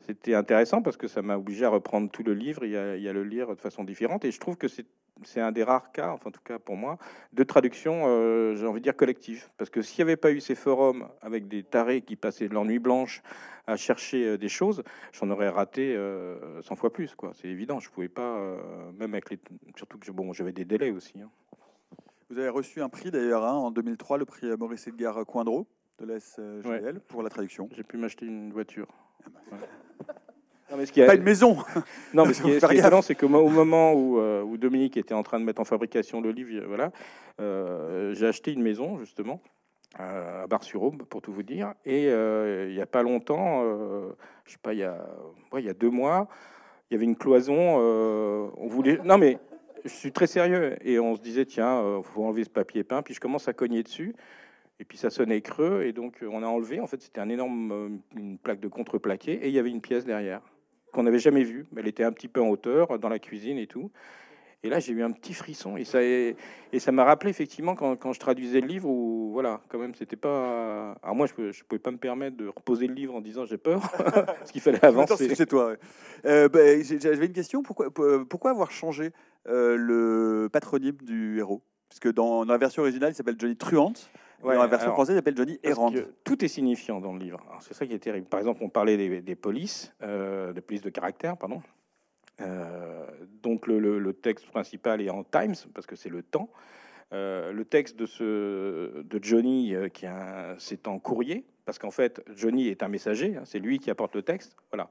c'était 0.00 0.34
intéressant 0.34 0.82
parce 0.82 0.96
que 0.96 1.08
ça 1.08 1.22
m'a 1.22 1.36
obligé 1.36 1.64
à 1.64 1.68
reprendre 1.68 2.10
tout 2.10 2.22
le 2.22 2.34
livre 2.34 2.64
et 2.64 2.76
à, 2.76 3.12
le 3.12 3.24
lire 3.24 3.48
de 3.48 3.60
façon 3.60 3.84
différente. 3.84 4.24
Et 4.24 4.30
je 4.30 4.38
trouve 4.38 4.56
que 4.56 4.68
c'est 4.68 4.86
un 5.36 5.52
des 5.52 5.62
rares 5.62 5.92
cas, 5.92 6.10
enfin 6.10 6.28
en 6.28 6.32
tout 6.32 6.42
cas 6.44 6.58
pour 6.58 6.76
moi, 6.76 6.98
de 7.32 7.42
traduction, 7.42 8.04
euh, 8.06 8.54
j'ai 8.56 8.66
envie 8.66 8.80
de 8.80 8.84
dire 8.84 8.96
collective. 8.96 9.48
Parce 9.56 9.70
que 9.70 9.82
s'il 9.82 10.04
n'y 10.04 10.10
avait 10.10 10.16
pas 10.16 10.30
eu 10.30 10.40
ces 10.40 10.54
forums 10.54 11.08
avec 11.22 11.48
des 11.48 11.62
tarés 11.62 12.02
qui 12.02 12.16
passaient 12.16 12.48
de 12.48 12.54
leur 12.54 12.64
nuit 12.64 12.78
blanche 12.78 13.22
à 13.66 13.76
chercher 13.76 14.24
euh, 14.24 14.38
des 14.38 14.48
choses, 14.48 14.82
j'en 15.12 15.30
aurais 15.30 15.48
raté 15.48 15.94
100 15.94 15.98
euh, 15.98 16.76
fois 16.76 16.92
plus. 16.92 17.14
quoi. 17.14 17.32
C'est 17.34 17.48
évident, 17.48 17.80
je 17.80 17.90
pouvais 17.90 18.08
pas, 18.08 18.40
même 18.98 19.14
avec 19.14 19.30
les... 19.30 19.38
Surtout 19.76 19.98
que 19.98 20.10
bon, 20.10 20.32
j'avais 20.32 20.52
des 20.52 20.64
délais 20.64 20.90
aussi. 20.90 21.20
Hein. 21.20 21.30
Vous 22.30 22.38
avez 22.38 22.48
reçu 22.48 22.82
un 22.82 22.88
prix 22.88 23.10
d'ailleurs 23.10 23.44
hein, 23.44 23.54
en 23.54 23.70
2003, 23.70 24.18
le 24.18 24.24
prix 24.24 24.46
Maurice 24.58 24.86
Edgar 24.86 25.24
Coindreau 25.24 25.66
de 25.98 26.06
l'SGL 26.06 27.00
pour 27.00 27.22
la 27.22 27.30
traduction. 27.30 27.68
J'ai 27.72 27.84
pu 27.84 27.96
m'acheter 27.96 28.26
une 28.26 28.52
voiture. 28.52 28.88
Ah 29.24 29.56
bah, 30.06 30.14
non, 30.70 30.76
mais 30.76 30.86
ce 30.86 30.92
qui 30.92 31.02
a... 31.02 31.06
Pas 31.06 31.14
une 31.14 31.22
maison. 31.22 31.58
non, 32.14 32.26
mais 32.26 32.34
ce 32.34 32.42
qui 32.42 32.50
est, 32.50 33.02
c'est 33.02 33.14
qu'au 33.14 33.28
moment 33.28 33.92
où, 33.92 34.18
euh, 34.18 34.42
où, 34.42 34.56
Dominique 34.56 34.96
était 34.96 35.14
en 35.14 35.22
train 35.22 35.38
de 35.38 35.44
mettre 35.44 35.60
en 35.60 35.64
fabrication 35.64 36.20
le 36.20 36.32
livre, 36.32 36.64
voilà, 36.66 36.90
euh, 37.40 38.14
j'ai 38.14 38.26
acheté 38.26 38.52
une 38.52 38.62
maison 38.62 38.98
justement 38.98 39.40
à 39.98 40.46
Bar-sur-Aube, 40.48 41.04
pour 41.04 41.22
tout 41.22 41.32
vous 41.32 41.44
dire. 41.44 41.72
Et 41.84 42.08
euh, 42.08 42.66
il 42.68 42.74
n'y 42.74 42.82
a 42.82 42.86
pas 42.86 43.02
longtemps, 43.02 43.62
je 44.44 44.52
sais 44.52 44.58
pas, 44.60 44.74
il 44.74 44.80
y 44.80 44.84
a, 44.84 45.06
ouais, 45.52 45.62
il 45.62 45.66
y 45.66 45.70
a 45.70 45.74
deux 45.74 45.88
mois, 45.88 46.28
il 46.90 46.94
y 46.94 46.96
avait 46.96 47.06
une 47.06 47.16
cloison. 47.16 47.78
on 48.58 48.66
voulait. 48.66 48.98
Non, 49.04 49.18
mais 49.18 49.38
je 49.84 49.90
suis 49.90 50.12
très 50.12 50.26
sérieux. 50.26 50.76
Et 50.82 50.98
on 50.98 51.14
se 51.14 51.20
disait, 51.20 51.46
tiens, 51.46 52.02
faut 52.02 52.24
enlever 52.24 52.44
ce 52.44 52.50
papier 52.50 52.82
peint. 52.82 53.02
Puis 53.02 53.14
je 53.14 53.20
commence 53.20 53.48
à 53.48 53.52
cogner 53.52 53.82
dessus. 53.82 54.14
Et 54.80 54.84
puis 54.84 54.98
ça 54.98 55.08
sonnait 55.08 55.40
creux, 55.40 55.84
et 55.84 55.94
donc 55.94 56.22
on 56.28 56.42
a 56.42 56.46
enlevé. 56.46 56.80
En 56.80 56.86
fait, 56.86 57.00
c'était 57.00 57.20
un 57.20 57.30
énorme, 57.30 58.00
une 58.14 58.36
plaque 58.36 58.60
de 58.60 58.68
contreplaqué, 58.68 59.32
et 59.32 59.48
il 59.48 59.54
y 59.54 59.58
avait 59.58 59.70
une 59.70 59.80
pièce 59.80 60.04
derrière 60.04 60.42
qu'on 60.96 61.04
n'avait 61.04 61.18
jamais 61.18 61.44
vue. 61.44 61.66
Elle 61.76 61.86
était 61.86 62.04
un 62.04 62.12
petit 62.12 62.26
peu 62.26 62.40
en 62.40 62.48
hauteur, 62.48 62.98
dans 62.98 63.10
la 63.10 63.18
cuisine 63.18 63.58
et 63.58 63.66
tout. 63.66 63.90
Et 64.62 64.68
là, 64.68 64.80
j'ai 64.80 64.92
eu 64.92 65.02
un 65.02 65.12
petit 65.12 65.34
frisson, 65.34 65.76
et 65.76 65.84
ça, 65.84 66.02
et, 66.02 66.34
ça 66.78 66.90
m'a 66.90 67.04
rappelé 67.04 67.30
effectivement 67.30 67.76
quand, 67.76 67.94
quand, 67.96 68.12
je 68.12 68.18
traduisais 68.18 68.60
le 68.60 68.66
livre, 68.66 68.88
où 68.88 69.30
voilà, 69.32 69.60
quand 69.68 69.78
même, 69.78 69.94
c'était 69.94 70.16
pas. 70.16 70.96
Alors 71.02 71.14
moi, 71.14 71.26
je, 71.26 71.40
ne 71.40 71.64
pouvais 71.68 71.78
pas 71.78 71.90
me 71.90 71.98
permettre 71.98 72.36
de 72.36 72.48
reposer 72.48 72.86
le 72.88 72.94
livre 72.94 73.14
en 73.14 73.20
disant 73.20 73.44
j'ai 73.44 73.58
peur, 73.58 73.82
parce 73.98 74.50
qu'il 74.50 74.62
fallait 74.62 74.84
avancer. 74.84 75.32
C'est 75.34 75.46
toi. 75.46 75.76
Euh, 76.24 76.48
bah, 76.48 76.82
j'avais 76.82 77.26
une 77.26 77.32
question. 77.32 77.62
Pourquoi, 77.62 77.90
pourquoi 78.28 78.50
avoir 78.50 78.72
changé 78.72 79.12
euh, 79.46 79.76
le 79.76 80.48
patronyme 80.50 80.96
du 81.02 81.38
héros? 81.38 81.62
Parce 81.88 82.00
que 82.00 82.08
dans, 82.08 82.44
dans 82.44 82.52
la 82.52 82.58
version 82.58 82.82
originale, 82.82 83.12
il 83.12 83.14
s'appelle 83.14 83.36
Johnny 83.38 83.56
Truante. 83.56 84.10
Ouais, 84.42 84.54
dans 84.54 84.62
la 84.62 84.68
version 84.68 84.92
française, 84.92 85.14
il 85.14 85.18
s'appelle 85.18 85.36
Johnny 85.36 85.58
Errant. 85.62 85.92
Tout 86.24 86.44
est 86.44 86.48
signifiant 86.48 87.00
dans 87.00 87.12
le 87.12 87.18
livre. 87.18 87.40
C'est 87.60 87.74
ça 87.74 87.86
qui 87.86 87.94
est 87.94 87.98
terrible. 87.98 88.26
Par 88.26 88.40
exemple, 88.40 88.62
on 88.62 88.68
parlait 88.68 88.96
des, 89.20 89.34
polices, 89.34 89.92
euh, 90.02 90.52
de 90.52 90.60
police 90.60 90.82
de 90.82 90.90
caractère, 90.90 91.36
pardon. 91.36 91.62
Euh, 92.42 93.06
donc 93.42 93.66
le, 93.66 94.12
texte 94.12 94.46
principal 94.46 95.00
est 95.00 95.10
en 95.10 95.24
Times 95.24 95.54
parce 95.74 95.86
que 95.86 95.96
c'est 95.96 96.10
le 96.10 96.22
temps. 96.22 96.50
Euh, 97.12 97.52
le 97.52 97.64
texte 97.64 97.96
de, 97.96 98.04
ce, 98.04 99.02
de 99.02 99.18
Johnny, 99.22 99.74
qui 99.94 100.06
c'est 100.58 100.88
en 100.88 100.98
courrier 100.98 101.46
parce 101.64 101.78
qu'en 101.78 101.90
fait 101.90 102.22
Johnny 102.34 102.68
est 102.68 102.82
un 102.82 102.88
messager, 102.88 103.36
hein, 103.36 103.42
c'est 103.44 103.58
lui 103.58 103.78
qui 103.78 103.90
apporte 103.90 104.14
le 104.14 104.22
texte. 104.22 104.56
Voilà. 104.70 104.88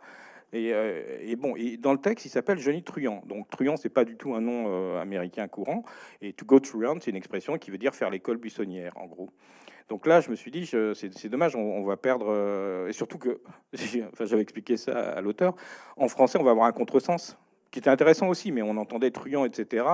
Euh, 0.55 1.17
et, 1.21 1.35
bon, 1.35 1.55
et 1.55 1.77
dans 1.77 1.91
le 1.91 1.99
texte, 1.99 2.25
il 2.25 2.29
s'appelle 2.29 2.59
Johnny 2.59 2.83
Truant. 2.83 3.21
Donc 3.25 3.49
Truant, 3.49 3.77
c'est 3.77 3.89
pas 3.89 4.05
du 4.05 4.15
tout 4.15 4.33
un 4.33 4.41
nom 4.41 4.65
euh, 4.67 5.01
américain 5.01 5.47
courant. 5.47 5.83
Et 6.21 6.33
to 6.33 6.45
go 6.45 6.59
truant, 6.59 6.97
c'est 7.01 7.11
une 7.11 7.17
expression 7.17 7.57
qui 7.57 7.71
veut 7.71 7.77
dire 7.77 7.93
faire 7.93 8.09
l'école 8.09 8.37
buissonnière, 8.37 8.93
en 8.97 9.05
gros. 9.05 9.29
Donc 9.89 10.07
là, 10.07 10.19
je 10.19 10.31
me 10.31 10.35
suis 10.35 10.49
dit, 10.49 10.65
c'est 10.65 11.29
dommage, 11.29 11.55
on, 11.55 11.83
va 11.83 11.97
perdre. 11.97 12.27
Euh, 12.29 12.87
et 12.87 12.93
surtout 12.93 13.19
que, 13.19 13.41
enfin, 14.13 14.25
j'avais 14.25 14.41
expliqué 14.41 14.77
ça 14.77 15.11
à 15.11 15.21
l'auteur. 15.21 15.55
En 15.95 16.07
français, 16.07 16.39
on 16.39 16.43
va 16.43 16.51
avoir 16.51 16.65
un 16.65 16.71
contresens 16.71 17.37
qui 17.69 17.79
était 17.79 17.89
intéressant 17.89 18.27
aussi, 18.29 18.51
mais 18.51 18.61
on 18.61 18.77
entendait 18.77 19.11
truand, 19.11 19.45
etc. 19.45 19.85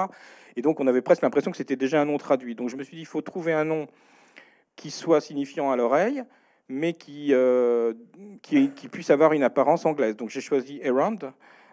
Et 0.55 0.61
donc, 0.61 0.79
on 0.79 0.87
avait 0.87 1.01
presque 1.01 1.23
l'impression 1.23 1.51
que 1.51 1.57
c'était 1.57 1.75
déjà 1.75 1.99
un 1.99 2.05
nom 2.05 2.17
traduit. 2.17 2.55
Donc, 2.55 2.69
je 2.69 2.77
me 2.77 2.83
suis 2.83 2.95
dit, 2.95 3.01
il 3.01 3.07
faut 3.07 3.21
trouver 3.21 3.53
un 3.53 3.65
nom 3.65 3.87
qui 4.75 4.91
soit 4.91 5.19
signifiant 5.19 5.71
à 5.71 5.75
l'oreille, 5.75 6.23
mais 6.71 6.95
euh, 7.09 7.93
qui, 8.41 8.69
puisse 8.69 9.09
avoir 9.09 9.33
une 9.33 9.43
apparence 9.43 9.85
anglaise. 9.85 10.15
Donc 10.15 10.29
j'ai 10.29 10.41
choisi 10.41 10.79
Errand, 10.81 11.17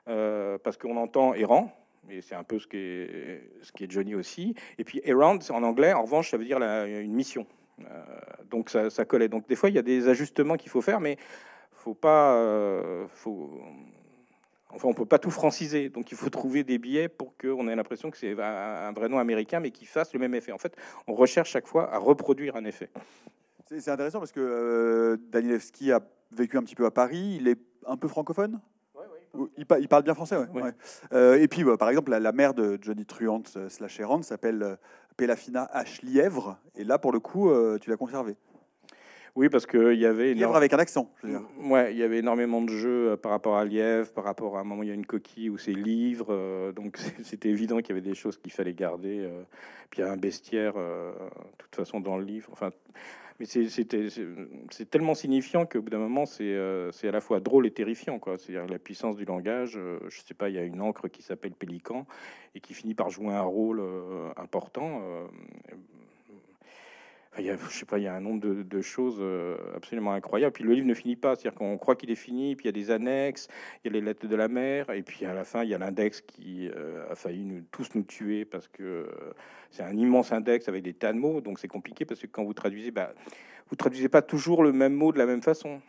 euh, 0.08 0.58
parce 0.62 0.76
qu'on 0.76 0.96
entend 0.96 1.34
errant, 1.34 1.72
et 2.11 2.20
c'est 2.20 2.34
un 2.34 2.42
peu 2.42 2.58
ce 2.58 2.66
qui, 2.66 2.76
est, 2.76 3.90
Johnny 3.90 4.14
aussi. 4.14 4.54
Et 4.78 4.84
puis 4.84 5.00
Errand, 5.04 5.38
en 5.50 5.62
anglais, 5.62 5.92
en 5.92 6.02
revanche, 6.02 6.30
ça 6.30 6.37
veut 6.37 6.44
dire 6.44 6.58
une 6.58 7.14
mission. 7.14 7.46
Euh, 7.80 8.02
donc 8.50 8.70
ça, 8.70 8.90
ça, 8.90 9.04
collait. 9.04 9.28
Donc 9.28 9.46
des 9.48 9.56
fois, 9.56 9.68
il 9.68 9.76
y 9.76 9.78
a 9.78 9.82
des 9.82 10.08
ajustements 10.08 10.56
qu'il 10.56 10.70
faut 10.70 10.82
faire, 10.82 11.00
mais 11.00 11.16
faut 11.72 11.94
pas... 11.94 12.37
faut, 13.08 13.62
Enfin, 14.70 14.88
on 14.88 14.92
peut 14.92 15.06
pas 15.06 15.18
tout 15.18 15.30
franciser, 15.30 15.88
donc 15.88 16.12
il 16.12 16.16
faut 16.18 16.28
trouver 16.28 16.62
des 16.62 16.76
billets 16.76 17.08
pour 17.08 17.34
qu'on 17.38 17.68
ait 17.68 17.74
l'impression 17.74 18.11
que 18.11 18.18
c'est 18.18 18.38
un 18.38 18.92
vrai 18.92 19.08
nom 19.08 19.18
américain, 19.18 19.61
mais 19.61 19.70
qui 19.70 19.87
fasse 19.87 20.12
le 20.12 20.18
même 20.18 20.34
effet. 20.34 20.52
En 20.52 20.58
fait, 20.58 20.76
on 21.06 21.14
recherche 21.14 21.50
chaque 21.50 21.66
fois 21.66 21.90
à 21.90 21.96
reproduire 21.96 22.54
un 22.54 22.66
effet. 22.66 22.90
C'est 23.68 23.90
intéressant 23.90 24.18
parce 24.18 24.33
que 24.33 24.40
euh, 24.40 25.16
Danielewski 25.31 25.92
a 25.92 26.00
vécu 26.33 26.57
un 26.57 26.62
petit 26.62 26.74
peu 26.74 26.87
à 26.87 26.90
Paris. 26.90 27.37
Il 27.40 27.48
est 27.48 27.59
un 27.87 27.96
peu 27.96 28.09
francophone 28.09 28.61
il, 29.57 29.66
parle 29.66 30.02
bien 30.02 30.14
français, 30.14 30.37
ouais. 30.37 30.46
Euh, 31.12 31.40
et 31.40 31.48
puis, 31.48 31.64
bah, 31.64 31.76
par 31.76 31.88
exemple, 31.88 32.11
la, 32.11 32.33
mère 32.33 32.54
de 32.54 32.78
Johnny 32.81 33.04
Truant 33.04 33.42
euh, 33.57 33.68
slash 33.68 34.00
Errant 34.00 34.22
s'appelle 34.22 34.62
euh, 34.62 34.76
Pelafina 35.16 35.70
H. 35.74 36.04
Lièvre. 36.04 36.59
Et 36.76 36.85
là, 36.85 36.98
pour 36.98 37.12
le 37.12 37.20
coup, 37.20 37.50
tu 37.81 37.90
l'as 37.90 37.96
conservé. 37.96 38.37
Oui, 39.35 39.48
parce 39.48 39.66
qu'il 39.66 39.94
y 39.94 40.07
avait... 40.07 40.35
Lièvre 40.35 40.57
avec 40.57 40.72
un 40.72 40.78
accent, 40.78 41.12
je 41.22 41.26
veux 41.26 41.33
dire. 41.33 41.42
Ouais, 41.61 41.92
il 41.92 41.98
y 41.98 42.02
avait 42.02 42.18
énormément 42.18 42.61
de 42.61 42.70
jeux 42.70 43.16
par 43.16 43.31
rapport 43.31 43.57
à 43.57 43.64
Lièvre, 43.64 44.11
par 44.12 44.24
rapport 44.24 44.57
à 44.57 44.61
un 44.61 44.64
moment, 44.64 44.83
il 44.83 44.88
y 44.88 44.92
a 44.92 44.94
une 44.94 45.07
coquille 45.07 45.50
où 45.50 45.59
c'est 45.59 45.72
livre. 45.72 46.72
donc, 46.72 46.98
c'était 47.24 47.48
évident 47.48 47.78
qu'il 47.78 47.90
y 47.90 47.92
avait 47.92 48.09
des 48.09 48.14
choses 48.14 48.37
qu'il 48.38 48.52
fallait 48.52 48.74
garder. 48.74 49.28
puis, 49.90 50.02
il 50.02 50.04
y 50.04 50.09
a 50.09 50.12
un 50.12 50.16
bestiaire, 50.16 50.74
de 50.74 51.12
toute 51.59 51.76
façon, 51.76 52.00
dans 52.00 52.16
le 52.16 52.24
livre. 52.24 52.48
Enfin 52.52 52.70
mais 53.38 53.46
c'est 53.46 54.90
tellement 54.90 55.14
signifiant 55.14 55.64
qu'au 55.64 55.81
bout 55.81 55.90
d'un 55.90 55.98
moment, 55.98 56.24
euh, 56.40 56.90
c'est 56.92 57.09
à 57.09 57.12
la 57.12 57.20
fois 57.20 57.38
drôle 57.38 57.66
et 57.66 57.70
terrifiant. 57.70 58.18
C'est-à-dire 58.37 58.66
la 58.66 58.79
puissance 58.79 59.16
du 59.16 59.24
langage. 59.24 59.74
Euh, 59.77 60.01
je 60.09 60.20
sais 60.20 60.35
pas, 60.35 60.48
il 60.48 60.57
y 60.57 60.59
a 60.59 60.64
une 60.64 60.81
encre 60.81 61.09
qui 61.09 61.22
s'appelle 61.22 61.53
Pélican 61.53 62.07
et 62.55 62.61
qui 62.61 62.74
finit 62.74 62.94
par 62.94 63.11
jouer 63.11 63.35
un 63.35 63.42
rôle 63.42 63.79
euh, 63.81 64.31
important. 64.37 65.03
Il 67.38 67.46
y 67.46 67.51
a, 67.51 67.57
je 67.57 67.77
sais 67.77 67.87
pas, 67.87 67.98
il 67.98 68.05
y 68.05 68.07
a 68.07 68.14
un 68.14 68.20
nombre 68.20 68.40
de, 68.40 68.81
choses 68.83 69.22
absolument 69.74 70.12
incroyables. 70.12 70.53
Puis 70.53 70.64
le 70.64 70.72
livre 70.72 70.87
ne 70.87 70.94
finit 70.94 71.16
pas, 71.16 71.37
c'est-à-dire 71.37 71.55
qu'on 71.59 71.79
croit 71.79 71.96
qu'il 71.96 72.11
est 72.11 72.16
fini, 72.16 72.57
puis 72.57 72.64
il 72.64 72.66
y 72.66 72.70
a 72.70 72.72
des 72.72 72.90
annexes, 72.90 73.48
il 73.85 73.92
y 73.92 73.96
a 73.96 73.98
les 73.98 74.05
lettres 74.05 74.27
de 74.27 74.37
la 74.37 74.48
mère, 74.48 74.90
et 74.90 75.03
puis 75.03 75.24
à 75.24 75.35
la 75.35 75.44
fin, 75.44 75.62
il 75.62 75.70
y 75.70 75.74
a 75.74 75.79
l'index 75.79 76.20
qui 76.20 76.68
a 77.11 77.14
failli 77.14 77.44
nous, 77.44 77.62
tous 77.70 77.94
nous 77.94 78.03
tuer 78.03 78.44
parce 78.44 78.68
que 78.68 79.09
c'est 79.70 79.83
un 79.83 79.96
immense 79.96 80.33
index 80.33 80.68
avec 80.68 80.83
des 80.83 80.94
tas 80.94 81.12
de 81.12 81.18
mots, 81.18 81.40
donc 81.40 81.59
c'est 81.59 81.68
compliqué 81.68 82.05
parce 82.05 82.20
que 82.20 82.27
quand 82.27 82.44
vous 82.44 82.55
traduisez, 82.55 82.90
bah, 82.90 83.12
vous 83.68 83.77
traduisez 83.77 84.09
pas 84.09 84.22
toujours 84.22 84.62
le 84.62 84.72
même 84.72 84.94
mot 84.94 85.12
de 85.12 85.18
la 85.18 85.27
même 85.27 85.42
façon. 85.42 85.81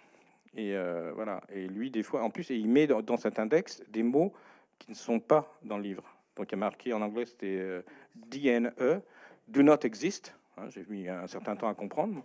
Et 0.56 0.76
euh, 0.76 1.12
voilà. 1.16 1.42
Et 1.54 1.68
lui, 1.68 1.92
des 1.92 2.04
fois, 2.04 2.24
en 2.24 2.30
plus, 2.30 2.50
il 2.50 2.68
met 2.68 2.88
dans, 2.88 3.18
cet 3.18 3.40
index 3.40 3.82
des 3.90 4.04
mots 4.04 4.34
qui 4.78 4.92
ne 4.92 4.96
sont 4.96 5.20
pas 5.20 5.58
dans 5.64 5.78
le 5.78 5.84
livre. 5.84 6.04
Donc 6.36 6.52
il 6.52 6.52
y 6.52 6.56
a 6.56 6.60
marqué 6.60 6.94
en 6.94 7.02
anglais, 7.02 7.26
c'était 7.26 7.58
euh, 7.60 7.82
DNE, 8.16 9.02
do 9.48 9.62
not 9.62 9.80
exist. 9.84 10.36
Hein, 10.60 10.69
j'ai 10.69 10.86
mis 10.89 11.08
un 11.08 11.28
certain 11.28 11.56
temps 11.56 11.67
à 11.67 11.74
comprendre. 11.74 12.24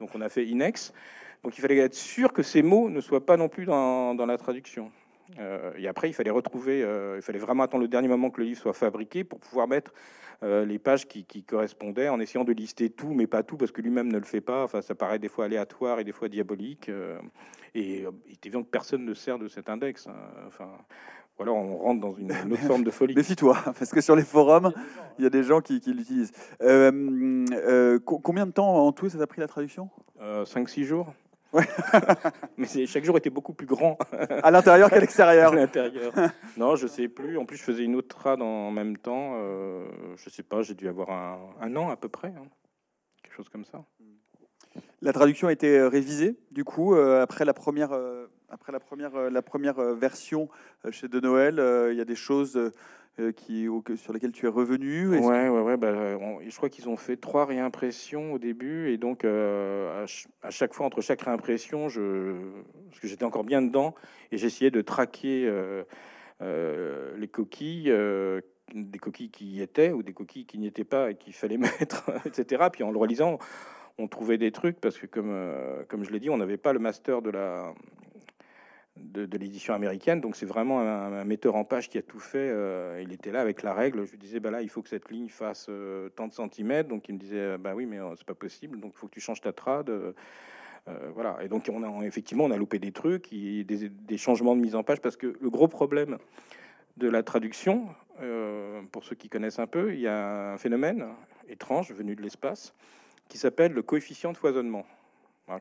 Donc 0.00 0.10
on 0.14 0.20
a 0.20 0.28
fait 0.28 0.44
inex. 0.44 0.92
Donc 1.42 1.56
il 1.58 1.60
fallait 1.60 1.78
être 1.78 1.94
sûr 1.94 2.32
que 2.32 2.42
ces 2.42 2.62
mots 2.62 2.90
ne 2.90 3.00
soient 3.00 3.24
pas 3.24 3.36
non 3.36 3.48
plus 3.48 3.66
dans, 3.66 4.14
dans 4.14 4.26
la 4.26 4.36
traduction. 4.36 4.90
Euh, 5.38 5.72
et 5.76 5.88
après, 5.88 6.08
il 6.08 6.12
fallait 6.12 6.30
retrouver, 6.30 6.80
il 7.16 7.22
fallait 7.22 7.38
vraiment 7.38 7.64
attendre 7.64 7.82
le 7.82 7.88
dernier 7.88 8.08
moment 8.08 8.30
que 8.30 8.40
le 8.40 8.46
livre 8.46 8.60
soit 8.60 8.72
fabriqué 8.72 9.24
pour 9.24 9.40
pouvoir 9.40 9.68
mettre 9.68 9.92
euh, 10.42 10.66
les 10.66 10.78
pages 10.78 11.06
qui, 11.06 11.24
correspondaient, 11.44 12.08
en 12.08 12.20
essayant 12.20 12.44
de 12.44 12.52
lister 12.52 12.90
tout, 12.90 13.14
mais 13.14 13.26
pas 13.26 13.42
tout, 13.42 13.56
parce 13.56 13.72
que 13.72 13.80
lui-même 13.80 14.12
ne 14.12 14.18
le 14.18 14.24
fait 14.24 14.42
pas. 14.42 14.64
Enfin, 14.64 14.82
ça 14.82 14.94
paraît 14.94 15.18
des 15.18 15.28
fois 15.28 15.46
aléatoire 15.46 15.98
et 15.98 16.04
des 16.04 16.12
fois 16.12 16.28
diabolique. 16.28 16.88
Euh, 16.88 17.18
et 17.74 18.04
euh, 18.04 18.10
il 18.26 18.32
est 18.32 18.46
évident 18.46 18.62
que 18.62 18.68
personne 18.68 19.04
ne 19.04 19.14
sert 19.14 19.38
de 19.38 19.48
cet 19.48 19.70
index. 19.70 20.06
Hein. 20.06 20.16
Enfin, 20.46 20.70
ou 21.38 21.42
alors 21.42 21.56
on 21.56 21.76
rentre 21.78 22.00
dans 22.00 22.14
une, 22.14 22.32
autre 22.32 22.62
forme 22.62 22.84
de 22.84 22.90
folie. 22.90 23.14
Méfie-toi, 23.16 23.56
parce 23.64 23.90
que 23.90 24.00
sur 24.00 24.16
les 24.16 24.22
forums, 24.22 24.72
il 25.18 25.24
y 25.24 25.26
a 25.26 25.30
des 25.30 25.42
gens 25.42 25.60
qui, 25.60 25.80
l'utilisent. 25.86 26.32
combien 28.04 28.46
de 28.46 28.52
temps 28.52 28.86
en 28.86 28.92
tout 28.92 29.08
ça 29.08 29.20
a 29.20 29.26
pris 29.26 29.40
la 29.40 29.48
traduction? 29.48 29.90
5-6 30.20 30.84
jours. 30.84 31.12
mais 32.56 32.86
chaque 32.86 33.04
jour 33.04 33.16
était 33.16 33.30
beaucoup 33.30 33.52
plus 33.52 33.66
grand. 33.66 33.98
à 34.12 34.50
l'intérieur 34.50 34.90
qu'à 34.90 35.00
l'extérieur. 35.00 35.54
l'intérieur. 35.54 36.12
Non, 36.56 36.76
je 36.76 36.86
sais 36.86 37.08
plus. 37.08 37.38
En 37.38 37.44
plus, 37.44 37.56
je 37.56 37.62
faisais 37.62 37.84
une 37.84 37.96
autre 37.96 38.08
trad 38.08 38.42
en 38.42 38.70
même 38.70 38.96
temps. 38.96 39.34
Euh, 39.36 39.86
je 40.16 40.30
sais 40.30 40.42
pas, 40.42 40.62
j'ai 40.62 40.74
dû 40.74 40.88
avoir 40.88 41.10
un, 41.60 41.76
an 41.76 41.88
à 41.88 41.96
peu 41.96 42.08
près. 42.08 42.28
Hein. 42.28 42.46
Quelque 43.22 43.34
chose 43.34 43.48
comme 43.48 43.64
ça. 43.64 43.84
La 45.00 45.12
traduction 45.12 45.48
a 45.48 45.52
été 45.52 45.78
euh, 45.78 45.88
révisée, 45.88 46.36
du 46.50 46.64
coup, 46.64 46.94
euh, 46.94 47.22
après 47.22 47.44
la 47.44 47.54
première, 47.54 47.92
Après 48.48 48.72
la 48.72 48.80
première, 48.80 49.30
la 49.30 49.42
première 49.42 49.80
version 49.94 50.48
chez 50.90 51.08
De 51.08 51.20
Noël, 51.20 51.54
il 51.90 51.96
y 51.96 52.00
a 52.00 52.04
des 52.04 52.14
choses 52.14 52.72
sur 53.18 54.12
lesquelles 54.12 54.32
tu 54.32 54.46
es 54.46 54.48
revenu 54.48 55.08
Oui, 55.08 55.18
ouais, 55.18 55.48
ouais, 55.48 55.76
bah, 55.76 56.16
je 56.46 56.56
crois 56.56 56.68
qu'ils 56.68 56.88
ont 56.88 56.96
fait 56.96 57.16
trois 57.16 57.46
réimpressions 57.46 58.32
au 58.34 58.38
début, 58.38 58.90
et 58.90 58.98
donc 58.98 59.24
à, 59.24 60.06
chaque 60.50 60.74
fois, 60.74 60.86
entre 60.86 61.00
chaque 61.00 61.22
réimpression, 61.22 61.84
parce 61.84 63.00
que 63.00 63.08
j'étais 63.08 63.24
encore 63.24 63.44
bien 63.44 63.62
dedans, 63.62 63.94
et 64.30 64.38
j'essayais 64.38 64.70
de 64.70 64.80
traquer 64.80 65.50
les 66.40 67.28
coquilles 67.28 67.92
des 68.74 68.98
coquilles 68.98 69.30
qui 69.30 69.46
y 69.46 69.62
étaient 69.62 69.92
ou 69.92 70.02
des 70.02 70.12
coquilles 70.12 70.46
qui 70.46 70.58
n'y 70.58 70.66
étaient 70.66 70.84
pas 70.84 71.10
et 71.10 71.14
qu'il 71.14 71.32
fallait 71.32 71.56
mettre, 71.80 72.10
etc. 72.24 72.64
Puis 72.72 72.82
en 72.82 72.90
le 72.90 72.98
relisant, 72.98 73.38
on 73.98 74.08
trouvait 74.08 74.38
des 74.38 74.52
trucs 74.52 74.80
parce 74.80 74.98
que, 74.98 75.06
euh, 75.16 75.84
comme 75.88 76.04
je 76.04 76.10
l'ai 76.10 76.20
dit, 76.20 76.30
on 76.30 76.36
n'avait 76.36 76.56
pas 76.56 76.72
le 76.72 76.78
master 76.78 77.22
de 77.22 77.30
la 77.30 77.74
de, 78.96 79.36
l'édition 79.36 79.74
américaine, 79.74 80.20
donc 80.20 80.36
c'est 80.36 80.46
vraiment 80.46 80.80
un, 80.80 81.24
metteur 81.24 81.54
en 81.54 81.64
page 81.64 81.88
qui 81.88 81.98
a 81.98 82.02
tout 82.02 82.18
fait. 82.18 82.50
Euh, 82.50 83.00
il 83.02 83.12
était 83.12 83.30
là 83.30 83.40
avec 83.40 83.62
la 83.62 83.74
règle. 83.74 84.04
Je 84.06 84.12
lui 84.12 84.18
disais, 84.18 84.40
bah 84.40 84.50
là, 84.50 84.62
il 84.62 84.68
faut 84.68 84.82
que 84.82 84.88
cette 84.88 85.10
ligne 85.10 85.28
fasse 85.28 85.66
euh, 85.68 86.08
tant 86.10 86.28
de 86.28 86.32
centimètres. 86.32 86.88
Donc 86.88 87.08
il 87.08 87.14
me 87.14 87.18
disait, 87.18 87.58
bah 87.58 87.74
oui, 87.74 87.86
mais 87.86 87.98
c'est 88.16 88.26
pas 88.26 88.34
possible. 88.34 88.80
Donc 88.80 88.92
il 88.94 88.98
faut 88.98 89.06
que 89.06 89.14
tu 89.14 89.20
changes 89.20 89.40
ta 89.40 89.52
trad. 89.52 89.90
voilà. 91.14 91.38
Et 91.42 91.48
donc 91.48 91.70
on 91.72 91.82
a 91.82 92.06
effectivement 92.06 92.44
on 92.44 92.50
a 92.50 92.56
loupé 92.56 92.78
des 92.78 92.92
trucs, 92.92 93.30
des, 93.30 93.64
des 93.64 94.18
changements 94.18 94.56
de 94.56 94.60
mise 94.60 94.74
en 94.74 94.82
page 94.82 95.00
parce 95.00 95.16
que 95.16 95.36
le 95.40 95.50
gros 95.50 95.68
problème 95.68 96.18
de 96.96 97.08
la 97.08 97.22
traduction, 97.22 97.88
euh, 98.20 98.82
pour 98.92 99.04
ceux 99.04 99.14
qui 99.14 99.28
connaissent 99.28 99.58
un 99.58 99.66
peu, 99.66 99.92
il 99.92 100.00
y 100.00 100.08
a 100.08 100.52
un 100.52 100.58
phénomène 100.58 101.06
étrange 101.48 101.92
venu 101.92 102.16
de 102.16 102.22
l'espace 102.22 102.74
qui 103.28 103.38
s'appelle 103.38 103.72
le 103.72 103.82
coefficient 103.82 104.32
de 104.32 104.36
foisonnement. 104.36 104.86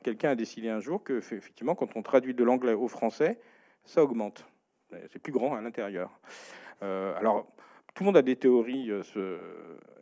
Quelqu'un 0.01 0.31
a 0.31 0.35
décidé 0.35 0.69
un 0.69 0.79
jour 0.79 1.03
que, 1.03 1.13
effectivement, 1.13 1.75
quand 1.75 1.95
on 1.95 2.01
traduit 2.01 2.33
de 2.33 2.43
l'anglais 2.43 2.73
au 2.73 2.87
français, 2.87 3.39
ça 3.83 4.03
augmente. 4.03 4.45
C'est 5.11 5.19
plus 5.19 5.31
grand 5.31 5.55
à 5.55 5.61
l'intérieur. 5.61 6.09
Euh, 6.81 7.13
alors, 7.17 7.45
tout 7.93 8.03
le 8.03 8.05
monde 8.07 8.17
a 8.17 8.21
des 8.21 8.35
théories 8.35 8.89
euh, 8.89 9.37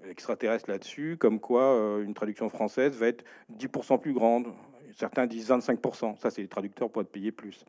extraterrestres 0.10 0.70
là-dessus, 0.70 1.18
comme 1.20 1.40
quoi 1.40 2.00
une 2.02 2.14
traduction 2.14 2.50
française 2.50 2.96
va 2.98 3.08
être 3.08 3.26
10% 3.58 4.00
plus 4.00 4.14
grande. 4.14 4.54
Certains 4.96 5.28
disent 5.28 5.50
25%. 5.50 6.18
Ça, 6.18 6.32
c'est 6.32 6.42
les 6.42 6.48
traducteurs 6.48 6.90
pour 6.90 7.02
être 7.02 7.12
payés 7.12 7.32
plus. 7.32 7.66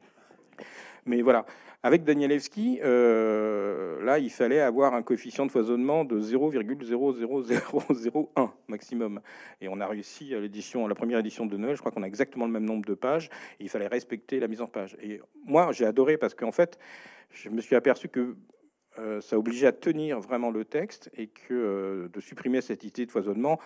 Mais 1.07 1.23
voilà, 1.23 1.47
avec 1.83 2.05
Danielewski, 2.05 2.81
euh, 2.83 4.03
là, 4.03 4.19
il 4.19 4.31
fallait 4.31 4.61
avoir 4.61 4.95
un 4.95 5.03
coefficient 5.03 5.45
de 5.45 5.51
foisonnement 5.51 6.03
de 6.05 6.19
0,00001 6.19 8.51
maximum. 8.69 9.21
Et 9.61 9.69
on 9.69 9.79
a 9.81 9.87
réussi 9.87 10.35
à 10.35 10.41
l'édition, 10.41 10.89
la 10.89 10.95
première 10.95 11.19
édition 11.19 11.45
de 11.45 11.59
Noël, 11.59 11.77
je 11.77 11.81
crois 11.81 11.93
qu'on 11.93 12.03
a 12.03 12.07
exactement 12.07 12.47
le 12.47 12.53
même 12.53 12.65
nombre 12.65 12.87
de 12.87 12.95
pages. 12.95 13.29
Et 13.61 13.65
il 13.65 13.69
fallait 13.69 13.87
respecter 13.87 14.41
la 14.41 14.49
mise 14.49 14.63
en 14.63 14.67
page. 14.67 14.97
Et 15.03 15.21
moi, 15.45 15.73
j'ai 15.73 15.85
adoré 15.85 16.17
parce 16.17 16.35
qu'en 16.35 16.53
fait, 16.53 16.79
je 17.31 17.51
me 17.51 17.61
suis 17.61 17.77
aperçu 17.77 18.09
que 18.09 18.35
euh, 18.99 19.21
ça 19.21 19.39
obligeait 19.39 19.67
à 19.67 19.73
tenir 19.73 20.21
vraiment 20.21 20.51
le 20.51 20.65
texte 20.65 21.11
et 21.17 21.27
que 21.27 21.53
euh, 21.53 22.09
de 22.09 22.21
supprimer 22.21 22.63
cette 22.63 22.85
idée 22.85 23.05
de 23.05 23.11
foisonnement, 23.11 23.59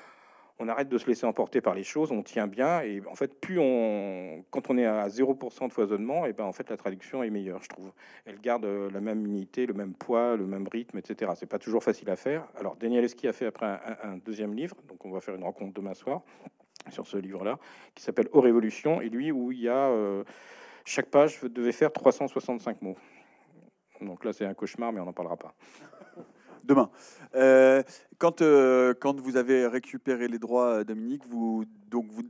on 0.58 0.68
arrête 0.68 0.88
de 0.88 0.98
se 0.98 1.06
laisser 1.06 1.24
emporter 1.24 1.60
par 1.60 1.74
les 1.74 1.84
choses, 1.84 2.10
on 2.10 2.22
tient 2.22 2.46
bien, 2.46 2.80
et 2.82 3.00
en 3.08 3.14
fait, 3.14 3.40
plus 3.40 3.58
on, 3.60 4.44
quand 4.50 4.70
on 4.70 4.78
est 4.78 4.86
à 4.86 5.06
0% 5.06 5.68
de 5.68 5.72
foisonnement, 5.72 6.26
et 6.26 6.32
ben 6.32 6.44
en 6.44 6.52
fait 6.52 6.68
la 6.68 6.76
traduction 6.76 7.22
est 7.22 7.30
meilleure, 7.30 7.62
je 7.62 7.68
trouve. 7.68 7.92
Elle 8.26 8.40
garde 8.40 8.64
euh, 8.64 8.90
la 8.90 9.00
même 9.00 9.24
unité, 9.24 9.66
le 9.66 9.74
même 9.74 9.94
poids, 9.94 10.36
le 10.36 10.46
même 10.46 10.66
rythme, 10.66 10.98
etc. 10.98 11.32
C'est 11.36 11.48
pas 11.48 11.58
toujours 11.58 11.82
facile 11.84 12.10
à 12.10 12.16
faire. 12.16 12.46
Alors 12.56 12.76
Daniel 12.76 13.04
Eski 13.04 13.28
a 13.28 13.32
fait 13.32 13.46
après 13.46 13.78
un, 14.02 14.16
deuxième 14.16 14.54
livre, 14.54 14.76
donc 14.88 15.04
on 15.04 15.10
va 15.10 15.20
faire 15.20 15.36
une 15.36 15.44
rencontre 15.44 15.74
demain 15.74 15.94
soir 15.94 16.22
sur 16.90 17.06
ce 17.06 17.18
livre-là, 17.18 17.58
qui 17.94 18.02
s'appelle 18.02 18.28
Aux 18.32 18.40
Révolutions, 18.40 19.00
et 19.00 19.08
lui 19.08 19.30
où 19.30 19.52
il 19.52 19.60
y 19.60 19.68
a 19.68 19.88
euh, 19.88 20.24
chaque 20.84 21.06
page 21.06 21.40
devait 21.42 21.72
faire 21.72 21.92
365 21.92 22.82
mots. 22.82 22.96
Donc 24.00 24.24
là, 24.24 24.32
c'est 24.32 24.46
un 24.46 24.54
cauchemar, 24.54 24.92
mais 24.92 25.00
on 25.00 25.04
n'en 25.04 25.12
parlera 25.12 25.36
pas 25.36 25.54
demain. 26.68 26.90
Euh, 27.34 27.82
quand, 28.18 28.42
euh, 28.42 28.94
quand 28.94 29.20
vous 29.20 29.36
avez 29.36 29.66
récupéré 29.66 30.28
les 30.28 30.38
droits, 30.38 30.84
Dominique, 30.84 31.26
vous, 31.28 31.64
donc 31.88 32.06
vous, 32.10 32.22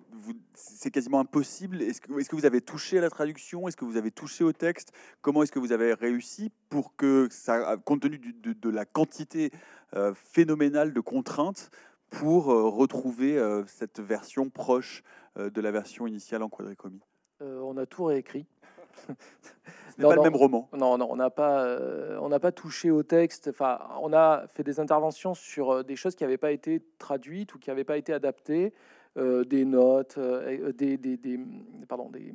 c'est 0.54 0.90
quasiment 0.90 1.20
impossible. 1.20 1.82
Est-ce 1.82 2.00
que, 2.00 2.36
vous 2.36 2.46
avez 2.46 2.60
touché 2.60 2.98
à 2.98 3.00
la 3.02 3.10
traduction? 3.10 3.68
Est-ce 3.68 3.76
que 3.76 3.84
vous 3.84 3.96
avez 3.96 4.10
touché 4.10 4.44
au 4.44 4.52
texte? 4.52 4.92
Comment 5.20 5.42
est-ce 5.42 5.52
que 5.52 5.58
vous 5.58 5.72
avez 5.72 5.92
réussi 5.92 6.50
pour 6.70 6.96
que, 6.96 7.28
ça, 7.30 7.76
compte 7.84 8.00
tenu 8.00 8.18
de, 8.18 8.70
la 8.70 8.86
quantité 8.86 9.50
euh, 9.94 10.14
phénoménale 10.14 10.92
de 10.92 11.00
contraintes, 11.00 11.70
pour 12.10 12.46
retrouver 12.46 13.38
cette 13.66 14.00
version 14.00 14.48
proche 14.48 15.02
de 15.36 15.60
la 15.60 15.70
version 15.70 16.06
initiale 16.06 16.42
en 16.42 16.48
quadricomie 16.48 17.02
On 17.42 17.76
a 17.76 17.84
tout 17.84 18.04
réécrit. 18.04 18.46
Pas 20.06 20.14
le 20.14 20.22
même 20.22 20.36
roman. 20.36 20.68
Non, 20.76 20.98
non, 20.98 21.08
on 21.10 21.16
n'a 21.16 21.30
pas, 21.30 21.64
euh, 21.64 22.18
on 22.20 22.28
n'a 22.28 22.40
pas 22.40 22.52
touché 22.52 22.90
au 22.90 23.02
texte. 23.02 23.48
Enfin, 23.48 23.78
on 24.00 24.12
a 24.12 24.46
fait 24.48 24.62
des 24.62 24.80
interventions 24.80 25.34
sur 25.34 25.70
euh, 25.70 25.82
des 25.82 25.96
choses 25.96 26.14
qui 26.14 26.24
n'avaient 26.24 26.38
pas 26.38 26.52
été 26.52 26.82
traduites 26.98 27.54
ou 27.54 27.58
qui 27.58 27.70
n'avaient 27.70 27.84
pas 27.84 27.96
été 27.96 28.12
adaptées, 28.12 28.72
euh, 29.16 29.44
des 29.44 29.64
notes, 29.64 30.18
des, 30.18 30.96
des, 30.96 31.16
des, 31.16 31.40
pardon, 31.88 32.10
des, 32.10 32.32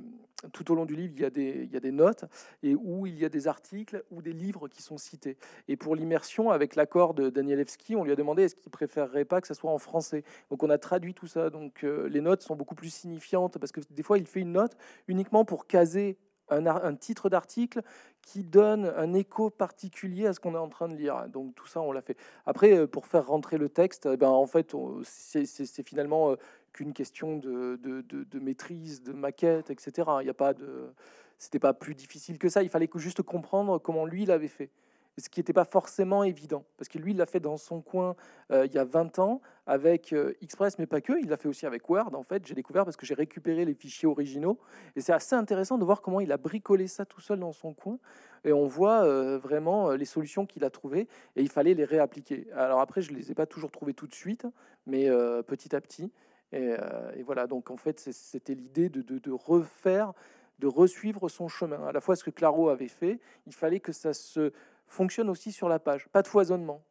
tout 0.52 0.70
au 0.72 0.76
long 0.76 0.86
du 0.86 0.96
livre, 0.96 1.14
il 1.16 1.22
y, 1.22 1.26
a 1.26 1.30
des, 1.30 1.64
il 1.64 1.72
y 1.72 1.78
a 1.78 1.80
des 1.80 1.94
notes 1.94 2.26
et 2.64 2.76
où 2.76 3.08
il 3.08 3.18
y 3.18 3.24
a 3.24 3.30
des 3.30 3.48
articles 3.48 4.04
ou 4.12 4.22
des 4.22 4.34
livres 4.34 4.68
qui 4.68 4.82
sont 4.82 4.98
cités. 4.98 5.38
Et 5.70 5.78
pour 5.78 5.96
l'immersion, 5.96 6.50
avec 6.50 6.76
l'accord 6.76 7.14
de 7.14 7.30
Danielewski, 7.30 7.96
on 7.96 8.04
lui 8.04 8.12
a 8.12 8.18
demandé 8.18 8.44
est-ce 8.44 8.56
qu'il 8.56 8.72
préférerait 8.72 9.24
pas 9.24 9.40
que 9.40 9.48
ça 9.48 9.54
soit 9.54 9.72
en 9.72 9.78
français. 9.78 10.26
Donc 10.50 10.64
on 10.64 10.70
a 10.70 10.78
traduit 10.78 11.14
tout 11.14 11.28
ça. 11.28 11.50
Donc 11.50 11.84
les 11.84 12.20
notes 12.20 12.42
sont 12.42 12.58
beaucoup 12.58 12.76
plus 12.76 12.94
signifiantes 12.94 13.58
parce 13.58 13.72
que 13.72 13.80
des 13.90 14.04
fois 14.04 14.18
il 14.18 14.26
fait 14.26 14.42
une 14.42 14.52
note 14.52 14.76
uniquement 15.08 15.46
pour 15.46 15.66
caser 15.66 16.18
un, 16.54 16.96
titre 16.96 17.30
d'article 17.30 17.82
qui 18.22 18.44
donne 18.44 18.92
un 18.96 19.14
écho 19.14 19.50
particulier 19.50 20.28
à 20.28 20.34
ce 20.34 20.40
qu'on 20.40 20.56
est 20.56 20.58
en 20.58 20.70
train 20.70 20.88
de 20.88 20.96
lire. 20.96 21.28
Donc 21.30 21.56
tout 21.56 21.68
ça, 21.68 21.82
on 21.82 21.92
l'a 21.92 22.02
fait. 22.02 22.18
Après, 22.46 22.78
euh, 22.78 22.88
pour 22.88 23.06
faire 23.08 23.28
rentrer 23.28 23.58
le 23.58 23.70
texte, 23.70 24.08
eh 24.12 24.18
ben, 24.18 24.30
en 24.30 24.46
fait, 24.48 24.76
c'est 25.04 25.88
finalement 25.88 26.32
euh, 26.32 26.36
qu'une 26.72 26.94
question 26.94 27.38
de, 27.38 27.78
de, 27.82 28.40
maîtrise, 28.40 29.04
de 29.04 29.14
maquette, 29.14 29.70
etc. 29.70 30.10
Il 30.22 30.24
n'y 30.24 30.30
a 30.30 30.36
pas 30.36 30.54
de... 30.54 30.92
C'était 31.38 31.60
pas 31.60 31.74
plus 31.74 31.96
difficile 31.96 32.38
que 32.38 32.48
ça. 32.48 32.64
Il 32.64 32.70
fallait 32.70 32.90
juste 32.96 33.22
comprendre 33.22 33.78
comment 33.78 34.06
lui 34.06 34.26
l'avait 34.26 34.48
fait 34.48 34.70
ce 35.18 35.30
qui 35.30 35.40
n'était 35.40 35.54
pas 35.54 35.66
forcément 35.66 36.24
évident, 36.24 36.66
parce 36.78 36.90
que 36.90 36.98
lui, 36.98 37.12
il 37.12 37.18
l'a 37.18 37.26
fait 37.26 37.40
dans 37.40 37.58
son 37.58 37.82
coin 37.82 38.16
euh, 38.52 38.66
il 38.66 38.74
y 38.74 38.78
a 38.78 38.84
20 38.84 39.20
ans 39.20 39.42
avec 39.68 40.12
euh, 40.12 40.34
Express, 40.42 40.80
mais 40.80 40.88
pas 40.88 41.02
que, 41.02 41.14
il 41.22 41.30
l'a 41.30 41.38
fait 41.38 41.48
aussi 41.48 41.66
avec 41.66 41.88
Word, 41.90 42.16
en 42.16 42.24
fait, 42.24 42.46
j'ai 42.46 42.56
découvert 42.56 42.84
parce 42.84 42.98
que 42.98 43.06
j'ai 43.06 43.14
récupéré 43.14 43.66
les 43.66 43.74
fichiers 43.74 44.08
originaux, 44.08 44.58
et 44.96 45.02
c'est 45.02 45.14
assez 45.14 45.36
intéressant 45.36 45.78
de 45.78 45.86
voir 45.86 46.02
comment 46.02 46.20
il 46.20 46.32
a 46.32 46.38
bricolé 46.38 46.88
ça 46.88 47.06
tout 47.06 47.22
seul 47.22 47.40
dans 47.40 47.54
son 47.54 47.74
coin, 47.74 48.00
et 48.44 48.52
on 48.52 48.66
voit 48.66 49.04
euh, 49.04 49.38
vraiment 49.38 49.92
les 49.92 50.06
solutions 50.06 50.46
qu'il 50.46 50.64
a 50.64 50.70
trouvées, 50.70 51.08
et 51.36 51.42
il 51.42 51.50
fallait 51.50 51.76
les 51.76 51.86
réappliquer. 51.86 52.48
Alors 52.56 52.80
après, 52.80 53.02
je 53.02 53.12
ne 53.12 53.18
les 53.18 53.32
ai 53.32 53.36
pas 53.36 53.46
toujours 53.46 53.72
trouvées 53.72 53.94
tout 53.94 54.08
de 54.08 54.16
suite, 54.16 54.48
mais 54.88 55.10
petit 55.48 55.76
à 55.76 55.82
petit, 55.82 56.12
et, 56.52 56.76
voilà, 57.24 57.48
donc 57.48 57.72
en 57.72 57.78
fait, 57.78 58.00
c'était 58.00 58.54
l'idée 58.54 58.90
de, 58.90 59.02
de, 59.02 59.18
de 59.18 59.32
refaire 59.32 60.14
de 60.60 60.68
resuivre 60.68 61.30
son 61.30 61.48
chemin. 61.48 61.84
À 61.88 61.92
la 61.92 62.00
fois 62.00 62.16
ce 62.16 62.24
que 62.24 62.30
Claro 62.30 62.70
avait 62.70 62.88
fait, 62.88 63.20
il 63.48 63.54
fallait 63.54 63.80
que 63.80 63.92
ça 63.92 64.14
se 64.14 64.54
fonctionne 64.94 65.30
aussi 65.30 65.52
sur 65.52 65.68
la 65.68 65.80
page. 65.80 66.08
Pas 66.10 66.22
de 66.22 66.28
foisonnement. 66.28 66.84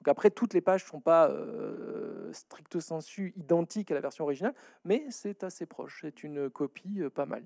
Donc 0.00 0.08
après, 0.08 0.30
toutes 0.30 0.54
les 0.54 0.62
pages 0.62 0.84
ne 0.84 0.88
sont 0.88 1.00
pas 1.00 1.28
euh, 1.28 2.32
stricto 2.32 2.80
sensu 2.80 3.34
identiques 3.36 3.90
à 3.90 3.94
la 3.94 4.00
version 4.00 4.24
originale, 4.24 4.54
mais 4.84 5.04
c'est 5.10 5.44
assez 5.44 5.66
proche. 5.66 6.00
C'est 6.02 6.24
une 6.24 6.48
copie 6.48 7.02
euh, 7.02 7.10
pas 7.10 7.26
mal. 7.26 7.44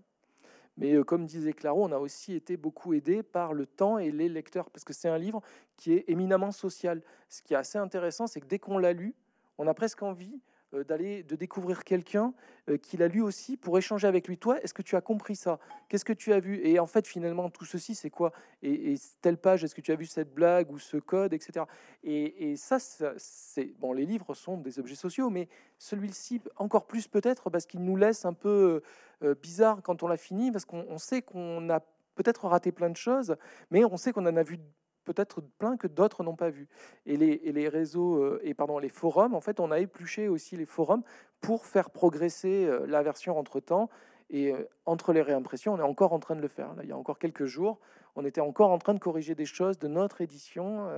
Mais 0.76 0.94
euh, 0.94 1.02
comme 1.02 1.26
disait 1.26 1.52
Claro, 1.52 1.84
on 1.84 1.90
a 1.90 1.98
aussi 1.98 2.34
été 2.34 2.56
beaucoup 2.56 2.94
aidé 2.94 3.24
par 3.24 3.54
le 3.54 3.66
temps 3.66 3.98
et 3.98 4.12
les 4.12 4.28
lecteurs, 4.28 4.70
parce 4.70 4.84
que 4.84 4.92
c'est 4.92 5.08
un 5.08 5.18
livre 5.18 5.40
qui 5.76 5.92
est 5.92 6.04
éminemment 6.06 6.52
social. 6.52 7.02
Ce 7.28 7.42
qui 7.42 7.54
est 7.54 7.56
assez 7.56 7.78
intéressant, 7.78 8.28
c'est 8.28 8.40
que 8.40 8.46
dès 8.46 8.60
qu'on 8.60 8.78
l'a 8.78 8.92
lu, 8.92 9.14
on 9.58 9.66
a 9.66 9.74
presque 9.74 10.02
envie 10.02 10.40
d'aller 10.82 11.22
de 11.22 11.36
découvrir 11.36 11.84
quelqu'un 11.84 12.34
euh, 12.68 12.78
qui 12.78 12.96
l'a 12.96 13.08
lu 13.08 13.20
aussi 13.20 13.56
pour 13.56 13.76
échanger 13.78 14.08
avec 14.08 14.26
lui. 14.26 14.38
Toi, 14.38 14.60
est-ce 14.62 14.74
que 14.74 14.82
tu 14.82 14.96
as 14.96 15.00
compris 15.00 15.36
ça? 15.36 15.58
Qu'est-ce 15.88 16.04
que 16.04 16.12
tu 16.12 16.32
as 16.32 16.40
vu? 16.40 16.66
Et 16.66 16.78
en 16.78 16.86
fait, 16.86 17.06
finalement, 17.06 17.50
tout 17.50 17.64
ceci, 17.64 17.94
c'est 17.94 18.10
quoi? 18.10 18.32
Et, 18.62 18.94
telle 19.20 19.36
page, 19.36 19.62
est-ce 19.62 19.74
que 19.74 19.82
tu 19.82 19.92
as 19.92 19.96
vu 19.96 20.06
cette 20.06 20.32
blague 20.34 20.72
ou 20.72 20.78
ce 20.78 20.96
code, 20.96 21.34
etc. 21.34 21.66
Et, 22.02 22.56
ça, 22.56 22.78
c'est 22.80 23.74
bon. 23.78 23.92
Les 23.92 24.06
livres 24.06 24.34
sont 24.34 24.56
des 24.56 24.78
objets 24.78 24.94
sociaux, 24.94 25.30
mais 25.30 25.48
celui-ci 25.78 26.40
encore 26.56 26.86
plus 26.86 27.06
peut-être 27.06 27.50
parce 27.50 27.66
qu'il 27.66 27.80
nous 27.84 27.96
laisse 27.96 28.24
un 28.24 28.32
peu 28.32 28.82
euh, 29.22 29.34
bizarre 29.34 29.82
quand 29.82 30.02
on 30.02 30.08
l'a 30.08 30.16
fini, 30.16 30.50
parce 30.50 30.64
qu'on 30.64 30.98
sait 30.98 31.22
qu'on 31.22 31.68
a 31.68 31.80
peut-être 32.14 32.46
raté 32.46 32.72
plein 32.72 32.90
de 32.90 32.96
choses, 32.96 33.36
mais 33.70 33.84
on 33.84 33.96
sait 33.96 34.12
qu'on 34.12 34.26
en 34.26 34.36
a 34.36 34.42
vu 34.42 34.58
peut-être 35.04 35.40
plein 35.58 35.76
que 35.76 35.86
d'autres 35.86 36.24
n'ont 36.24 36.36
pas 36.36 36.50
vu. 36.50 36.68
Et 37.06 37.16
les, 37.16 37.68
réseaux, 37.68 38.16
euh, 38.16 38.40
et 38.42 38.54
pardon, 38.54 38.78
les 38.78 38.88
forums, 38.88 39.34
en 39.34 39.40
fait, 39.40 39.60
on 39.60 39.70
a 39.70 39.78
épluché 39.78 40.28
aussi 40.28 40.56
les 40.56 40.66
forums 40.66 41.02
pour 41.40 41.66
faire 41.66 41.90
progresser 41.90 42.66
euh, 42.66 42.86
la 42.86 43.02
version 43.02 43.38
entre-temps. 43.38 43.88
Et 44.30 44.52
euh, 44.52 44.68
entre 44.86 45.12
les 45.12 45.22
réimpressions, 45.22 45.74
on 45.74 45.78
est 45.78 45.82
encore 45.82 46.12
en 46.12 46.18
train 46.18 46.36
de 46.36 46.40
le 46.40 46.48
faire. 46.48 46.74
Il 46.82 46.88
y 46.88 46.92
a 46.92 46.96
encore 46.96 47.18
quelques 47.18 47.46
jours, 47.46 47.78
on 48.16 48.24
était 48.24 48.40
encore 48.40 48.70
en 48.70 48.78
train 48.78 48.94
de 48.94 48.98
corriger 48.98 49.34
des 49.34 49.46
choses 49.46 49.78
de 49.78 49.88
notre 49.88 50.20
édition 50.20 50.88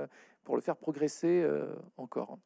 pour 0.43 0.55
le 0.55 0.61
faire 0.61 0.77
progresser 0.77 1.45
encore. 1.97 2.37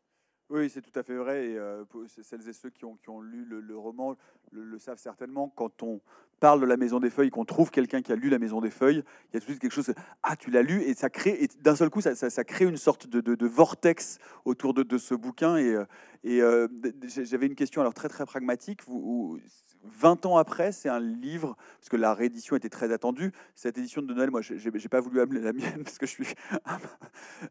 Oui, 0.54 0.70
c'est 0.70 0.82
tout 0.82 1.00
à 1.00 1.04
fait 1.04 1.16
vrai. 1.16 1.46
Et 1.48 1.58
euh, 1.58 1.86
celles 2.24 2.48
et 2.50 2.52
ceux 2.52 2.70
qui 2.70 2.84
ont, 2.84 3.22
lu 3.22 3.46
le, 3.46 3.78
roman 3.78 4.18
le, 4.52 4.78
savent 4.80 4.98
certainement. 4.98 5.48
Quand 5.56 5.82
on 5.82 6.02
parle 6.42 6.60
de 6.60 6.66
la 6.66 6.76
Maison 6.76 7.00
des 7.00 7.10
Feuilles, 7.10 7.30
qu'on 7.30 7.46
trouve 7.46 7.72
quelqu'un 7.72 8.02
qui 8.02 8.12
a 8.12 8.18
lu 8.18 8.30
la 8.30 8.38
Maison 8.38 8.60
des 8.60 8.70
Feuilles, 8.70 9.02
il 9.32 9.36
y 9.36 9.38
a 9.38 9.40
tout 9.40 9.46
de 9.46 9.52
suite 9.52 9.62
quelque 9.62 9.72
chose. 9.72 9.94
Ah, 10.24 10.36
tu 10.36 10.52
l'as 10.52 10.62
lu 10.62 10.82
et 10.82 10.94
ça 10.94 11.10
crée. 11.10 11.48
D'un 11.62 11.78
seul 11.78 11.90
coup, 11.90 12.02
ça, 12.02 12.44
crée 12.44 12.66
une 12.66 12.76
sorte 12.76 13.08
de, 13.08 13.48
vortex 13.48 14.20
autour 14.44 14.74
de, 14.74 14.98
ce 14.98 15.16
bouquin. 15.16 15.56
Et, 15.56 15.74
euh, 15.74 15.86
euh, 16.26 16.68
j'avais 17.08 17.48
une 17.48 17.56
question 17.56 17.80
alors 17.80 17.94
très 17.94 18.10
très 18.10 18.26
pragmatique. 18.26 18.84
Vous, 18.88 19.40
20 19.84 20.26
ans 20.26 20.38
après, 20.38 20.72
c'est 20.72 20.90
un 20.90 21.00
livre, 21.00 21.56
parce 21.80 21.90
que 21.90 21.98
la 21.98 22.14
réédition 22.14 22.56
était 22.56 22.70
très 22.70 22.92
attendue. 22.92 23.32
Cette 23.56 23.78
édition 23.78 24.02
de 24.02 24.14
Noël, 24.14 24.32
moi, 24.32 24.42
j'ai 24.42 24.90
pas 24.90 25.00
voulu 25.00 25.22
amener 25.22 25.40
la 25.40 25.54
mienne 25.54 25.84
parce 25.84 25.98
que 25.98 26.06
je 26.06 26.12
suis 26.12 26.28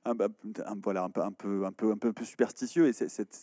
un, 0.04 0.14
voilà, 0.82 1.04
un, 1.04 1.10
peu, 1.10 1.22
un, 1.22 1.32
peu, 1.32 1.64
un, 1.64 1.72
peu, 1.72 1.92
un 1.92 1.96
peu 1.96 2.24
superstitieux. 2.24 2.88
Et 2.88 2.92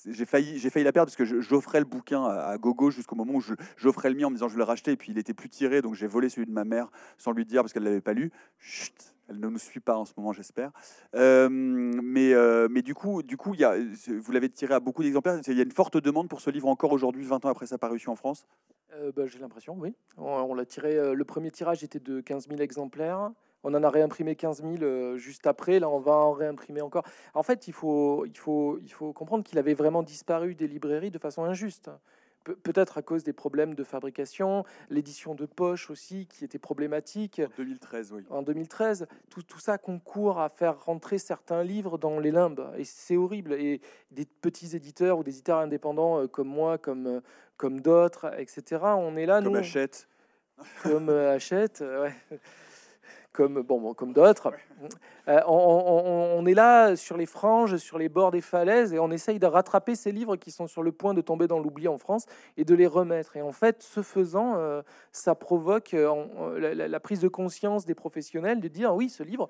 j'ai 0.08 0.26
failli, 0.26 0.60
failli 0.60 0.86
la 0.86 0.92
perdre 0.92 1.12
parce 1.12 1.18
que 1.18 1.42
j'offrais 1.42 1.80
le 1.80 1.86
bouquin 1.86 2.24
à, 2.24 2.58
Gogo 2.58 2.92
jusqu'au 2.92 3.16
moment 3.16 3.34
où 3.36 3.44
j'offrais 3.78 4.10
le 4.10 4.16
mien 4.16 4.28
en 4.28 4.30
me 4.30 4.36
disant 4.36 4.48
je 4.48 4.54
vais 4.54 4.60
le 4.60 4.64
racheter. 4.64 4.92
Et 4.92 4.98
puis 4.98 5.12
il 5.12 5.18
était 5.18 5.34
plus 5.34 5.50
tiré, 5.50 5.82
donc 5.82 5.96
j'ai 5.96 6.08
volé 6.08 6.30
celui 6.30 6.48
de 6.48 6.52
ma 6.54 6.64
mère 6.64 6.90
sans 7.18 7.32
lui 7.32 7.46
dire 7.46 7.62
parce 7.64 7.74
qu'elle 7.74 7.84
l'avait 7.84 8.02
pas 8.02 8.14
lu. 8.14 8.32
Chut, 8.60 9.17
elle 9.30 9.40
ne 9.40 9.48
nous 9.48 9.58
suit 9.58 9.80
pas 9.80 9.98
en 9.98 10.06
ce 10.06 10.14
moment, 10.18 10.32
j'espère. 10.32 10.72
Euh, 11.16 11.50
mais, 11.50 12.34
euh, 12.34 12.68
mais 12.70 12.82
du 12.82 12.94
coup, 12.94 13.24
du 13.24 13.38
coup 13.38 13.54
il 13.54 13.60
y 13.60 13.64
a, 13.64 13.76
vous 13.78 14.32
l'avez 14.32 14.50
tiré 14.50 14.74
à 14.74 14.80
beaucoup 14.80 15.04
d'exemplaires. 15.04 15.40
Il 15.48 15.58
y 15.58 15.60
a 15.60 15.64
une 15.64 15.72
forte 15.72 15.98
demande 15.98 16.30
pour 16.30 16.42
ce 16.42 16.50
livre 16.50 16.68
encore 16.68 16.92
aujourd'hui, 16.92 17.24
20 17.24 17.46
ans 17.46 17.50
après 17.50 17.68
sa 17.68 17.78
parution 17.78 18.12
en 18.12 18.16
France? 18.16 18.48
Euh, 18.94 19.12
bah, 19.16 19.26
J'ai 19.26 19.40
l'impression, 19.40 19.76
oui. 19.78 19.94
On, 20.18 20.54
l'a 20.54 20.66
tiré, 20.66 21.14
le 21.14 21.24
premier 21.26 21.52
tirage 21.52 21.84
était 21.84 22.00
de 22.00 22.22
15 22.22 22.48
000 22.48 22.62
exemplaires. 22.62 23.32
On 23.64 23.74
en 23.74 23.84
a 23.84 23.90
réimprimé 23.90 24.36
15 24.36 24.64
000 24.80 25.18
juste 25.18 25.46
après. 25.46 25.80
Là, 25.80 25.90
on 25.90 26.00
va 26.00 26.14
en 26.14 26.32
réimprimer 26.32 26.82
encore. 26.82 27.04
En 27.34 27.44
fait, 27.44 27.68
il 27.68 27.74
faut, 27.74 28.26
il 28.26 28.38
faut, 28.38 28.80
il 28.82 28.92
faut 28.92 29.12
comprendre 29.14 29.44
qu'il 29.44 29.58
avait 29.60 29.74
vraiment 29.74 30.04
disparu 30.04 30.56
des 30.56 30.68
librairies 30.68 31.12
de 31.12 31.20
façon 31.20 31.44
injuste 31.44 31.90
peut-être 32.54 32.98
à 32.98 33.02
cause 33.02 33.24
des 33.24 33.34
problèmes 33.34 33.76
de 33.76 33.84
fabrication, 33.84 34.64
l'édition 34.90 35.36
de 35.36 35.46
poche 35.46 35.90
aussi 35.90 36.28
qui 36.28 36.46
était 36.46 36.60
problématique. 36.60 37.42
En 37.42 37.58
2013, 37.58 38.14
oui. 38.14 38.24
En 38.30 38.42
2013, 38.42 39.08
tout, 39.30 39.44
tout, 39.44 39.60
ça 39.60 39.78
concourt 39.78 40.40
à 40.40 40.50
faire 40.50 40.84
rentrer 40.84 41.18
certains 41.18 41.64
livres 41.64 41.98
dans 41.98 42.20
les 42.20 42.32
limbes 42.32 42.68
et 42.78 42.84
c'est 42.84 43.18
horrible. 43.18 43.54
Et 43.54 43.82
des 44.12 44.26
petits 44.26 44.76
éditeurs 44.76 45.20
ou 45.20 45.24
des 45.24 45.32
éditeurs 45.32 45.60
indépendants 45.60 46.22
euh, 46.22 46.28
comme 46.28 46.48
moi, 46.48 46.78
comme, 46.78 47.08
euh, 47.08 47.20
comme 47.58 47.82
d'autres, 47.82 48.32
etc. 48.40 48.82
On 48.84 49.16
est 49.16 49.26
là, 49.26 49.42
comme 49.42 49.54
nous. 49.54 49.60
Hachette. 49.60 50.08
Comme 50.82 51.10
euh, 51.10 51.36
Hachette, 51.36 51.82
ouais 51.82 52.40
comme, 53.38 53.62
bon, 53.62 53.94
comme 53.94 54.14
d'autres. 54.14 54.52
Euh, 55.28 55.42
on, 55.48 56.46
est 56.46 56.54
là 56.54 56.96
sur 56.96 57.18
les 57.18 57.26
franges, 57.26 57.78
sur 57.78 57.98
les 57.98 58.10
bords 58.10 58.32
des 58.32 58.42
falaises, 58.42 58.94
et 58.94 59.00
on 59.00 59.12
essaye 59.12 59.40
de 59.40 59.46
rattraper 59.46 59.96
ces 59.96 60.12
livres 60.12 60.36
qui 60.36 60.52
sont 60.52 60.68
sur 60.68 60.84
le 60.84 60.92
point 60.92 61.14
de 61.14 61.22
tomber 61.22 61.48
dans 61.48 61.60
l'oubli 61.60 61.88
en 61.88 61.98
France 61.98 62.26
et 62.56 62.64
de 62.64 62.76
les 62.76 62.88
remettre. 62.88 63.36
Et 63.36 63.42
en 63.42 63.52
fait, 63.52 63.84
ce 63.84 64.02
faisant, 64.02 64.56
euh, 64.56 64.82
ça 65.12 65.36
provoque 65.36 65.94
euh, 65.94 66.88
la, 66.88 67.00
prise 67.00 67.20
de 67.20 67.28
conscience 67.28 67.86
des 67.86 67.96
professionnels 67.96 68.60
de 68.62 68.68
dire 68.68 68.94
oui, 68.96 69.10
ce 69.10 69.24
livre 69.24 69.48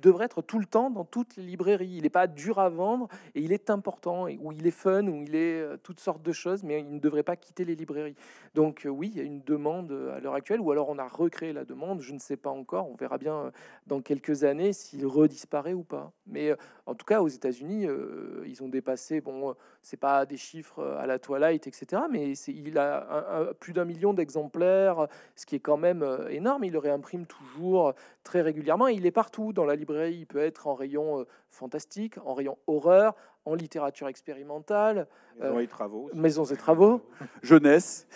devrait 0.00 0.26
être 0.26 0.42
tout 0.42 0.58
le 0.58 0.66
temps 0.66 0.90
dans 0.90 1.04
toutes 1.04 1.36
les 1.36 1.42
librairies. 1.42 1.96
Il 1.96 2.02
n'est 2.02 2.10
pas 2.10 2.26
dur 2.26 2.58
à 2.58 2.68
vendre 2.68 3.08
et 3.34 3.40
il 3.40 3.52
est 3.52 3.70
important, 3.70 4.26
et, 4.26 4.38
il 4.52 4.66
est 4.66 4.70
fun, 4.70 5.06
où 5.06 5.22
il 5.22 5.34
est 5.34 5.64
toutes 5.82 6.00
sortes 6.00 6.22
de 6.22 6.32
choses, 6.32 6.62
mais 6.62 6.80
il 6.80 6.94
ne 6.94 7.00
devrait 7.00 7.22
pas 7.22 7.36
quitter 7.36 7.64
les 7.64 7.74
librairies. 7.74 8.16
Donc 8.54 8.86
oui, 8.88 9.10
il 9.12 9.18
y 9.18 9.20
a 9.20 9.24
une 9.24 9.42
demande 9.42 9.92
à 10.14 10.20
l'heure 10.20 10.34
actuelle, 10.34 10.60
ou 10.60 10.70
alors 10.70 10.88
on 10.88 10.98
a 10.98 11.06
recréé 11.06 11.52
la 11.52 11.64
demande, 11.64 12.00
je 12.00 12.12
ne 12.12 12.18
sais 12.18 12.36
pas 12.36 12.50
encore, 12.50 12.88
on 12.90 12.94
verra 12.94 13.18
bien 13.18 13.52
dans 13.86 14.00
quelques 14.00 14.44
années 14.44 14.59
s'il 14.72 15.06
redisparaît 15.06 15.72
ou 15.72 15.82
pas. 15.82 16.12
Mais 16.26 16.50
euh, 16.50 16.56
en 16.86 16.94
tout 16.94 17.06
cas, 17.06 17.20
aux 17.20 17.28
États-Unis, 17.28 17.86
euh, 17.86 18.44
ils 18.46 18.62
ont 18.62 18.68
dépassé, 18.68 19.20
bon, 19.20 19.54
c'est 19.82 19.96
pas 19.96 20.26
des 20.26 20.36
chiffres 20.36 20.82
à 20.98 21.06
la 21.06 21.18
Twilight, 21.18 21.66
etc., 21.66 22.02
mais 22.10 22.32
il 22.32 22.78
a 22.78 23.52
plus 23.58 23.72
d'un 23.72 23.84
million 23.84 24.12
d'exemplaires, 24.12 25.06
ce 25.36 25.46
qui 25.46 25.56
est 25.56 25.60
quand 25.60 25.76
même 25.76 26.04
énorme. 26.28 26.64
Il 26.64 26.72
le 26.72 26.78
réimprime 26.78 27.26
toujours 27.26 27.94
très 28.24 28.42
régulièrement. 28.42 28.88
il 28.88 29.06
est 29.06 29.10
partout 29.10 29.52
dans 29.52 29.64
la 29.64 29.76
librairie. 29.76 30.16
Il 30.20 30.26
peut 30.26 30.38
être 30.38 30.66
en 30.66 30.74
rayon 30.74 31.24
fantastique, 31.48 32.16
en 32.24 32.34
rayon 32.34 32.58
horreur, 32.66 33.14
en 33.44 33.54
littérature 33.54 34.08
expérimentale. 34.08 35.06
Maisons 35.40 35.60
et 35.60 35.66
travaux. 35.66 36.10
Maisons 36.14 36.44
et 36.44 36.56
travaux. 36.56 37.00
jeunesse. 37.42 38.06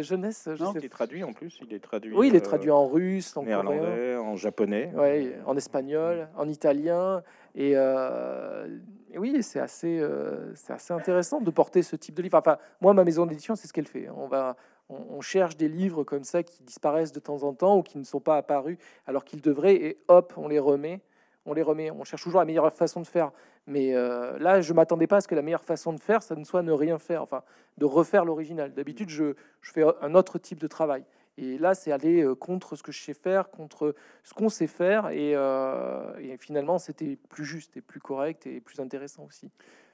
jeunesse, 0.00 0.48
je 0.54 0.62
non, 0.62 0.72
sais. 0.72 0.78
Il 0.78 0.84
est 0.86 0.88
traduit 0.88 1.24
en 1.24 1.32
plus. 1.32 1.58
Il 1.62 1.74
est 1.74 1.80
traduit. 1.80 2.14
Oui, 2.14 2.28
il 2.28 2.34
est 2.34 2.40
traduit 2.40 2.70
en 2.70 2.86
russe, 2.86 3.36
en 3.36 3.42
néerlandais, 3.42 4.16
en 4.16 4.36
japonais. 4.36 4.92
Oui, 4.96 5.32
en 5.46 5.56
espagnol, 5.56 6.28
en 6.36 6.48
italien. 6.48 7.22
Et, 7.54 7.72
euh, 7.74 8.68
oui, 9.16 9.42
c'est 9.42 9.60
assez, 9.60 9.98
euh, 9.98 10.54
c'est 10.54 10.72
assez 10.72 10.92
intéressant 10.92 11.40
de 11.40 11.50
porter 11.50 11.82
ce 11.82 11.96
type 11.96 12.14
de 12.14 12.22
livre. 12.22 12.38
Enfin, 12.38 12.58
moi, 12.80 12.94
ma 12.94 13.04
maison 13.04 13.26
d'édition, 13.26 13.56
c'est 13.56 13.66
ce 13.66 13.72
qu'elle 13.72 13.86
fait. 13.86 14.08
On 14.10 14.28
va, 14.28 14.56
on, 14.88 15.20
cherche 15.20 15.56
des 15.56 15.68
livres 15.68 16.04
comme 16.04 16.24
ça 16.24 16.42
qui 16.42 16.62
disparaissent 16.62 17.12
de 17.12 17.20
temps 17.20 17.42
en 17.42 17.52
temps 17.52 17.76
ou 17.76 17.82
qui 17.82 17.98
ne 17.98 18.04
sont 18.04 18.20
pas 18.20 18.36
apparus 18.36 18.78
alors 19.06 19.24
qu'ils 19.24 19.40
devraient, 19.40 19.74
et 19.74 19.98
hop, 20.08 20.34
on 20.36 20.48
les 20.48 20.58
remet. 20.58 21.00
On 21.48 21.54
les 21.54 21.62
remet. 21.62 21.90
On 21.90 22.04
cherche 22.04 22.22
toujours 22.22 22.40
la 22.40 22.44
meilleure 22.44 22.70
façon 22.74 23.00
de 23.00 23.06
faire. 23.06 23.32
Mais 23.66 23.94
euh, 23.94 24.38
là, 24.38 24.60
je 24.60 24.72
m'attendais 24.74 25.06
pas 25.06 25.16
à 25.16 25.20
ce 25.22 25.28
que 25.28 25.34
la 25.34 25.40
meilleure 25.40 25.64
façon 25.64 25.94
de 25.94 26.00
faire, 26.00 26.22
ça 26.22 26.34
ne 26.36 26.44
soit 26.44 26.62
ne 26.62 26.72
rien 26.72 26.98
faire, 26.98 27.22
enfin, 27.22 27.42
de 27.78 27.86
refaire 27.86 28.26
l'original. 28.26 28.74
D'habitude, 28.74 29.08
je, 29.08 29.32
fais 29.62 29.82
un 30.02 30.14
autre 30.14 30.38
type 30.38 30.60
de 30.60 30.66
travail. 30.66 31.04
Et 31.38 31.56
là, 31.56 31.74
c'est 31.74 31.90
aller 31.90 32.22
euh, 32.22 32.34
contre 32.34 32.76
ce 32.76 32.82
que 32.82 32.92
je 32.92 33.00
sais 33.00 33.14
faire, 33.14 33.50
contre 33.50 33.94
ce 34.24 34.34
qu'on 34.34 34.50
sait 34.50 34.66
faire. 34.66 35.08
Et, 35.08 35.32
euh, 35.34 36.18
et 36.20 36.36
finalement, 36.36 36.78
c'était 36.78 37.16
plus 37.30 37.46
juste 37.46 37.78
et 37.78 37.80
plus 37.80 38.00
correct 38.00 38.46
et 38.46 38.60
plus 38.60 38.78
intéressant 38.80 39.24
aussi. 39.26 39.50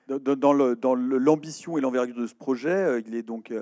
Dans, 0.08 0.52
l'ambition 0.52 1.78
et 1.78 1.80
l'envergure 1.80 2.16
de 2.16 2.26
ce 2.26 2.34
projet, 2.34 3.00
il 3.06 3.14
est 3.14 3.22
donc 3.22 3.52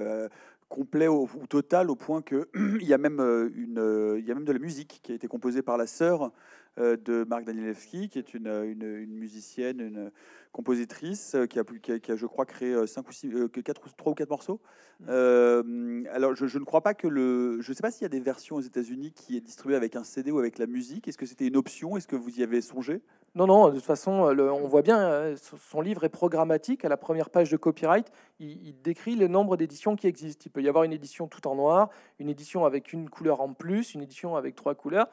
complet 0.69 1.07
au, 1.07 1.29
total 1.49 1.91
au 1.91 1.95
point 1.95 2.23
que 2.23 2.49
il 2.55 2.87
y 2.87 2.95
a 2.95 2.99
même 2.99 3.19
y 3.21 4.31
a 4.31 4.35
même 4.35 4.45
de 4.45 4.53
la 4.53 4.59
musique 4.59 5.01
qui 5.03 5.13
a 5.13 5.15
été 5.15 5.29
composée 5.29 5.63
par 5.63 5.77
la 5.77 5.87
sœur 5.87 6.33
de 6.79 7.25
Marc 7.25 7.45
Danielewski, 7.45 8.09
qui 8.09 8.19
est 8.19 8.35
une, 8.35 8.49
une, 8.49 9.13
musicienne, 9.13 9.81
une 9.81 10.11
compositrice, 10.53 11.35
euh, 11.35 11.47
qui 11.47 11.59
a, 11.59 11.65
qui 11.65 12.13
a, 12.13 12.17
je 12.17 12.27
crois, 12.27 12.47
créé 12.47 12.73
euh, 12.73 12.87
cinq 12.87 13.09
ou 13.09 13.13
six, 13.13 13.31
quatre, 13.65 13.95
trois 13.97 14.13
ou 14.13 14.15
quatre 14.15 14.31
morceaux. 14.31 14.61
Mmh. 15.01 16.07
alors, 16.13 16.35
je, 16.37 16.59
ne 16.59 16.65
crois 16.65 16.83
pas 16.83 16.95
que 16.95 17.09
le. 17.09 17.61
Je 17.61 17.71
ne 17.71 17.75
sais 17.75 17.83
pas 17.83 17.91
s'il 17.91 18.03
y 18.03 18.07
a 18.07 18.11
des 18.11 18.21
versions 18.21 18.57
aux 18.57 18.61
États-Unis 18.61 19.13
qui 19.13 19.37
est 19.37 19.41
distribuée 19.41 19.75
avec 19.75 19.97
un 19.97 20.05
CD 20.05 20.31
ou 20.31 20.39
avec 20.39 20.59
la 20.59 20.67
musique. 20.67 21.09
Est-ce 21.09 21.19
que 21.19 21.27
c'était 21.27 21.47
une 21.47 21.57
option? 21.57 21.97
Est-ce 21.97 22.07
que 22.07 22.17
vous 22.17 22.39
y 22.39 22.43
avez 22.43 22.61
songé? 22.61 23.01
Non, 23.35 23.47
non, 23.47 23.69
de 23.69 23.77
toute 23.77 23.85
façon, 23.85 24.13
on 24.13 24.69
voit 24.69 24.83
bien, 24.83 25.35
son 25.37 25.81
livre 25.81 26.05
est 26.05 26.11
programmatique. 26.11 26.85
À 26.85 26.91
la 26.91 26.99
première 26.99 27.31
page 27.31 27.51
de 27.51 27.57
copyright, 27.57 28.13
il, 28.39 28.69
il 28.69 28.83
décrit 28.83 29.17
le 29.17 29.27
nombre 29.27 29.57
d'éditions 29.57 29.97
qui 29.97 30.07
existent. 30.07 30.43
Il 30.47 30.51
peut 30.51 30.63
y 30.63 30.69
avoir 30.69 30.85
une 30.85 30.93
édition 30.93 31.27
tout 31.29 31.49
en 31.49 31.57
noir, 31.57 31.89
une 32.19 32.29
édition 32.29 32.67
avec 32.67 32.93
une 32.93 33.09
couleur 33.09 33.41
en 33.41 33.55
plus, 33.55 33.95
une 33.95 34.03
édition 34.03 34.37
avec 34.37 34.55
trois 34.55 34.75
couleurs 34.75 35.09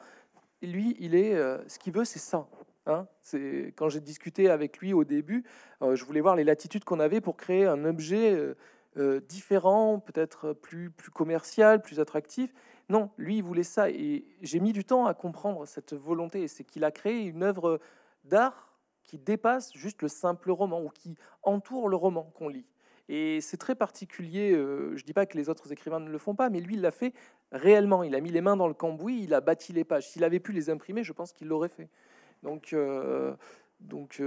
lui, 0.66 0.96
il 0.98 1.14
est, 1.14 1.34
euh, 1.34 1.58
ce 1.68 1.78
qu'il 1.78 1.92
veut, 1.92 2.04
c'est 2.04 2.18
ça. 2.18 2.46
Hein 2.86 3.06
c'est 3.22 3.74
quand 3.76 3.88
j'ai 3.88 4.00
discuté 4.00 4.48
avec 4.48 4.78
lui 4.78 4.92
au 4.92 5.04
début, 5.04 5.44
euh, 5.82 5.96
je 5.96 6.04
voulais 6.04 6.20
voir 6.20 6.34
les 6.34 6.44
latitudes 6.44 6.84
qu'on 6.84 6.98
avait 6.98 7.20
pour 7.20 7.36
créer 7.36 7.66
un 7.66 7.84
objet 7.84 8.54
euh, 8.96 9.20
différent, 9.20 10.00
peut-être 10.00 10.52
plus 10.54 10.90
plus 10.90 11.10
commercial, 11.10 11.82
plus 11.82 12.00
attractif. 12.00 12.52
Non, 12.88 13.10
lui, 13.18 13.36
il 13.36 13.42
voulait 13.42 13.62
ça, 13.62 13.90
et 13.90 14.24
j'ai 14.42 14.58
mis 14.60 14.72
du 14.72 14.84
temps 14.84 15.06
à 15.06 15.14
comprendre 15.14 15.66
cette 15.66 15.94
volonté. 15.94 16.48
C'est 16.48 16.64
qu'il 16.64 16.84
a 16.84 16.90
créé 16.90 17.22
une 17.22 17.42
œuvre 17.42 17.78
d'art 18.24 18.70
qui 19.04 19.18
dépasse 19.18 19.72
juste 19.74 20.02
le 20.02 20.08
simple 20.08 20.50
roman 20.50 20.82
ou 20.82 20.88
qui 20.88 21.16
entoure 21.42 21.88
le 21.88 21.96
roman 21.96 22.24
qu'on 22.34 22.48
lit. 22.48 22.66
Et 23.12 23.40
c'est 23.40 23.56
très 23.56 23.74
particulier. 23.74 24.52
je 24.52 24.92
ne 24.92 25.04
dis 25.04 25.12
pas 25.12 25.26
que 25.26 25.36
les 25.36 25.48
autres 25.48 25.72
écrivains 25.72 25.98
ne 25.98 26.08
le 26.08 26.16
font 26.16 26.36
pas, 26.36 26.48
mais 26.48 26.60
lui, 26.60 26.76
il 26.76 26.80
l'a 26.80 26.92
fait 26.92 27.12
réellement. 27.50 28.04
Il 28.04 28.14
a 28.14 28.20
mis 28.20 28.30
les 28.30 28.40
mains 28.40 28.56
dans 28.56 28.68
le 28.68 28.74
cambouis, 28.74 29.24
il 29.24 29.34
a 29.34 29.40
bâti 29.40 29.72
les 29.72 29.82
pages. 29.82 30.08
S'il 30.08 30.22
avait 30.22 30.38
pu 30.38 30.52
les 30.52 30.70
imprimer, 30.70 31.02
je 31.02 31.12
pense 31.12 31.32
qu'il 31.32 31.48
l'aurait 31.48 31.68
fait. 31.68 31.88
Donc, 32.44 32.72
euh, 32.72 33.34
donc 33.80 34.22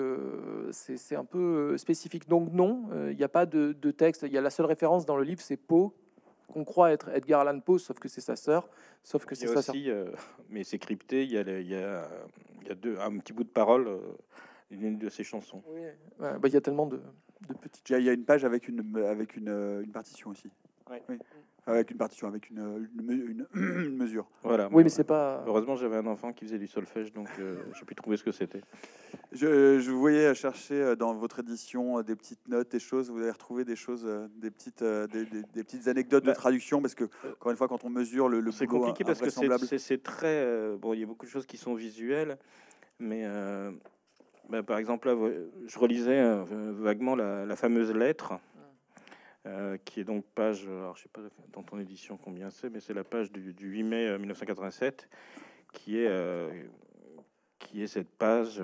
c'est 0.72 1.16
un 1.16 1.24
peu 1.24 1.78
spécifique. 1.78 2.28
Donc 2.28 2.52
non, 2.52 2.90
il 3.10 3.16
n'y 3.16 3.24
a 3.24 3.30
pas 3.30 3.46
de, 3.46 3.72
texte. 3.92 4.24
Il 4.24 4.34
y 4.34 4.38
a 4.38 4.42
la 4.42 4.50
seule 4.50 4.66
référence 4.66 5.06
dans 5.06 5.16
le 5.16 5.24
livre, 5.24 5.40
c'est 5.40 5.56
Poe, 5.56 5.94
qu'on 6.52 6.66
croit 6.66 6.92
être 6.92 7.08
Edgar 7.08 7.40
Allan 7.40 7.62
Poe, 7.62 7.78
sauf 7.78 8.00
que 8.00 8.10
c'est 8.10 8.20
sa 8.20 8.36
sœur. 8.36 8.70
Sauf 9.02 9.26
que 9.26 9.34
c'est 9.34 9.48
sa 9.48 9.62
sœur. 9.62 9.76
mais 10.50 10.66
c'est 10.66 10.78
crypté. 10.78 11.24
Il 11.24 11.32
y 11.32 11.38
a, 11.38 11.42
il 11.42 11.68
y 11.68 11.76
a, 11.76 12.06
il 12.62 12.68
y 12.68 12.72
a 12.72 12.76
deux, 12.76 12.98
un 13.00 13.18
petit 13.20 13.32
bout 13.32 13.46
de 13.46 13.50
parole 13.50 13.88
d'une 14.70 14.98
de 14.98 15.08
ses 15.08 15.24
chansons. 15.24 15.64
Oui, 15.70 15.84
bah, 16.20 16.38
il 16.44 16.54
y 16.54 16.58
a 16.58 16.62
tellement 16.62 16.88
de, 16.88 17.00
petites. 17.48 17.90
Il 17.90 18.04
y 18.04 18.10
a 18.10 18.14
une 18.14 18.26
page 18.26 18.46
avec 18.46 18.68
une, 18.68 18.98
avec 19.06 19.36
une, 19.36 19.82
une 19.84 19.92
partition 19.92 20.30
aussi. 20.30 20.50
Oui. 20.90 21.18
Avec 21.66 21.92
une 21.92 21.98
partition, 21.98 22.28
avec 22.28 22.50
une, 22.50 22.90
une, 23.56 23.96
mesure. 23.96 24.28
Voilà. 24.44 24.68
Oui, 24.74 24.84
mais 24.84 24.90
c'est 24.90 25.06
pas. 25.06 25.46
Heureusement, 25.48 25.78
j'avais 25.78 25.96
un 25.96 26.06
enfant 26.08 26.34
qui 26.34 26.44
faisait 26.44 26.60
du 26.60 26.68
solfège, 26.68 27.14
donc 27.14 27.30
euh, 27.40 27.56
j'ai 27.80 27.86
pu 27.86 27.96
trouver 27.96 28.18
ce 28.18 28.24
que 28.24 28.34
c'était. 28.34 28.60
Je, 29.32 29.80
je, 29.80 29.92
vous 29.92 30.00
voyais 30.00 30.36
chercher 30.36 30.74
euh, 30.74 30.96
dans 30.98 31.14
votre 31.14 31.40
édition 31.40 32.00
euh, 32.00 32.04
des 32.04 32.18
petites 32.18 32.46
notes, 32.50 32.70
des 32.70 32.80
choses. 32.80 33.10
Vous 33.10 33.20
avez 33.20 33.32
retrouvé 33.32 33.64
des 33.64 33.78
choses, 33.78 34.06
des 34.36 34.52
petites, 34.52 34.84
des, 34.84 35.26
des, 35.26 35.64
petites 35.64 35.88
anecdotes 35.88 36.26
de 36.26 36.32
bah, 36.32 36.36
traduction, 36.36 36.82
parce 36.82 36.96
que 36.96 37.06
encore 37.32 37.52
une 37.52 37.58
fois, 37.58 37.70
quand 37.70 37.86
on 37.86 37.90
mesure 37.90 38.28
le, 38.28 38.42
le 38.42 38.52
c'est 38.52 38.68
compliqué 38.68 39.06
parce 39.06 39.22
que 39.22 39.78
c'est 39.78 40.04
très 40.04 40.76
bon. 40.78 40.94
Il 40.94 41.00
y 41.00 41.04
a 41.04 41.08
beaucoup 41.08 41.26
de 41.26 41.32
choses 41.32 41.46
qui 41.46 41.56
sont 41.56 41.76
visuelles, 41.76 42.38
mais 43.00 43.26
Ben, 44.50 44.62
par 44.62 44.78
exemple, 44.78 45.08
là, 45.08 45.32
je 45.66 45.80
relisais 45.80 46.20
euh, 46.20 46.44
vaguement 46.46 47.16
la, 47.16 47.56
fameuse 47.56 47.92
lettre, 47.92 48.34
euh, 49.46 49.78
qui 49.86 50.02
est 50.02 50.04
donc 50.04 50.26
page, 50.36 50.66
alors 50.68 50.98
je 50.98 51.04
sais 51.04 51.10
pas 51.10 51.22
dans 51.54 51.64
ton 51.64 51.80
édition 51.80 52.18
combien 52.18 52.50
c'est, 52.50 52.70
mais 52.70 52.80
c'est 52.80 52.94
la 52.94 53.04
page 53.04 53.32
du, 53.32 53.54
8 53.58 53.84
mai 53.84 54.18
1987, 54.18 55.10
qui 55.72 55.98
est, 55.98 56.12
qui 57.60 57.82
est 57.82 57.88
cette 57.88 58.10
page 58.10 58.62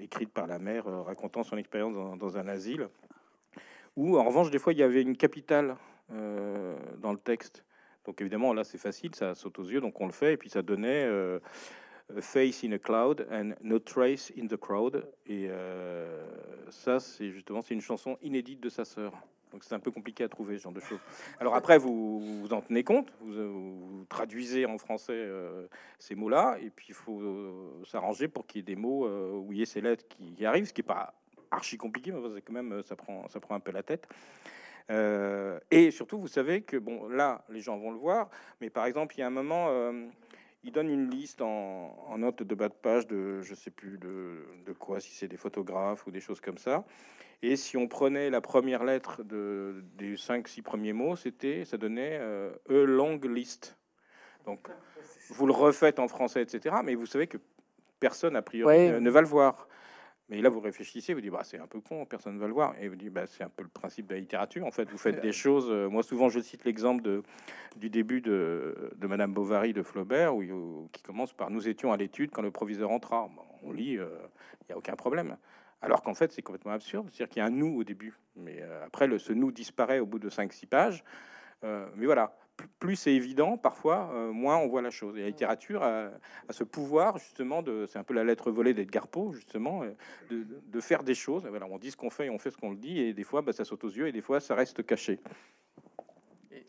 écrite 0.00 0.32
par 0.32 0.46
la 0.46 0.58
mère 0.58 0.84
racontant 1.04 1.44
son 1.44 1.56
expérience 1.56 1.94
dans, 1.94 2.16
dans, 2.16 2.36
un 2.36 2.48
asile, 2.48 2.88
où 3.94 4.18
en 4.18 4.24
revanche, 4.24 4.50
des 4.50 4.58
fois, 4.58 4.72
il 4.72 4.78
y 4.78 4.82
avait 4.82 5.02
une 5.02 5.16
capitale 5.16 5.76
dans 6.10 7.12
le 7.12 7.18
texte. 7.18 7.64
Donc 8.04 8.20
évidemment, 8.20 8.52
là, 8.52 8.64
c'est 8.64 8.78
facile, 8.78 9.14
ça 9.14 9.34
saute 9.34 9.58
aux 9.58 9.64
yeux, 9.64 9.80
donc 9.80 10.00
on 10.00 10.06
le 10.06 10.12
fait, 10.12 10.34
et 10.34 10.36
puis 10.36 10.50
ça 10.50 10.62
donnait 10.62 11.08
face 12.20 12.64
in 12.64 12.72
a 12.72 12.78
cloud 12.78 13.26
and 13.30 13.54
no 13.62 13.78
trace 13.78 14.32
in 14.36 14.46
the 14.46 14.56
crowd. 14.56 15.04
Et 15.26 15.46
euh, 15.48 16.22
ça, 16.70 17.00
c'est 17.00 17.30
justement, 17.30 17.62
c'est 17.62 17.74
une 17.74 17.80
chanson 17.80 18.16
inédite 18.22 18.60
de 18.60 18.68
sa 18.68 18.84
sœur. 18.84 19.12
Donc 19.52 19.64
c'est 19.64 19.74
un 19.74 19.80
peu 19.80 19.90
compliqué 19.90 20.24
à 20.24 20.28
trouver 20.28 20.58
ce 20.58 20.64
genre 20.64 20.72
de 20.72 20.80
choses. 20.80 20.98
Alors 21.40 21.54
après, 21.54 21.78
vous 21.78 22.42
vous 22.42 22.52
en 22.52 22.60
tenez 22.60 22.84
compte, 22.84 23.12
vous, 23.20 24.04
traduisez 24.08 24.66
en 24.66 24.76
français 24.76 25.14
euh, 25.14 25.66
ces 25.98 26.14
mots-là, 26.14 26.58
et 26.60 26.70
puis 26.70 26.86
il 26.90 26.94
faut 26.94 27.20
euh, 27.20 27.82
s'arranger 27.86 28.28
pour 28.28 28.46
qu'il 28.46 28.58
y 28.58 28.60
ait 28.60 28.74
des 28.74 28.76
mots 28.76 29.08
où 29.08 29.52
il 29.52 29.58
y 29.58 29.62
ait 29.62 29.66
ces 29.66 29.80
lettres 29.80 30.04
qui, 30.08 30.44
arrivent, 30.44 30.66
ce 30.66 30.72
qui 30.72 30.80
n'est 30.80 30.86
pas 30.86 31.14
archi 31.50 31.78
compliqué, 31.78 32.12
mais 32.12 32.20
c'est 32.34 32.42
quand 32.42 32.52
même 32.52 32.82
ça 32.82 32.96
prend 32.96 33.28
ça 33.28 33.40
prend 33.40 33.54
un 33.54 33.60
peu 33.60 33.70
la 33.70 33.84
tête. 33.84 34.08
et 35.70 35.90
surtout, 35.92 36.18
vous 36.18 36.28
savez 36.28 36.62
que 36.62 36.76
bon, 36.76 37.08
là, 37.08 37.44
les 37.48 37.60
gens 37.60 37.78
vont 37.78 37.92
le 37.92 37.98
voir, 37.98 38.28
mais 38.60 38.68
par 38.68 38.84
exemple, 38.84 39.14
il 39.16 39.20
y 39.20 39.22
a 39.22 39.28
un 39.28 39.30
moment 39.30 39.68
il 40.66 40.72
donne 40.72 40.90
une 40.90 41.08
liste 41.08 41.40
en, 41.42 42.18
note 42.18 42.42
de 42.42 42.54
bas 42.54 42.68
de 42.68 42.74
page 42.74 43.06
de 43.06 43.40
je 43.40 43.54
sais 43.54 43.70
plus 43.70 43.98
de, 43.98 44.72
quoi, 44.78 44.98
si 44.98 45.14
c'est 45.14 45.28
des 45.28 45.36
photographes 45.36 46.06
ou 46.06 46.10
des 46.10 46.20
choses 46.20 46.40
comme 46.40 46.58
ça. 46.58 46.84
Et 47.42 47.54
si 47.54 47.76
on 47.76 47.86
prenait 47.86 48.30
la 48.30 48.40
première 48.40 48.82
lettre 48.82 49.22
de, 49.22 49.84
des 49.96 50.16
cinq, 50.16 50.48
six 50.48 50.62
premiers 50.62 50.92
mots, 50.92 51.14
c'était, 51.14 51.64
ça 51.64 51.76
donnait 51.76 52.18
euh, 52.20 52.52
a 52.68 52.84
long 52.84 53.20
list. 53.22 53.78
Donc, 54.44 54.68
vous 55.30 55.46
le 55.46 55.52
refaites 55.52 56.00
en 56.00 56.08
français, 56.08 56.42
etc. 56.42 56.76
Mais 56.82 56.96
vous 56.96 57.06
savez 57.06 57.28
que 57.28 57.38
personne, 58.00 58.34
a 58.34 58.42
priori, 58.42 59.00
ne 59.00 59.10
va 59.10 59.20
le 59.20 59.26
voir. 59.28 59.68
Mais 60.28 60.40
là, 60.40 60.48
vous 60.48 60.58
réfléchissez, 60.58 61.14
vous 61.14 61.20
dites, 61.20 61.30
bah, 61.30 61.42
c'est 61.44 61.58
un 61.58 61.68
peu 61.68 61.80
con, 61.80 62.04
personne 62.04 62.34
ne 62.34 62.40
va 62.40 62.48
le 62.48 62.52
voir. 62.52 62.74
Et 62.80 62.88
vous 62.88 62.96
dites, 62.96 63.12
bah, 63.12 63.26
c'est 63.26 63.44
un 63.44 63.48
peu 63.48 63.62
le 63.62 63.68
principe 63.68 64.08
de 64.08 64.14
la 64.14 64.20
littérature. 64.20 64.66
En 64.66 64.72
fait, 64.72 64.90
vous 64.90 64.98
faites 64.98 65.20
des 65.20 65.32
choses. 65.32 65.68
Euh, 65.70 65.88
moi, 65.88 66.02
souvent, 66.02 66.28
je 66.28 66.40
cite 66.40 66.64
l'exemple 66.64 67.02
de, 67.02 67.22
du 67.76 67.90
début 67.90 68.20
de, 68.20 68.90
de 68.96 69.06
Madame 69.06 69.32
Bovary 69.32 69.72
de 69.72 69.82
Flaubert, 69.82 70.34
où, 70.34 70.88
qui 70.92 71.02
commence 71.02 71.32
par 71.32 71.50
Nous 71.50 71.68
étions 71.68 71.92
à 71.92 71.96
l'étude 71.96 72.32
quand 72.32 72.42
le 72.42 72.50
proviseur 72.50 72.90
entra. 72.90 73.28
on 73.62 73.70
lit, 73.70 73.98
euh, 73.98 74.08
il 74.62 74.66
n'y 74.70 74.74
a 74.74 74.78
aucun 74.78 74.96
problème. 74.96 75.36
Alors 75.80 76.02
qu'en 76.02 76.14
fait, 76.14 76.32
c'est 76.32 76.42
complètement 76.42 76.72
absurde. 76.72 77.08
C'est-à-dire 77.12 77.28
qu'il 77.28 77.40
y 77.40 77.42
a 77.42 77.46
un 77.46 77.50
nous 77.50 77.78
au 77.78 77.84
début. 77.84 78.18
Mais 78.34 78.62
euh, 78.62 78.84
après, 78.84 79.06
le, 79.06 79.18
ce 79.18 79.32
nous 79.32 79.52
disparaît 79.52 80.00
au 80.00 80.06
bout 80.06 80.18
de 80.18 80.28
5-6 80.28 80.66
pages. 80.66 81.04
mais 81.62 82.06
voilà, 82.06 82.36
plus 82.78 82.96
c'est 82.96 83.12
évident, 83.12 83.56
parfois, 83.56 84.10
euh, 84.14 84.32
moins 84.32 84.56
on 84.56 84.68
voit 84.68 84.82
la 84.82 84.90
chose. 84.90 85.16
Et 85.16 85.20
la 85.20 85.26
littérature 85.26 85.82
a, 85.82 86.10
ce 86.50 86.64
pouvoir, 86.64 87.18
justement, 87.18 87.62
de, 87.62 87.86
c'est 87.86 87.98
un 87.98 88.04
peu 88.04 88.14
la 88.14 88.24
lettre 88.24 88.50
volée 88.50 88.74
d'Edgar 88.74 89.08
Poe, 89.08 89.32
justement, 89.32 89.82
euh, 89.82 90.44
de, 90.66 90.80
faire 90.80 91.02
des 91.02 91.14
choses. 91.14 91.46
Voilà, 91.46 91.66
on 91.66 91.78
dit 91.78 91.90
ce 91.90 91.96
qu'on 91.96 92.10
fait 92.10 92.26
et 92.26 92.30
on 92.30 92.38
fait 92.38 92.50
ce 92.50 92.56
qu'on 92.56 92.70
le 92.70 92.76
dit, 92.76 93.00
et 93.00 93.12
des 93.12 93.24
fois, 93.24 93.42
bah, 93.42 93.52
ça 93.52 93.64
saute 93.64 93.84
aux 93.84 93.90
yeux, 93.90 94.08
et 94.08 94.12
des 94.12 94.20
fois, 94.20 94.40
ça 94.40 94.54
reste 94.54 94.84
caché. 94.84 95.20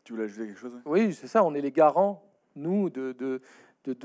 tu 0.03 0.13
voulais 0.13 0.25
ajouter 0.25 0.47
quelque 0.47 0.59
chose 0.59 0.81
Oui, 0.85 1.13
c'est 1.13 1.27
ça, 1.27 1.43
on 1.43 1.53
est 1.53 1.61
les 1.61 1.71
garants, 1.71 2.23
nous, 2.55 2.89
de, 2.89 3.13
de, 3.13 3.39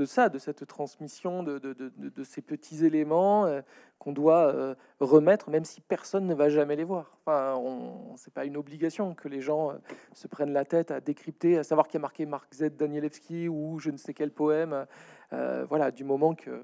ça, 0.04 0.28
de 0.28 0.38
cette 0.38 0.66
transmission, 0.66 1.42
de, 1.42 1.58
de 1.58 2.24
ces 2.24 2.42
petits 2.42 2.84
éléments 2.84 3.46
euh, 3.46 3.60
qu'on 3.98 4.12
doit 4.12 4.52
euh, 4.52 4.74
remettre, 5.00 5.50
même 5.50 5.64
si 5.64 5.80
personne 5.80 6.26
ne 6.26 6.34
va 6.34 6.48
jamais 6.48 6.76
les 6.76 6.84
voir. 6.84 7.16
Enfin, 7.24 7.54
on, 7.56 8.16
c'est 8.16 8.32
pas 8.32 8.44
une 8.44 8.56
obligation 8.56 9.14
que 9.14 9.28
les 9.28 9.40
gens 9.40 9.70
euh, 9.70 9.74
se 10.12 10.26
prennent 10.26 10.52
la 10.52 10.64
tête 10.64 10.90
à 10.90 11.00
décrypter, 11.00 11.58
à 11.58 11.64
savoir 11.64 11.86
qui 11.86 11.96
a 11.96 12.00
marqué 12.00 12.26
Mark 12.26 12.52
Z. 12.52 12.76
Danielewski 12.76 13.48
ou 13.48 13.78
je 13.78 13.90
ne 13.90 13.96
sais 13.96 14.14
quel 14.14 14.32
poème. 14.32 14.86
voilà, 15.30 15.90
du 15.90 16.04
moment 16.04 16.34
que, 16.34 16.62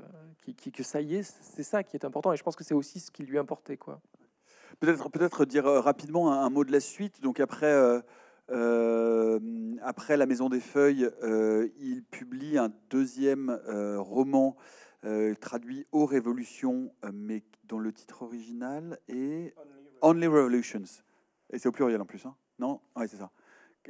que 0.73 0.83
ça 0.83 1.01
y 1.01 1.17
est, 1.17 1.23
c'est 1.23 1.63
ça 1.63 1.83
qui 1.83 1.97
est 1.97 2.05
important. 2.05 2.33
Et 2.33 2.37
je 2.37 2.43
pense 2.43 2.57
que 2.57 2.65
c'est 2.65 2.75
aussi 2.75 3.01
ce 3.01 3.11
qui 3.11 3.25
lui 3.25 3.39
importait, 3.39 3.77
quoi. 3.77 4.01
Peut-être, 4.81 5.09
peut-être 5.09 5.45
dire 5.45 5.65
rapidement 5.65 6.33
un, 6.33 6.51
mot 6.51 6.65
de 6.65 6.73
la 6.73 6.81
suite. 6.81 7.21
Donc 7.21 7.41
après. 7.41 8.03
Euh, 8.51 9.39
après 9.83 10.17
La 10.17 10.27
Maison 10.27 10.49
des 10.49 10.61
Feuilles, 10.61 11.09
euh, 11.23 11.69
il 11.79 12.03
publie 12.05 12.59
un 12.59 12.73
deuxième 12.91 13.51
euh, 13.69 14.01
roman 14.01 14.57
traduit 15.41 15.87
aux 15.93 16.07
révolutions, 16.07 16.93
mais 17.15 17.45
dont 17.65 17.79
le 17.79 17.93
titre 17.93 18.23
original 18.23 18.99
est 19.07 19.55
Only 20.03 20.27
Revolutions. 20.27 20.83
Et 21.53 21.59
c'est 21.59 21.69
au 21.69 21.73
pluriel 21.73 22.01
en 22.01 22.05
plus, 22.05 22.27
hein? 22.27 22.35
Non? 22.59 22.81
Oui, 22.97 23.07
c'est 23.09 23.17
ça. 23.17 23.31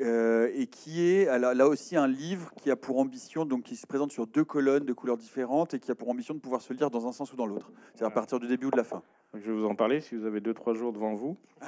Et 0.00 0.66
qui 0.66 1.08
est 1.10 1.38
là 1.38 1.66
aussi 1.66 1.96
un 1.96 2.06
livre 2.06 2.52
qui 2.56 2.70
a 2.70 2.76
pour 2.76 2.98
ambition, 2.98 3.44
donc 3.44 3.64
qui 3.64 3.76
se 3.76 3.86
présente 3.86 4.12
sur 4.12 4.26
deux 4.26 4.44
colonnes 4.44 4.84
de 4.84 4.92
couleurs 4.92 5.16
différentes 5.16 5.74
et 5.74 5.80
qui 5.80 5.90
a 5.90 5.94
pour 5.94 6.08
ambition 6.08 6.34
de 6.34 6.40
pouvoir 6.40 6.62
se 6.62 6.72
lire 6.72 6.90
dans 6.90 7.06
un 7.06 7.12
sens 7.12 7.32
ou 7.32 7.36
dans 7.36 7.46
l'autre, 7.46 7.72
c'est-à-dire 7.94 8.08
à 8.08 8.14
partir 8.14 8.38
du 8.38 8.46
début 8.46 8.66
ou 8.66 8.70
de 8.70 8.76
la 8.76 8.84
fin. 8.84 9.02
Je 9.34 9.40
vais 9.40 9.52
vous 9.52 9.66
en 9.66 9.74
parler 9.74 10.00
si 10.00 10.14
vous 10.14 10.24
avez 10.24 10.40
deux 10.40 10.54
trois 10.54 10.74
jours 10.74 10.92
devant 10.92 11.14
vous. 11.14 11.36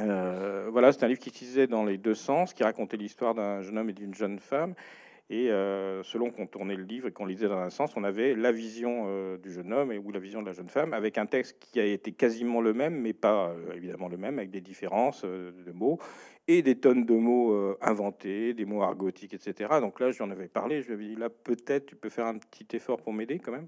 Euh, 0.00 0.68
voilà, 0.70 0.92
c'est 0.92 1.04
un 1.04 1.08
livre 1.08 1.20
qui 1.20 1.30
utilisait 1.30 1.68
dans 1.68 1.84
les 1.84 1.96
deux 1.96 2.14
sens, 2.14 2.52
qui 2.52 2.64
racontait 2.64 2.98
l'histoire 2.98 3.34
d'un 3.34 3.62
jeune 3.62 3.78
homme 3.78 3.88
et 3.88 3.94
d'une 3.94 4.14
jeune 4.14 4.40
femme. 4.40 4.74
Et 5.30 5.50
euh, 5.50 6.02
selon 6.02 6.30
qu'on 6.30 6.46
tournait 6.46 6.76
le 6.76 6.82
livre 6.82 7.08
et 7.08 7.12
qu'on 7.12 7.24
lisait 7.24 7.48
dans 7.48 7.58
un 7.58 7.70
sens, 7.70 7.96
on 7.96 8.04
avait 8.04 8.34
la 8.34 8.52
vision 8.52 9.04
euh, 9.06 9.38
du 9.38 9.50
jeune 9.50 9.72
homme 9.72 9.92
et 9.92 9.98
ou 9.98 10.10
la 10.12 10.18
vision 10.18 10.42
de 10.42 10.46
la 10.46 10.52
jeune 10.52 10.68
femme, 10.68 10.92
avec 10.92 11.16
un 11.16 11.24
texte 11.24 11.56
qui 11.58 11.80
a 11.80 11.84
été 11.84 12.12
quasiment 12.12 12.60
le 12.60 12.74
même, 12.74 13.00
mais 13.00 13.14
pas 13.14 13.54
évidemment 13.74 14.08
le 14.08 14.18
même, 14.18 14.38
avec 14.38 14.50
des 14.50 14.60
différences 14.60 15.22
de 15.24 15.72
mots 15.72 15.98
et 16.48 16.62
des 16.62 16.76
tonnes 16.76 17.04
de 17.04 17.14
mots 17.14 17.76
inventés, 17.80 18.54
des 18.54 18.64
mots 18.64 18.82
argotiques, 18.82 19.34
etc. 19.34 19.80
Donc 19.80 20.00
là, 20.00 20.10
j'en 20.12 20.30
avais 20.30 20.48
parlé. 20.48 20.82
Je 20.82 20.88
lui 20.88 20.94
avais 20.94 21.08
dit 21.08 21.16
là, 21.16 21.28
peut-être 21.28 21.86
tu 21.86 21.96
peux 21.96 22.08
faire 22.08 22.26
un 22.26 22.38
petit 22.38 22.76
effort 22.76 23.00
pour 23.02 23.12
m'aider 23.12 23.38
quand 23.38 23.52
même. 23.52 23.66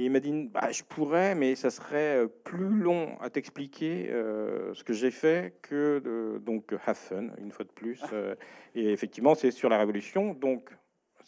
Et 0.00 0.04
il 0.04 0.12
m'a 0.12 0.20
dit, 0.20 0.32
bah, 0.52 0.70
je 0.70 0.84
pourrais, 0.84 1.34
mais 1.34 1.56
ça 1.56 1.70
serait 1.70 2.18
euh, 2.18 2.28
plus 2.28 2.68
long 2.68 3.18
à 3.20 3.30
t'expliquer 3.30 4.08
euh, 4.10 4.72
ce 4.74 4.84
que 4.84 4.92
j'ai 4.92 5.10
fait 5.10 5.54
que 5.60 5.98
de, 5.98 6.38
donc 6.38 6.72
have 6.86 6.96
fun, 6.96 7.26
une 7.38 7.50
fois 7.50 7.64
de 7.64 7.70
plus. 7.70 8.00
Euh, 8.12 8.36
et 8.76 8.92
effectivement, 8.92 9.34
c'est 9.34 9.50
sur 9.50 9.68
la 9.68 9.76
révolution, 9.76 10.34
donc 10.34 10.70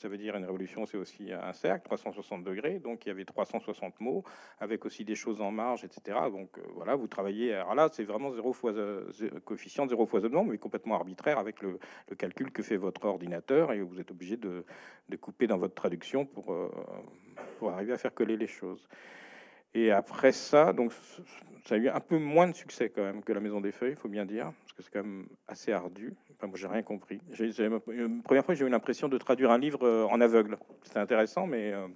ça 0.01 0.09
veut 0.09 0.16
dire 0.16 0.34
une 0.34 0.44
révolution, 0.44 0.86
c'est 0.86 0.96
aussi 0.96 1.30
un 1.30 1.53
cercle, 1.53 1.84
360 1.84 2.42
degrés, 2.42 2.78
donc 2.78 3.05
il 3.05 3.09
y 3.09 3.12
avait 3.12 3.26
360 3.26 4.01
mots, 4.01 4.24
avec 4.59 4.86
aussi 4.86 5.05
des 5.05 5.14
choses 5.14 5.42
en 5.42 5.51
marge, 5.51 5.84
etc. 5.84 6.18
Donc 6.32 6.57
euh, 6.57 6.62
voilà, 6.74 6.94
vous 6.96 7.07
travaillez. 7.07 7.53
Alors 7.53 7.74
là, 7.74 7.90
c'est 7.92 8.05
vraiment 8.05 8.32
zéro 8.32 8.57
coefficient, 9.44 9.86
zéro 9.86 10.07
foisonnement, 10.07 10.42
mais 10.44 10.57
complètement 10.57 10.94
arbitraire 10.94 11.38
avec 11.38 11.61
le, 11.61 11.78
calcul 12.16 12.51
que 12.51 12.62
fait 12.62 12.78
votre 12.78 13.05
ordinateur, 13.05 13.72
et 13.72 13.82
vous 13.82 14.01
êtes 14.01 14.11
obligé 14.11 14.38
de, 14.38 14.64
couper 15.20 15.46
dans 15.46 15.59
votre 15.59 15.74
traduction 15.74 16.24
pour, 16.24 16.51
euh, 16.53 16.70
pour 17.59 17.70
arriver 17.70 17.92
à 17.92 17.98
faire 17.98 18.14
coller 18.14 18.38
les 18.38 18.46
choses. 18.46 18.88
Et 19.74 19.90
après 19.90 20.32
ça, 20.32 20.72
donc 20.72 20.92
ça 21.66 21.74
a 21.74 21.78
eu 21.78 21.88
un 21.88 22.01
peu 22.01 22.18
moins 22.18 22.48
de 22.48 22.55
succès 22.55 22.88
quand 22.88 23.03
même 23.03 23.22
que 23.22 23.32
la 23.32 23.40
Maison 23.40 23.61
des 23.61 23.70
Feuilles, 23.70 23.92
il 23.92 23.96
faut 23.96 24.09
bien 24.09 24.24
dire, 24.24 24.53
parce 24.62 24.72
que 24.72 24.82
c'est 24.82 24.90
quand 24.90 25.05
même 25.05 25.28
assez 25.46 25.72
ardu. 25.72 26.14
Enfin, 26.41 26.47
moi, 26.47 26.57
j'ai 26.57 26.68
rien 26.68 26.82
compris. 26.82 27.20
J'ai, 27.32 27.68
la 27.68 27.80
première 28.24 28.47
fois, 28.47 28.55
j'ai 28.55 28.64
eu 28.64 28.70
l'impression 28.70 29.09
de 29.09 29.18
traduire 29.18 29.51
un 29.51 29.59
livre 29.59 29.82
euh, 29.82 30.07
en 30.07 30.22
aveugle. 30.22 30.57
C'était 30.84 30.99
intéressant, 30.99 31.47
mais, 31.47 31.70
euh, 31.70 31.86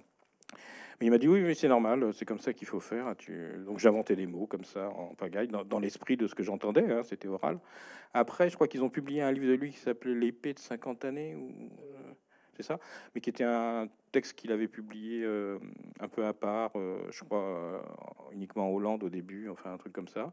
mais 1.01 1.07
il 1.07 1.09
m'a 1.09 1.17
dit 1.17 1.27
oui, 1.27 1.41
oui, 1.43 1.55
c'est 1.55 1.67
normal, 1.67 2.13
c'est 2.13 2.25
comme 2.25 2.37
ça 2.37 2.53
qu'il 2.53 2.67
faut 2.67 2.79
faire. 2.79 3.15
Tu... 3.17 3.33
Donc 3.65 3.79
j'inventais 3.79 4.15
des 4.15 4.27
mots 4.27 4.45
comme 4.45 4.63
ça 4.63 4.89
en 4.89 5.15
pagaille, 5.15 5.47
dans, 5.47 5.79
l'esprit 5.79 6.15
de 6.15 6.27
ce 6.27 6.35
que 6.35 6.43
j'entendais. 6.43 6.91
Hein, 6.91 7.01
c'était 7.01 7.27
oral. 7.27 7.57
Après, 8.13 8.51
je 8.51 8.53
crois 8.53 8.67
qu'ils 8.67 8.83
ont 8.83 8.89
publié 8.89 9.23
un 9.23 9.31
livre 9.31 9.47
de 9.47 9.53
lui 9.53 9.71
qui 9.71 9.79
s'appelait 9.79 10.13
L'épée 10.13 10.53
de 10.53 10.59
50 10.59 11.05
années. 11.05 11.33
Ou 11.33 11.49
c'est 12.55 12.63
ça, 12.63 12.79
mais 13.13 13.21
qui 13.21 13.29
était 13.29 13.43
un 13.43 13.89
texte 14.11 14.33
qu'il 14.33 14.51
avait 14.51 14.67
publié 14.67 15.23
euh, 15.23 15.59
un 15.99 16.07
peu 16.07 16.25
à 16.25 16.33
part, 16.33 16.71
euh, 16.75 16.99
je 17.11 17.23
crois 17.23 17.41
euh, 17.41 17.79
uniquement 18.31 18.69
en 18.69 18.73
Hollande 18.73 19.03
au 19.03 19.09
début, 19.09 19.49
enfin 19.49 19.73
un 19.73 19.77
truc 19.77 19.91
comme 19.91 20.07
ça. 20.07 20.31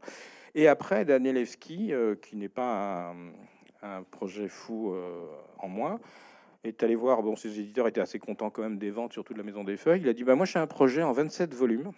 Et 0.55 0.67
après, 0.67 1.03
Danielewski, 1.03 1.91
qui 2.21 2.35
n'est 2.37 2.49
pas 2.49 3.09
un, 3.11 3.15
projet 4.11 4.47
fou 4.47 4.95
en 5.59 5.67
moi, 5.67 5.99
est 6.63 6.83
allé 6.83 6.95
voir, 6.95 7.21
bon, 7.23 7.35
ses 7.35 7.59
éditeurs 7.59 7.87
étaient 7.87 8.01
assez 8.01 8.19
contents 8.19 8.49
quand 8.49 8.61
même 8.61 8.77
des 8.77 8.91
ventes, 8.91 9.13
surtout 9.13 9.33
de 9.33 9.37
la 9.37 9.43
Maison 9.43 9.63
des 9.63 9.77
Feuilles. 9.77 10.01
Il 10.01 10.09
a 10.09 10.13
dit, 10.13 10.23
bah, 10.23 10.35
moi 10.35 10.45
j'ai 10.45 10.59
un 10.59 10.67
projet 10.67 11.03
en 11.03 11.11
27 11.11 11.53
volumes. 11.53 11.91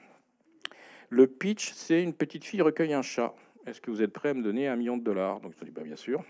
Le 1.10 1.28
pitch, 1.28 1.72
c'est 1.74 2.02
une 2.02 2.14
petite 2.14 2.44
fille 2.44 2.62
recueille 2.62 2.94
un 2.94 3.04
chat. 3.04 3.34
Est-ce 3.68 3.82
que 3.82 3.92
vous 3.92 4.02
êtes 4.02 4.12
prêt 4.12 4.30
à 4.30 4.34
me 4.34 4.44
donner 4.44 4.68
un 4.68 4.76
million 4.76 4.98
de 4.98 5.04
dollars? 5.04 5.40
Donc 5.40 5.54
je 5.60 5.66
dis, 5.66 5.72
bah, 5.72 5.84
bien 5.84 5.96
sûr. 5.96 6.24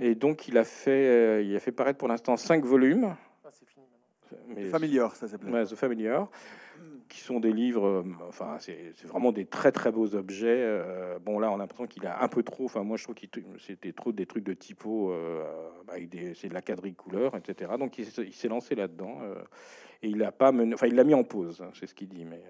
Et 0.00 0.14
donc, 0.14 0.48
il 0.48 0.58
a 0.58 0.64
fait, 0.64 0.90
euh, 0.90 1.42
il 1.42 1.54
a 1.54 1.60
fait 1.60 1.72
paraître 1.72 1.98
pour 1.98 2.08
l'instant 2.08 2.36
cinq 2.36 2.64
volumes. 2.64 3.14
Ah, 3.44 3.48
c'est 3.52 3.68
fini 3.68 3.86
Mais, 4.48 4.64
Familiar, 4.64 5.14
ça 5.14 5.28
s'appelle. 5.28 5.50
Ouais, 5.50 5.64
The 5.64 5.76
Familiar, 5.76 6.28
qui 7.14 7.20
sont 7.20 7.40
des 7.40 7.52
livres, 7.52 7.86
euh, 7.86 8.02
enfin, 8.28 8.56
c'est 8.58 8.94
vraiment 9.04 9.32
des 9.32 9.46
très 9.46 9.72
très 9.72 9.92
beaux 9.92 10.14
objets. 10.14 10.60
Euh, 10.60 11.18
bon, 11.18 11.38
là, 11.38 11.50
on 11.50 11.54
a 11.54 11.58
l'impression 11.58 11.86
qu'il 11.86 12.06
a 12.06 12.22
un 12.22 12.28
peu 12.28 12.42
trop, 12.42 12.64
enfin, 12.64 12.82
moi 12.82 12.96
je 12.96 13.04
trouve 13.04 13.14
que 13.14 13.26
c'était 13.58 13.92
trop 13.92 14.12
des 14.12 14.26
trucs 14.26 14.44
de 14.44 14.54
typo, 14.54 15.12
avec 15.88 16.08
des, 16.08 16.34
c'est 16.34 16.48
de 16.48 16.54
la 16.54 16.62
quadrille 16.62 16.94
couleur, 16.94 17.36
etc. 17.36 17.72
Donc, 17.78 17.98
il, 17.98 18.06
s'est 18.06 18.48
lancé 18.48 18.74
là-dedans 18.74 19.18
et 20.02 20.08
il 20.08 20.22
a 20.22 20.32
pas, 20.32 20.52
enfin, 20.52 20.86
il 20.86 20.94
l'a 20.94 21.04
mis 21.04 21.14
en 21.14 21.24
pause, 21.24 21.62
hein, 21.62 21.70
c'est 21.74 21.86
ce 21.86 21.94
qu'il 21.94 22.08
dit, 22.08 22.24
mais 22.24 22.42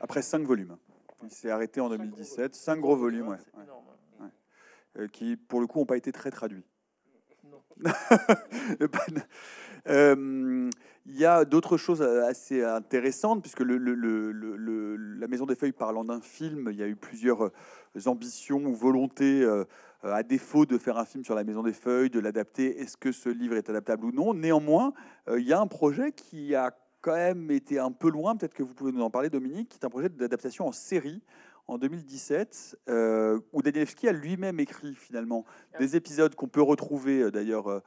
après 0.00 0.22
cinq 0.22 0.42
volumes. 0.42 0.76
Il 1.22 1.30
s'est 1.30 1.50
arrêté 1.50 1.80
en 1.80 1.88
2017. 1.88 2.54
Cinq 2.54 2.80
gros 2.80 2.96
volumes, 2.96 3.28
ouais. 3.28 3.36
Euh, 4.98 5.08
qui, 5.08 5.36
pour 5.36 5.60
le 5.60 5.66
coup, 5.66 5.78
n'ont 5.78 5.86
pas 5.86 5.96
été 5.96 6.12
très 6.12 6.30
traduits. 6.30 6.64
Euh, 9.88 10.70
il 11.06 11.16
y 11.16 11.24
a 11.24 11.44
d'autres 11.44 11.76
choses 11.76 12.02
assez 12.02 12.62
intéressantes, 12.62 13.42
puisque 13.42 13.60
le, 13.60 13.76
le, 13.76 14.96
La 15.18 15.28
Maison 15.28 15.46
des 15.46 15.54
Feuilles 15.54 15.72
parlant 15.72 16.04
d'un 16.04 16.20
film, 16.20 16.68
il 16.70 16.78
y 16.78 16.82
a 16.82 16.86
eu 16.86 16.96
plusieurs 16.96 17.50
ambitions 18.06 18.64
ou 18.64 18.74
volontés, 18.74 19.44
à 20.02 20.22
défaut 20.22 20.66
de 20.66 20.78
faire 20.78 20.98
un 20.98 21.04
film 21.04 21.24
sur 21.24 21.34
La 21.34 21.44
Maison 21.44 21.62
des 21.62 21.72
Feuilles, 21.72 22.10
de 22.10 22.20
l'adapter. 22.20 22.80
Est-ce 22.80 22.96
que 22.96 23.12
ce 23.12 23.28
livre 23.28 23.56
est 23.56 23.68
adaptable 23.68 24.06
ou 24.06 24.12
non? 24.12 24.34
Néanmoins, 24.34 24.92
il 25.28 25.42
y 25.42 25.52
a 25.52 25.60
un 25.60 25.66
projet 25.66 26.12
qui 26.12 26.54
a 26.54 26.72
quand 27.02 27.14
même 27.14 27.50
été 27.50 27.78
un 27.78 27.90
peu 27.90 28.08
loin, 28.08 28.36
peut-être 28.36 28.54
que 28.54 28.62
vous 28.62 28.74
pouvez 28.74 28.92
nous 28.92 29.02
en 29.02 29.10
parler, 29.10 29.28
Dominique, 29.28 29.68
qui 29.68 29.78
est 29.78 29.84
un 29.84 29.90
projet 29.90 30.08
d'adaptation 30.08 30.66
en 30.66 30.72
série 30.72 31.20
en 31.66 31.78
2017, 31.78 32.78
euh, 32.88 33.40
où 33.52 33.62
Danielewski 33.62 34.08
a 34.08 34.12
lui-même 34.12 34.60
écrit 34.60 34.94
finalement 34.94 35.44
des 35.78 35.96
épisodes 35.96 36.34
qu'on 36.34 36.48
peut 36.48 36.62
retrouver 36.62 37.22
euh, 37.22 37.30
d'ailleurs 37.30 37.68
euh. 37.68 37.80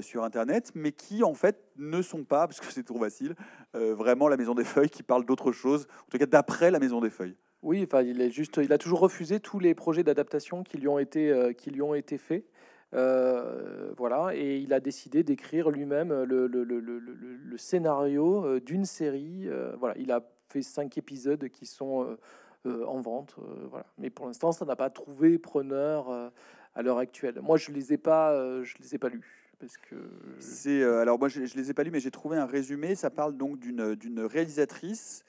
Sur 0.00 0.24
Internet, 0.24 0.70
mais 0.74 0.92
qui 0.92 1.22
en 1.22 1.34
fait 1.34 1.56
ne 1.76 2.02
sont 2.02 2.24
pas, 2.24 2.46
parce 2.48 2.60
que 2.60 2.72
c'est 2.72 2.84
trop 2.84 2.98
facile, 2.98 3.34
vraiment 3.74 4.28
la 4.28 4.36
Maison 4.36 4.54
des 4.54 4.64
Feuilles, 4.64 4.90
qui 4.90 5.02
parle 5.02 5.24
d'autre 5.24 5.52
chose, 5.52 5.86
en 6.06 6.10
tout 6.10 6.18
cas 6.18 6.26
d'après 6.26 6.70
la 6.70 6.78
Maison 6.78 7.00
des 7.00 7.10
Feuilles. 7.10 7.36
Oui, 7.62 7.82
enfin, 7.84 8.02
il, 8.02 8.20
est 8.20 8.30
juste, 8.30 8.58
il 8.62 8.72
a 8.72 8.78
toujours 8.78 8.98
refusé 9.00 9.38
tous 9.38 9.60
les 9.60 9.74
projets 9.74 10.02
d'adaptation 10.02 10.64
qui 10.64 10.78
lui 10.78 10.88
ont 10.88 10.98
été, 10.98 11.54
qui 11.56 11.70
lui 11.70 11.82
ont 11.82 11.94
été 11.94 12.18
faits. 12.18 12.44
voilà, 12.92 14.32
et 14.34 14.58
il 14.58 14.72
a 14.72 14.80
décidé 14.80 15.22
d'écrire 15.22 15.70
lui-même 15.70 16.24
le, 16.24 17.56
scénario 17.56 18.58
d'une 18.60 18.84
série. 18.84 19.48
voilà, 19.78 19.94
il 19.98 20.10
a 20.10 20.22
fait 20.48 20.62
cinq 20.62 20.98
épisodes 20.98 21.48
qui 21.48 21.66
sont 21.66 22.16
euh, 22.64 22.84
en 22.86 23.00
vente. 23.00 23.34
Euh, 23.38 23.66
voilà. 23.70 23.86
Mais 23.98 24.08
pour 24.08 24.26
l'instant, 24.26 24.52
ça 24.52 24.64
n'a 24.64 24.76
pas 24.76 24.88
trouvé 24.88 25.36
preneur 25.36 26.10
euh, 26.10 26.30
à 26.76 26.82
l'heure 26.82 26.98
actuelle. 26.98 27.40
Moi, 27.42 27.56
je 27.56 27.72
les 27.72 27.92
ai 27.92 27.98
pas, 27.98 28.32
je 28.62 28.74
les 28.78 28.94
ai 28.94 28.98
pas 28.98 29.08
lus. 29.08 29.41
Que... 29.88 29.96
C'est, 30.40 30.82
alors 30.82 31.18
moi, 31.18 31.28
je, 31.28 31.40
ne 31.40 31.46
les 31.46 31.70
ai 31.70 31.74
pas 31.74 31.84
lus, 31.84 31.90
mais 31.90 32.00
j'ai 32.00 32.10
trouvé 32.10 32.36
un 32.36 32.46
résumé. 32.46 32.94
Ça 32.94 33.10
parle 33.10 33.36
donc 33.36 33.58
d'une, 33.58 34.20
réalisatrice 34.20 35.24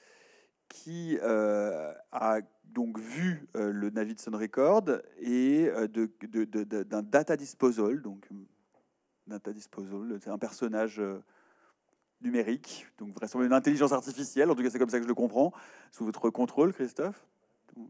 qui 0.68 1.18
a 1.20 2.40
donc 2.64 2.98
vu 2.98 3.46
le 3.54 3.90
Navidson 3.90 4.32
Record 4.32 4.84
et 5.20 5.70
de, 5.92 6.82
d'un 6.82 7.02
data 7.02 7.36
disposal, 7.36 8.02
donc 8.02 8.26
data 9.26 9.52
disposal, 9.52 10.18
c'est 10.20 10.30
un 10.30 10.38
personnage 10.38 11.00
numérique, 12.20 12.86
donc 12.98 13.14
vraisemblablement 13.14 13.54
une 13.54 13.58
intelligence 13.58 13.92
artificielle, 13.92 14.50
en 14.50 14.54
tout 14.54 14.62
cas 14.62 14.70
c'est 14.70 14.78
comme 14.78 14.90
ça 14.90 14.98
que 14.98 15.04
je 15.04 15.08
le 15.08 15.14
comprends, 15.14 15.52
sous 15.92 16.04
votre 16.04 16.30
contrôle, 16.30 16.72
Christophe 16.72 17.24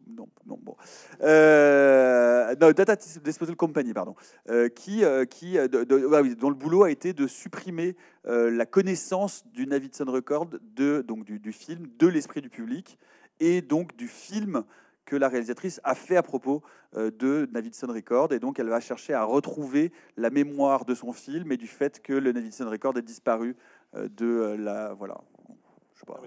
non, 0.07 0.29
non, 0.47 0.59
bon. 0.63 0.77
Euh, 1.23 2.55
Data 2.55 2.97
Disposal 2.97 3.57
Company, 3.57 3.93
pardon, 3.93 4.15
euh, 4.49 4.69
qui, 4.69 5.05
euh, 5.05 5.25
qui 5.25 5.59
ah 5.59 5.69
dont 5.69 6.49
le 6.49 6.55
boulot 6.55 6.85
a 6.85 6.91
été 6.91 7.13
de 7.13 7.27
supprimer 7.27 7.97
la 8.27 8.65
connaissance 8.65 9.45
du 9.53 9.67
Navidson 9.67 10.07
Record, 10.07 10.49
de, 10.63 11.03
donc 11.03 11.25
du, 11.25 11.53
film, 11.53 11.87
de 11.99 12.07
l'esprit 12.07 12.41
du 12.41 12.49
public, 12.49 12.99
et 13.39 13.61
donc 13.61 13.97
du 13.97 14.09
film 14.09 14.65
que 15.05 15.17
la 15.17 15.29
réalisatrice 15.29 15.81
a 15.85 15.95
fait 15.95 16.17
à 16.17 16.23
propos 16.23 16.63
de 16.95 17.47
Navidson 17.53 17.89
Record. 17.89 18.33
Et 18.33 18.39
donc, 18.39 18.59
elle 18.59 18.71
va 18.71 18.81
chercher 18.81 19.13
à 19.13 19.25
retrouver 19.25 19.93
la 20.17 20.31
mémoire 20.31 20.87
de 20.87 20.95
son 20.95 21.13
film 21.13 21.53
et 21.53 21.59
du 21.59 21.67
fait 21.67 22.01
que 22.01 22.15
le 22.15 22.33
Navidson 22.33 22.71
Record 22.71 22.97
est 22.97 23.03
disparu 23.03 23.57
de 23.95 24.57
la 24.59 24.95
voilà. 24.95 25.21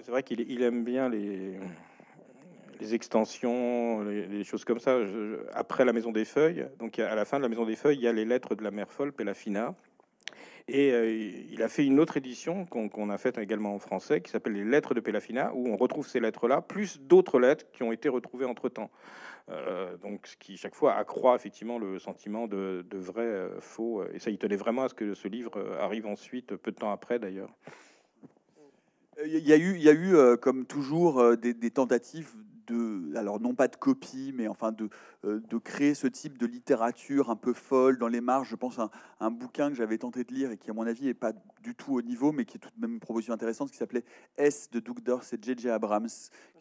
C'est 0.03 0.11
vrai 0.11 0.21
qu'il 0.21 0.41
il 0.41 0.61
aime 0.61 0.83
bien 0.83 1.09
les, 1.09 1.59
les 2.79 2.93
extensions, 2.93 4.03
les, 4.03 4.43
choses 4.43 4.65
comme 4.65 4.79
ça. 4.79 4.97
après 5.53 5.85
la 5.85 5.93
Maison 5.93 6.11
des 6.11 6.25
Feuilles, 6.25 6.67
donc 6.79 6.99
à 6.99 7.15
la 7.15 7.25
fin 7.25 7.37
de 7.37 7.43
la 7.43 7.49
Maison 7.49 7.65
des 7.65 7.75
Feuilles, 7.75 7.97
il 7.97 8.03
y 8.03 8.07
a 8.07 8.13
les 8.13 8.25
lettres 8.25 8.55
de 8.55 8.63
la 8.63 8.71
mère 8.71 8.91
folle, 8.91 9.11
Pelafina. 9.11 9.75
Et 10.69 10.91
euh, 10.91 11.09
il 11.49 11.63
a 11.63 11.69
fait 11.69 11.85
une 11.85 11.97
autre 11.97 12.17
édition 12.17 12.65
qu'on 12.65 13.09
a 13.09 13.17
faite 13.17 13.37
également 13.37 13.73
en 13.73 13.79
français, 13.79 14.19
qui 14.19 14.29
s'appelle 14.29 14.51
Les 14.51 14.65
Lettres 14.65 14.93
de 14.93 14.99
Pelafina, 14.99 15.53
où 15.53 15.69
on 15.69 15.77
retrouve 15.77 16.05
ces 16.05 16.19
lettres-là, 16.19 16.61
plus 16.61 16.99
d'autres 16.99 17.39
lettres 17.39 17.65
qui 17.71 17.83
ont 17.83 17.93
été 17.93 18.09
retrouvées 18.09 18.45
entre-temps. 18.45 18.91
donc, 20.01 20.27
ce 20.27 20.35
qui 20.35 20.57
chaque 20.57 20.75
fois 20.75 20.95
accroît 20.95 21.35
effectivement 21.35 21.79
le 21.79 21.99
sentiment 21.99 22.47
de, 22.47 22.83
vrai 22.91 23.49
faux. 23.61 24.03
Et 24.13 24.19
ça, 24.19 24.29
il 24.29 24.37
tenait 24.37 24.57
vraiment 24.57 24.83
à 24.83 24.89
ce 24.89 24.93
que 24.93 25.13
ce 25.13 25.29
livre 25.29 25.77
arrive 25.79 26.05
ensuite, 26.05 26.53
peu 26.57 26.71
de 26.71 26.75
temps 26.75 26.91
après 26.91 27.17
d'ailleurs. 27.17 27.49
Il 29.25 29.47
y 29.47 29.53
a 29.53 29.57
eu, 29.57 29.75
il 29.75 29.81
y 29.81 29.89
a 29.89 29.93
eu 29.93 30.37
comme 30.37 30.65
toujours, 30.65 31.37
des, 31.37 31.53
des 31.53 31.71
tentatives 31.71 32.33
alors 33.15 33.39
non 33.39 33.55
pas 33.55 33.67
de 33.67 33.75
copie, 33.75 34.31
mais 34.35 34.47
enfin 34.47 34.71
de, 34.71 34.89
euh, 35.25 35.39
de 35.39 35.57
créer 35.57 35.93
ce 35.93 36.07
type 36.07 36.37
de 36.37 36.45
littérature 36.45 37.29
un 37.29 37.35
peu 37.35 37.53
folle 37.53 37.97
dans 37.97 38.07
les 38.07 38.21
marges. 38.21 38.49
Je 38.49 38.55
pense 38.55 38.79
à 38.79 38.89
un, 39.19 39.31
bouquin 39.31 39.69
que 39.69 39.75
j'avais 39.75 39.97
tenté 39.97 40.23
de 40.23 40.33
lire 40.33 40.51
et 40.51 40.57
qui, 40.57 40.69
à 40.69 40.73
mon 40.73 40.85
avis, 40.85 41.05
n'est 41.05 41.13
pas 41.13 41.33
du 41.61 41.75
tout 41.75 41.93
au 41.93 42.01
niveau, 42.01 42.31
mais 42.31 42.45
qui 42.45 42.57
est 42.57 42.59
tout 42.59 42.69
de 42.75 42.81
même 42.81 42.93
une 42.93 42.99
proposition 42.99 43.33
intéressante, 43.33 43.71
qui 43.71 43.77
s'appelait 43.77 44.05
S 44.37 44.69
de 44.71 44.79
Doug 44.79 45.01
Dors 45.01 45.23
et 45.31 45.37
J.J. 45.41 45.69
Abrams, 45.69 46.09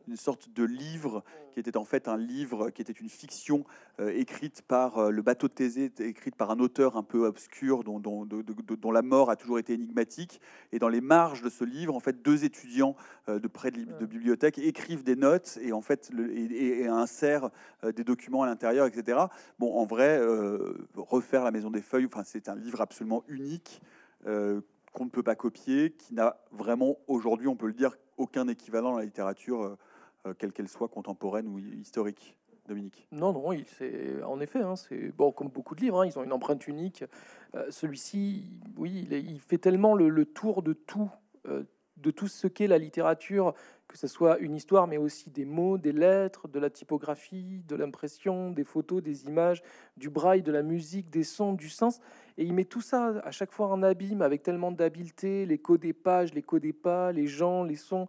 une 0.08 0.16
sorte 0.16 0.50
de 0.50 0.64
livre 0.64 1.24
qui 1.52 1.60
était 1.60 1.76
en 1.76 1.84
fait 1.84 2.08
un 2.08 2.16
livre 2.16 2.70
qui 2.70 2.82
était 2.82 2.92
une 2.92 3.08
fiction 3.08 3.64
euh, 4.00 4.12
écrite 4.14 4.62
par 4.62 4.98
euh, 4.98 5.10
le 5.10 5.22
bateau 5.22 5.48
de 5.48 5.52
Thésée, 5.52 5.90
écrite 5.98 6.36
par 6.36 6.50
un 6.50 6.58
auteur 6.58 6.96
un 6.96 7.02
peu 7.02 7.26
obscur 7.26 7.84
dont, 7.84 7.98
dont, 7.98 8.26
dont, 8.26 8.90
la 8.90 9.02
mort 9.02 9.30
a 9.30 9.36
toujours 9.36 9.58
été 9.58 9.72
énigmatique. 9.72 10.40
Et 10.72 10.78
dans 10.78 10.88
les 10.88 11.00
marges 11.00 11.42
de 11.42 11.48
ce 11.48 11.64
livre, 11.64 11.94
en 11.94 12.00
fait, 12.00 12.22
deux 12.22 12.44
étudiants 12.44 12.94
de 13.28 13.48
près 13.48 13.70
de, 13.70 13.84
de 13.84 14.06
bibliothèque 14.06 14.58
écrivent 14.58 15.02
des 15.02 15.16
notes 15.16 15.58
et 15.62 15.72
en 15.72 15.80
fait 15.80 16.10
et, 16.34 16.86
insère 16.86 17.50
euh, 17.84 17.92
des 17.92 18.04
documents 18.04 18.42
à 18.42 18.46
l'intérieur, 18.46 18.86
etc. 18.86 19.18
Bon, 19.58 19.74
en 19.74 19.84
vrai, 19.84 20.18
euh, 20.18 20.86
refaire 20.96 21.44
la 21.44 21.50
Maison 21.50 21.70
des 21.70 21.82
Feuilles, 21.82 22.06
enfin, 22.06 22.22
c'est 22.24 22.48
un 22.48 22.54
livre 22.54 22.80
absolument 22.80 23.24
unique 23.28 23.80
euh, 24.26 24.60
qu'on 24.92 25.04
ne 25.04 25.10
peut 25.10 25.22
pas 25.22 25.34
copier, 25.34 25.92
qui 25.92 26.14
n'a 26.14 26.38
vraiment 26.52 26.96
aujourd'hui, 27.06 27.48
on 27.48 27.56
peut 27.56 27.66
le 27.66 27.74
dire, 27.74 27.96
aucun 28.16 28.48
équivalent 28.48 28.92
dans 28.92 28.98
la 28.98 29.04
littérature, 29.04 29.76
quelle 30.38 30.52
qu'elle 30.52 30.68
soit, 30.68 30.88
contemporaine 30.88 31.48
ou 31.48 31.58
historique. 31.58 32.36
Dominique? 32.68 33.06
Non, 33.12 33.32
non, 33.32 33.56
c'est 33.78 34.20
en 34.24 34.40
effet, 34.40 34.60
hein, 34.60 34.74
c'est 34.74 35.12
bon 35.12 35.30
comme 35.30 35.46
beaucoup 35.46 35.76
de 35.76 35.82
livres, 35.82 36.00
hein, 36.00 36.06
ils 36.06 36.18
ont 36.18 36.24
une 36.24 36.32
empreinte 36.32 36.66
unique. 36.66 37.04
Celui-ci, 37.70 38.48
oui, 38.76 39.06
il, 39.08 39.38
fait 39.38 39.58
tellement 39.58 39.94
le, 39.94 40.24
tour 40.24 40.64
de 40.64 40.72
tout, 40.72 41.08
de 41.44 42.10
tout 42.10 42.28
ce 42.28 42.46
qu'est 42.48 42.66
la 42.66 42.78
littérature, 42.78 43.54
que 43.88 43.96
ce 43.96 44.06
soit 44.06 44.38
une 44.38 44.54
histoire, 44.54 44.86
mais 44.86 44.96
aussi 44.96 45.30
des 45.30 45.44
mots, 45.44 45.78
des 45.78 45.92
lettres, 45.92 46.48
de 46.48 46.58
la 46.58 46.70
typographie, 46.70 47.62
de 47.68 47.76
l'impression, 47.76 48.50
des 48.50 48.64
photos, 48.64 49.02
des 49.02 49.24
images, 49.26 49.62
du 49.96 50.10
braille, 50.10 50.42
de 50.42 50.52
la 50.52 50.62
musique, 50.62 51.08
des 51.08 51.24
sons, 51.24 51.52
du 51.52 51.68
sens. 51.68 52.00
Et 52.36 52.44
il 52.44 52.52
met 52.52 52.64
tout 52.64 52.80
ça 52.80 53.20
à 53.24 53.30
chaque 53.30 53.52
fois 53.52 53.68
en 53.68 53.82
abîme 53.82 54.22
avec 54.22 54.42
tellement 54.42 54.72
d'habileté, 54.72 55.46
les 55.46 55.58
codes 55.58 55.80
des 55.80 55.92
pages, 55.92 56.34
les 56.34 56.42
codes 56.42 56.62
des 56.62 56.72
pas, 56.72 57.12
les 57.12 57.26
gens, 57.26 57.62
les 57.62 57.76
sons, 57.76 58.08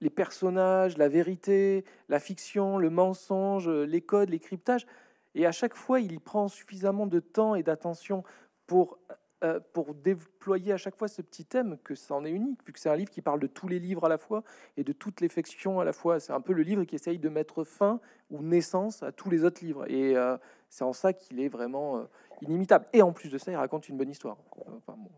les 0.00 0.10
personnages, 0.10 0.98
la 0.98 1.08
vérité, 1.08 1.84
la 2.08 2.20
fiction, 2.20 2.78
le 2.78 2.90
mensonge, 2.90 3.68
les 3.68 4.00
codes, 4.00 4.30
les 4.30 4.40
cryptages. 4.40 4.86
Et 5.34 5.46
à 5.46 5.52
chaque 5.52 5.74
fois, 5.74 6.00
il 6.00 6.12
y 6.12 6.18
prend 6.18 6.48
suffisamment 6.48 7.06
de 7.06 7.20
temps 7.20 7.54
et 7.54 7.62
d'attention 7.62 8.24
pour 8.66 8.98
euh, 9.44 9.60
pour 9.74 9.92
déployer 9.92 10.72
à 10.72 10.78
chaque 10.78 10.96
fois 10.96 11.08
ce 11.08 11.20
petit 11.20 11.44
thème, 11.44 11.76
que 11.84 11.94
ça 11.94 12.14
en 12.14 12.24
est 12.24 12.30
unique, 12.30 12.64
vu 12.66 12.72
que 12.72 12.80
c'est 12.80 12.88
un 12.88 12.96
livre 12.96 13.10
qui 13.10 13.20
parle 13.20 13.38
de 13.38 13.46
tous 13.46 13.68
les 13.68 13.78
livres 13.78 14.06
à 14.06 14.08
la 14.08 14.16
fois 14.16 14.42
et 14.78 14.82
de 14.82 14.94
toutes 14.94 15.20
les 15.20 15.28
fictions 15.28 15.78
à 15.78 15.84
la 15.84 15.92
fois. 15.92 16.20
C'est 16.20 16.32
un 16.32 16.40
peu 16.40 16.54
le 16.54 16.62
livre 16.62 16.84
qui 16.84 16.94
essaye 16.94 17.18
de 17.18 17.28
mettre 17.28 17.62
fin 17.62 18.00
ou 18.30 18.42
naissance 18.42 19.02
à 19.02 19.12
tous 19.12 19.28
les 19.28 19.44
autres 19.44 19.62
livres. 19.62 19.84
Et 19.90 20.16
euh, 20.16 20.38
c'est 20.70 20.84
en 20.84 20.94
ça 20.94 21.12
qu'il 21.12 21.38
est 21.40 21.48
vraiment 21.48 21.98
euh, 21.98 22.04
inimitable. 22.42 22.86
Et 22.92 23.02
en 23.02 23.12
plus 23.12 23.30
de 23.30 23.38
ça, 23.38 23.50
il 23.50 23.56
raconte 23.56 23.88
une 23.88 23.96
bonne 23.96 24.10
histoire. 24.10 24.36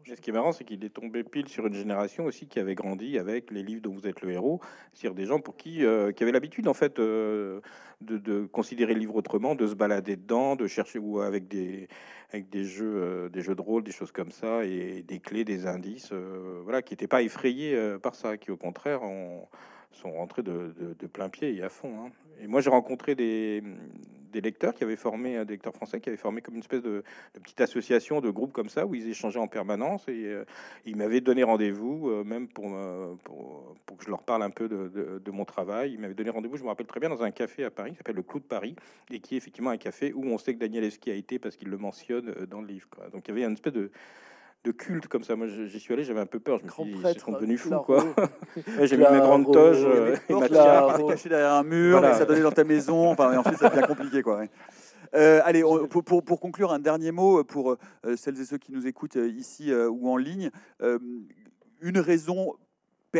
Ce 0.07 0.21
qui 0.21 0.31
est 0.31 0.33
marrant, 0.33 0.53
c'est 0.53 0.65
qu'il 0.65 0.85
est 0.85 0.95
tombé 0.95 1.25
pile 1.25 1.49
sur 1.49 1.67
une 1.67 1.75
génération 1.75 2.25
aussi 2.25 2.47
qui 2.47 2.59
avait 2.59 2.75
grandi 2.75 3.19
avec 3.19 3.51
les 3.51 3.63
livres 3.63 3.83
dont 3.83 3.93
vous 3.93 4.07
êtes 4.07 4.23
le 4.23 4.31
héros, 4.31 4.61
c'est-à-dire 4.93 5.15
des 5.15 5.27
gens 5.27 5.41
pour 5.41 5.57
qui, 5.57 5.85
euh, 5.85 6.13
qui 6.13 6.23
avaient 6.23 6.33
l'habitude 6.33 6.69
en 6.69 6.75
fait 6.75 6.97
de, 6.97 7.61
de, 8.01 8.47
considérer 8.47 8.95
le 8.95 9.01
livre 9.01 9.17
autrement, 9.17 9.55
de 9.55 9.67
se 9.67 9.75
balader 9.75 10.17
dedans, 10.17 10.57
de 10.57 10.67
chercher 10.67 10.99
ou 10.99 11.21
avec 11.21 11.49
des 11.49 11.89
avec 12.31 12.51
des 12.51 12.65
jeux, 12.65 13.31
des 13.31 13.41
jeux 13.41 13.55
de 13.55 13.63
rôle, 13.63 13.83
des 13.83 13.91
choses 13.91 14.13
comme 14.13 14.31
ça, 14.31 14.63
et 14.67 15.03
des 15.03 15.19
clés, 15.19 15.45
des 15.45 15.67
indices, 15.67 16.13
voilà, 16.63 16.83
qui 16.83 16.93
n'étaient 16.93 17.07
pas 17.07 17.23
effrayés 17.23 17.75
par 18.03 18.15
ça, 18.15 18.37
qui 18.37 18.51
au 18.51 18.59
contraire 18.59 19.03
ont 19.03 19.49
sont 19.93 20.13
rentrés 20.13 20.43
de, 20.43 20.75
de, 20.99 21.07
plein 21.07 21.29
pied 21.29 21.55
et 21.55 21.63
à 21.63 21.69
fond. 21.69 21.93
Hein. 21.99 22.11
Et 22.41 22.47
moi, 22.47 22.61
j'ai 22.61 22.71
rencontré 22.71 23.15
des, 23.15 23.63
des, 24.33 24.41
lecteurs 24.41 24.75
qui 24.75 24.85
avaient 24.85 24.97
formé, 24.97 25.45
des 25.45 25.55
lecteurs 25.55 25.75
français 25.75 26.01
qui 26.01 26.09
avaient 26.09 26.19
formé 26.19 26.41
comme 26.41 26.55
une 26.55 26.61
espèce 26.61 26.83
de, 26.83 27.03
petite 27.43 27.61
association, 27.61 28.21
de 28.21 28.31
groupe 28.31 28.53
comme 28.53 28.69
ça, 28.69 28.87
où 28.87 28.95
ils 28.95 29.09
échangeaient 29.09 29.39
en 29.39 29.49
permanence. 29.49 30.07
Et 30.09 30.27
euh, 30.27 30.45
ils 30.85 30.97
m'avaient 30.97 31.21
donné 31.21 31.43
rendez-vous, 31.43 32.11
euh, 32.11 32.25
même 32.25 32.49
pour, 32.49 32.77
pour, 33.25 33.97
que 33.97 34.05
je 34.05 34.11
leur 34.11 34.23
parle 34.23 34.43
un 34.43 34.51
peu 34.51 34.69
de, 34.69 35.21
de 35.25 35.31
mon 35.31 35.45
travail. 35.45 35.93
Ils 35.93 36.01
m'avaient 36.01 36.15
donné 36.15 36.31
rendez-vous, 36.31 36.57
je 36.57 36.63
me 36.63 36.69
rappelle 36.69 36.87
très 36.87 37.01
bien, 37.01 37.09
dans 37.09 37.23
un 37.23 37.31
café 37.31 37.65
à 37.65 37.71
Paris, 37.71 37.93
qui 37.93 37.97
s'appelle 37.97 38.17
le 38.17 38.23
Clou 38.23 38.39
de 38.41 38.45
Paris, 38.45 38.77
et 39.11 39.21
qui 39.21 39.35
est 39.35 39.39
effectivement 39.39 39.71
un 39.71 39.77
café 39.77 40.13
où 40.13 40.25
on 40.25 40.39
sait 40.39 40.55
que 40.55 40.59
Daniel 40.59 40.85
Eski 40.85 41.11
a 41.11 41.15
été 41.15 41.39
parce 41.39 41.57
qu'il 41.57 41.69
le 41.69 41.79
mentionne 41.79 42.31
euh, 42.31 42.47
dans 42.47 42.61
le 42.61 42.67
livre. 42.67 42.89
Donc 43.13 43.27
il 43.27 43.29
y 43.29 43.31
avait 43.33 43.45
une 43.45 43.53
espèce 43.53 43.73
de 43.73 43.91
de 44.69 44.73
culte 44.73 45.09
comme 45.09 45.23
ça. 45.25 45.35
Moi, 45.37 45.47
j'y 45.49 45.81
suis 45.81 45.93
allé, 45.95 46.05
j'avais 46.05 46.21
un 46.21 46.27
peu 46.27 46.39
peur. 46.41 46.59
Je 46.59 46.65
me 46.65 46.71
suis 46.71 46.85
dit, 46.85 47.03
ils 47.15 47.21
sont 47.21 47.33
devenus 47.33 47.61
fous, 47.61 47.71
quoi. 47.85 48.05
J'ai 48.83 48.97
mis 48.97 49.03
ma 49.03 49.19
grande 49.21 49.51
toge 49.53 49.81
Claro. 49.81 49.95
euh, 49.97 50.17
et 50.29 50.35
ma 50.35 50.49
tiare. 50.49 51.07
Caché 51.09 51.29
derrière 51.29 51.53
un 51.55 51.63
mur, 51.63 51.99
Voilà. 51.99 52.15
et 52.15 52.19
ça 52.19 52.25
donnait 52.27 52.43
dans 52.43 52.53
ta 52.53 52.65
maison. 52.65 53.11
Enfin, 53.11 53.37
ensuite, 53.39 53.59
ça 53.59 53.71
devient 53.71 53.87
compliqué, 53.87 54.23
quoi. 54.23 54.39
ouais. 54.39 54.51
Euh, 55.15 55.41
allez, 55.45 55.65
on- 55.65 55.87
pour, 55.87 56.05
pour- 56.05 56.23
pour 56.23 56.39
conclure, 56.39 56.71
un 56.71 56.79
dernier 56.79 57.13
mot 57.13 57.43
pour 57.43 57.73
euh, 58.05 58.17
celles 58.17 58.39
et 58.41 58.45
ceux 58.45 58.59
qui 58.59 58.73
nous 58.73 58.87
écoutent 58.87 59.17
euh, 59.17 59.27
ici 59.29 59.73
euh, 59.73 59.89
ou 59.89 60.11
en 60.11 60.19
ligne. 60.19 60.51
Euh, 60.83 60.99
une 61.81 61.99
raison 61.99 62.55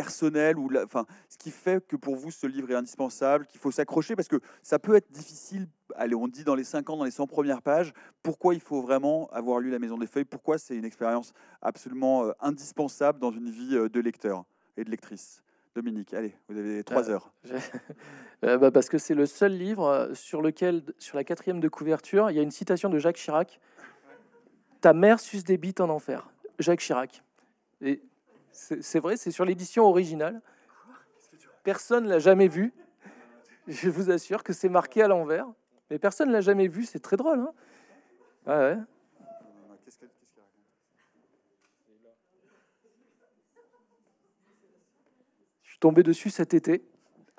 personnelle 0.03 0.57
ou 0.57 0.69
la- 0.69 0.85
enfin, 0.85 1.05
ce 1.27 1.37
qui 1.37 1.51
fait 1.51 1.85
que 1.85 1.97
pour 1.97 2.15
vous 2.15 2.31
ce 2.31 2.47
livre 2.47 2.71
est 2.71 2.75
indispensable, 2.75 3.45
qu'il 3.47 3.59
faut 3.59 3.71
s'accrocher 3.71 4.15
parce 4.15 4.29
que 4.29 4.39
ça 4.63 4.79
peut 4.79 4.95
être 4.95 5.11
difficile. 5.11 5.67
Allez, 5.95 6.15
on 6.15 6.27
dit 6.29 6.45
dans 6.45 6.55
les 6.55 6.63
5 6.63 6.89
ans, 6.89 6.95
dans 6.97 7.03
les 7.03 7.11
100 7.11 7.27
premières 7.27 7.61
pages. 7.61 7.91
Pourquoi 8.23 8.53
il 8.53 8.61
faut 8.61 8.81
vraiment 8.81 9.27
avoir 9.33 9.59
lu 9.59 9.69
La 9.71 9.79
Maison 9.79 9.97
des 9.97 10.07
Feuilles? 10.07 10.23
Pourquoi 10.25 10.57
c'est 10.57 10.75
une 10.77 10.85
expérience 10.85 11.33
absolument 11.61 12.23
euh, 12.25 12.31
indispensable 12.39 13.19
dans 13.19 13.31
une 13.31 13.49
vie 13.49 13.75
euh, 13.75 13.89
de 13.89 13.99
lecteur 13.99 14.45
et 14.77 14.85
de 14.85 14.89
lectrice? 14.89 15.43
Dominique, 15.75 16.13
allez, 16.13 16.33
vous 16.47 16.57
avez 16.57 16.83
trois 16.83 17.09
Euh, 17.09 17.13
heures. 17.13 17.33
Bah, 18.41 18.71
parce 18.71 18.87
que 18.87 18.97
c'est 18.97 19.15
le 19.15 19.25
seul 19.25 19.51
livre 19.51 20.11
sur 20.13 20.41
lequel, 20.41 20.81
sur 20.97 21.17
la 21.17 21.25
quatrième 21.25 21.59
de 21.59 21.67
couverture, 21.67 22.31
il 22.31 22.37
y 22.37 22.39
a 22.39 22.41
une 22.41 22.51
citation 22.51 22.89
de 22.89 22.97
Jacques 22.97 23.17
Chirac. 23.17 23.59
Ta 24.79 24.93
mère 24.93 25.19
suce 25.19 25.43
des 25.43 25.57
bites 25.57 25.81
en 25.81 25.89
enfer. 25.89 26.29
Jacques 26.57 26.79
Chirac. 26.79 27.21
Et 27.81 28.01
c'est 28.59 28.99
vrai, 28.99 29.17
c'est 29.17 29.31
sur 29.31 29.45
l'édition 29.45 29.85
originale. 29.85 30.41
Personne 31.63 32.07
l'a 32.07 32.19
jamais 32.19 32.47
vu. 32.47 32.73
Je 33.67 33.89
vous 33.89 34.11
assure 34.11 34.43
que 34.43 34.53
c'est 34.53 34.69
marqué 34.69 35.01
à 35.01 35.07
l'envers. 35.07 35.47
Mais 35.89 35.99
personne 35.99 36.31
l'a 36.31 36.41
jamais 36.41 36.67
vu. 36.67 36.85
C'est 36.85 36.99
très 36.99 37.17
drôle. 37.17 37.39
Hein 37.39 37.53
ouais. 38.47 38.77
Je 45.63 45.69
suis 45.69 45.79
tombé 45.79 46.03
dessus 46.03 46.29
cet 46.29 46.53
été. 46.53 46.83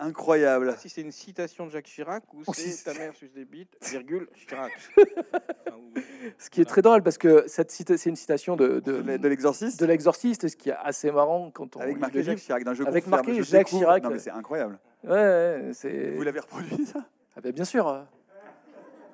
Incroyable. 0.01 0.75
Si 0.79 0.89
c'est 0.89 1.03
une 1.03 1.13
citation 1.13 1.67
de 1.67 1.71
Jacques 1.71 1.85
Chirac 1.85 2.25
ou 2.35 2.43
Oh, 2.47 2.53
si 2.55 2.73
c'est 2.73 2.91
ta 2.93 2.99
mère 2.99 3.15
suce 3.15 3.33
des 3.33 3.45
bites, 3.45 3.77
virgule, 3.91 4.29
Chirac. 4.35 4.73
Enfin, 4.97 5.77
ou- 5.77 5.93
Ce 6.39 6.49
qui 6.51 6.61
est 6.61 6.65
très 6.65 6.83
drôle 6.83 7.03
parce 7.03 7.19
que 7.19 7.45
cette 7.47 7.71
cita- 7.71 7.97
c'est 7.97 8.09
une 8.11 8.17
citation 8.17 8.57
de, 8.57 8.81
De, 8.81 9.03
de, 9.03 9.29
l'exorciste 9.29 9.79
de 9.79 9.87
l'exorciste, 9.87 10.49
ce 10.49 10.57
qui 10.57 10.71
est 10.71 10.77
assez 10.83 11.11
marrant 11.13 11.51
quand 11.51 11.77
on 11.77 11.81
Avec 11.81 11.99
marqué 11.99 12.23
Jacques. 12.23 12.39
Chirac. 12.39 12.65
d'un 12.65 12.75
jeu 12.75 12.87
Avec 12.87 13.05
confirme, 13.05 13.27
marqué 13.27 13.35
je 13.43 13.43
Jacques 13.49 13.67
découvre. 13.67 13.81
Chirac. 13.83 14.03
Non, 14.03 14.11
mais 14.11 14.19
c'est 14.19 14.31
incroyable. 14.31 14.79
Ouais, 15.05 15.11
ouais, 15.13 15.71
c'est. 15.75 16.11
Vous 16.13 16.23
l'avez 16.23 16.41
reproduit, 16.41 16.87
ça? 16.87 17.05
Ah 17.37 17.41
ben, 17.43 17.53
bien 17.53 17.65
sûr. 17.65 18.05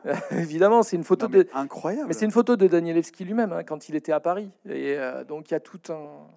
Évidemment, 0.31 0.85
c'est 0.85 0.95
une 0.97 1.03
photo 1.05 1.27
Non, 1.27 1.33
mais 1.37 1.45
de. 1.45 1.51
Incroyable. 1.53 2.07
Mais 2.09 2.15
c'est 2.15 2.25
une 2.27 2.31
photo 2.31 2.55
de 2.57 2.69
Danielewski 2.69 3.25
lui-même 3.25 3.53
hein, 3.53 3.65
quand 3.65 3.89
il 3.89 3.97
était 3.97 4.13
à 4.13 4.21
Paris. 4.21 4.49
Et 4.69 4.95
euh, 4.97 5.25
donc 5.25 5.51
il 5.51 5.55
y 5.55 5.57
a 5.57 5.61
tout 5.61 5.81
un. 5.89 6.29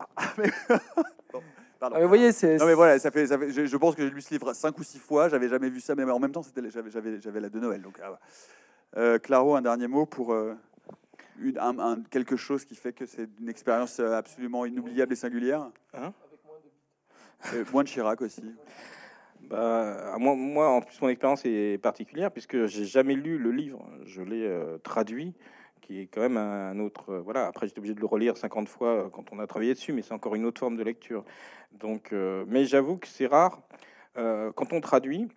Pardon. 1.79 1.95
Ah, 1.95 1.99
mais 1.99 2.03
vous 2.05 2.09
voyez, 2.09 2.31
c'est. 2.33 2.57
Non 2.57 2.65
mais 2.65 2.73
voilà, 2.73 2.99
ça 2.99 3.09
fait, 3.09 3.25
ça 3.27 3.37
fait- 3.37 3.51
je, 3.51 3.65
je 3.65 3.77
pense 3.77 3.95
que 3.95 4.03
j'ai 4.03 4.09
lu 4.13 4.21
ce 4.21 4.31
livre 4.33 4.51
cinq 4.53 4.77
ou 4.77 4.83
six 4.83 4.99
fois, 4.99 5.29
j'avais 5.29 5.47
jamais 5.47 5.69
vu 5.69 5.79
ça, 5.79 5.95
mais 5.95 6.03
en 6.03 6.19
même 6.19 6.31
temps 6.31 6.43
c'était, 6.43 6.61
j'avais, 6.69 6.91
j'avais, 6.91 7.21
j'avais 7.21 7.39
la 7.39 7.49
de 7.49 7.59
Noël. 7.59 7.81
Donc, 7.81 7.99
ah. 8.03 8.19
Euh, 8.97 9.17
Claro, 9.19 9.55
un 9.55 9.61
dernier 9.61 9.87
mot 9.87 10.05
pour 10.05 10.33
euh, 10.33 10.55
une- 11.39 11.57
un- 11.57 11.79
un- 11.79 12.01
quelque 12.09 12.35
chose 12.35 12.65
qui 12.65 12.75
fait 12.75 12.91
que 12.91 13.05
c'est 13.05 13.29
une 13.39 13.47
expérience 13.47 13.99
euh, 13.99 14.13
absolument 14.17 14.65
inoubliable 14.65 15.13
et 15.13 15.15
singulière. 15.15 15.69
Hein? 15.93 16.11
Euh, 17.53 17.63
moins 17.71 17.83
de 17.83 17.87
Chirac 17.87 18.21
aussi. 18.21 18.43
Bah, 19.41 20.15
moi, 20.17 20.35
moi, 20.35 20.69
en 20.69 20.81
plus, 20.81 21.01
mon 21.01 21.07
expérience 21.09 21.43
est 21.45 21.81
particulière 21.81 22.31
puisque 22.31 22.65
j'ai 22.65 22.83
jamais 22.85 23.13
lu 23.15 23.37
le 23.37 23.51
livre. 23.51 23.87
Je 24.05 24.21
l'ai 24.21 24.45
euh, 24.45 24.77
traduit, 24.79 25.33
qui 25.89 26.01
est 26.01 26.05
quand 26.05 26.21
même 26.21 26.37
un, 26.37 26.77
autre. 26.79 27.09
euh, 27.09 27.19
voilà. 27.19 27.47
Après, 27.47 27.67
j'étais 27.67 27.79
obligé 27.79 27.95
de 27.95 27.99
le 27.99 28.05
relire 28.05 28.37
50 28.37 28.69
fois 28.69 28.89
euh, 28.89 29.09
quand 29.09 29.25
on 29.31 29.39
a 29.39 29.47
travaillé 29.47 29.73
dessus, 29.73 29.91
mais 29.91 30.03
c'est 30.03 30.13
encore 30.13 30.35
une 30.35 30.45
autre 30.45 30.59
forme 30.59 30.77
de 30.77 30.83
lecture. 30.83 31.25
Donc, 31.71 32.13
euh, 32.13 32.45
mais 32.47 32.65
j'avoue 32.65 32.97
que 32.97 33.07
c'est 33.07 33.27
rare 33.27 33.61
quand 34.55 34.73
on 34.73 34.81
traduit. 34.81 35.29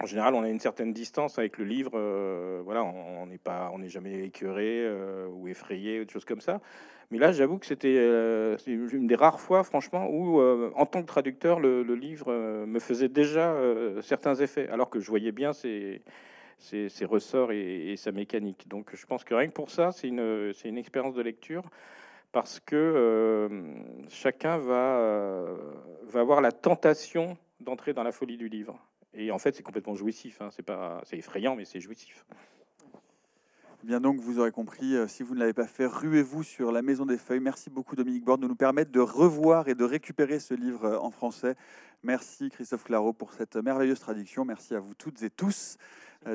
En 0.00 0.06
général, 0.06 0.34
on 0.34 0.42
a 0.42 0.48
une 0.48 0.58
certaine 0.58 0.92
distance 0.92 1.38
avec 1.38 1.56
le 1.56 1.64
livre. 1.64 1.92
voilà, 2.64 2.82
on 2.82 3.26
n'est 3.26 3.38
pas, 3.38 3.70
on 3.72 3.78
n'est 3.78 3.88
jamais 3.88 4.24
écœuré 4.24 4.84
ou 5.28 5.46
effrayé 5.46 6.00
ou 6.00 6.04
des 6.04 6.12
choses 6.12 6.24
comme 6.24 6.40
ça. 6.40 6.60
Mais 7.12 7.18
là, 7.18 7.30
j'avoue 7.30 7.58
que 7.58 7.66
c'était 7.66 7.94
une 8.66 9.06
des 9.06 9.14
rares 9.14 9.38
fois, 9.38 9.62
franchement, 9.62 10.08
où, 10.10 10.40
en 10.40 10.86
tant 10.86 11.00
que 11.00 11.06
traducteur, 11.06 11.60
le, 11.60 11.84
le 11.84 11.94
livre 11.94 12.32
me 12.66 12.80
faisait 12.80 13.08
déjà 13.08 13.54
certains 14.02 14.34
effets, 14.34 14.68
alors 14.68 14.90
que 14.90 14.98
je 14.98 15.08
voyais 15.08 15.30
bien 15.30 15.52
ses, 15.52 16.02
ses, 16.64 16.88
ses 16.88 17.04
ressorts 17.04 17.52
et, 17.52 17.94
sa 17.96 18.12
mécanique. 18.12 18.66
Donc, 18.68 18.90
je 18.94 19.06
pense 19.06 19.22
que 19.24 19.34
rien 19.34 19.48
que 19.48 19.52
pour 19.52 19.70
ça, 19.70 19.92
c'est 19.92 20.08
une, 20.08 20.78
expérience 20.78 21.14
de 21.14 21.22
lecture, 21.22 21.64
parce 22.32 22.58
que 22.58 22.74
euh, 22.74 23.74
chacun 24.08 24.58
va, 24.58 24.98
euh, 24.98 25.56
va 26.04 26.20
avoir 26.20 26.40
la 26.40 26.52
tentation 26.52 27.36
d'entrer 27.60 27.92
dans 27.92 28.02
la 28.02 28.12
folie 28.12 28.36
du 28.36 28.48
livre. 28.48 28.78
Et 29.12 29.30
en 29.30 29.38
fait, 29.38 29.54
c'est 29.54 29.62
complètement 29.62 29.94
jouissif. 29.94 30.40
Hein. 30.40 30.48
C'est 30.50 30.64
pas, 30.64 31.00
c'est 31.04 31.16
effrayant, 31.16 31.54
mais 31.54 31.64
c'est 31.64 31.80
jouissif. 31.80 32.24
Eh 33.82 33.86
Bien 33.86 34.00
donc, 34.00 34.18
vous 34.18 34.40
aurez 34.40 34.50
compris, 34.50 34.96
euh, 34.96 35.06
si 35.06 35.22
vous 35.22 35.34
ne 35.34 35.40
l'avez 35.40 35.52
pas 35.52 35.66
fait, 35.66 35.86
ruez-vous 35.86 36.42
sur 36.42 36.72
La 36.72 36.82
Maison 36.82 37.06
des 37.06 37.18
Feuilles. 37.18 37.40
Merci 37.40 37.70
beaucoup 37.70 37.94
Dominique 37.94 38.24
Borde 38.24 38.40
de 38.40 38.48
nous 38.48 38.56
permettre 38.56 38.90
de 38.90 39.00
revoir 39.00 39.68
et 39.68 39.74
de 39.74 39.84
récupérer 39.84 40.40
ce 40.40 40.54
livre 40.54 40.98
en 41.00 41.10
français. 41.10 41.54
Merci 42.02 42.50
Christophe 42.50 42.84
Claro 42.84 43.12
pour 43.12 43.32
cette 43.32 43.56
merveilleuse 43.56 44.00
traduction. 44.00 44.44
Merci 44.44 44.74
à 44.74 44.80
vous 44.80 44.94
toutes 44.94 45.22
et 45.22 45.30
tous 45.30 45.78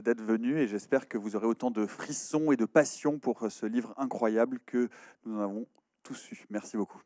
d'être 0.02 0.22
venus 0.22 0.58
et 0.58 0.68
j'espère 0.68 1.08
que 1.08 1.18
vous 1.18 1.36
aurez 1.36 1.48
autant 1.48 1.72
de 1.72 1.86
frissons 1.86 2.52
et 2.52 2.58
de 2.58 2.66
passion 2.66 3.20
pour 3.20 3.44
euh, 3.44 3.50
ce 3.50 3.66
livre 3.66 3.94
incroyable 3.98 4.60
que 4.66 4.90
nous 5.26 5.38
en 5.38 5.44
avons 5.44 5.68
tous 6.04 6.32
eu. 6.32 6.46
Merci 6.50 6.78
beaucoup. 6.78 7.02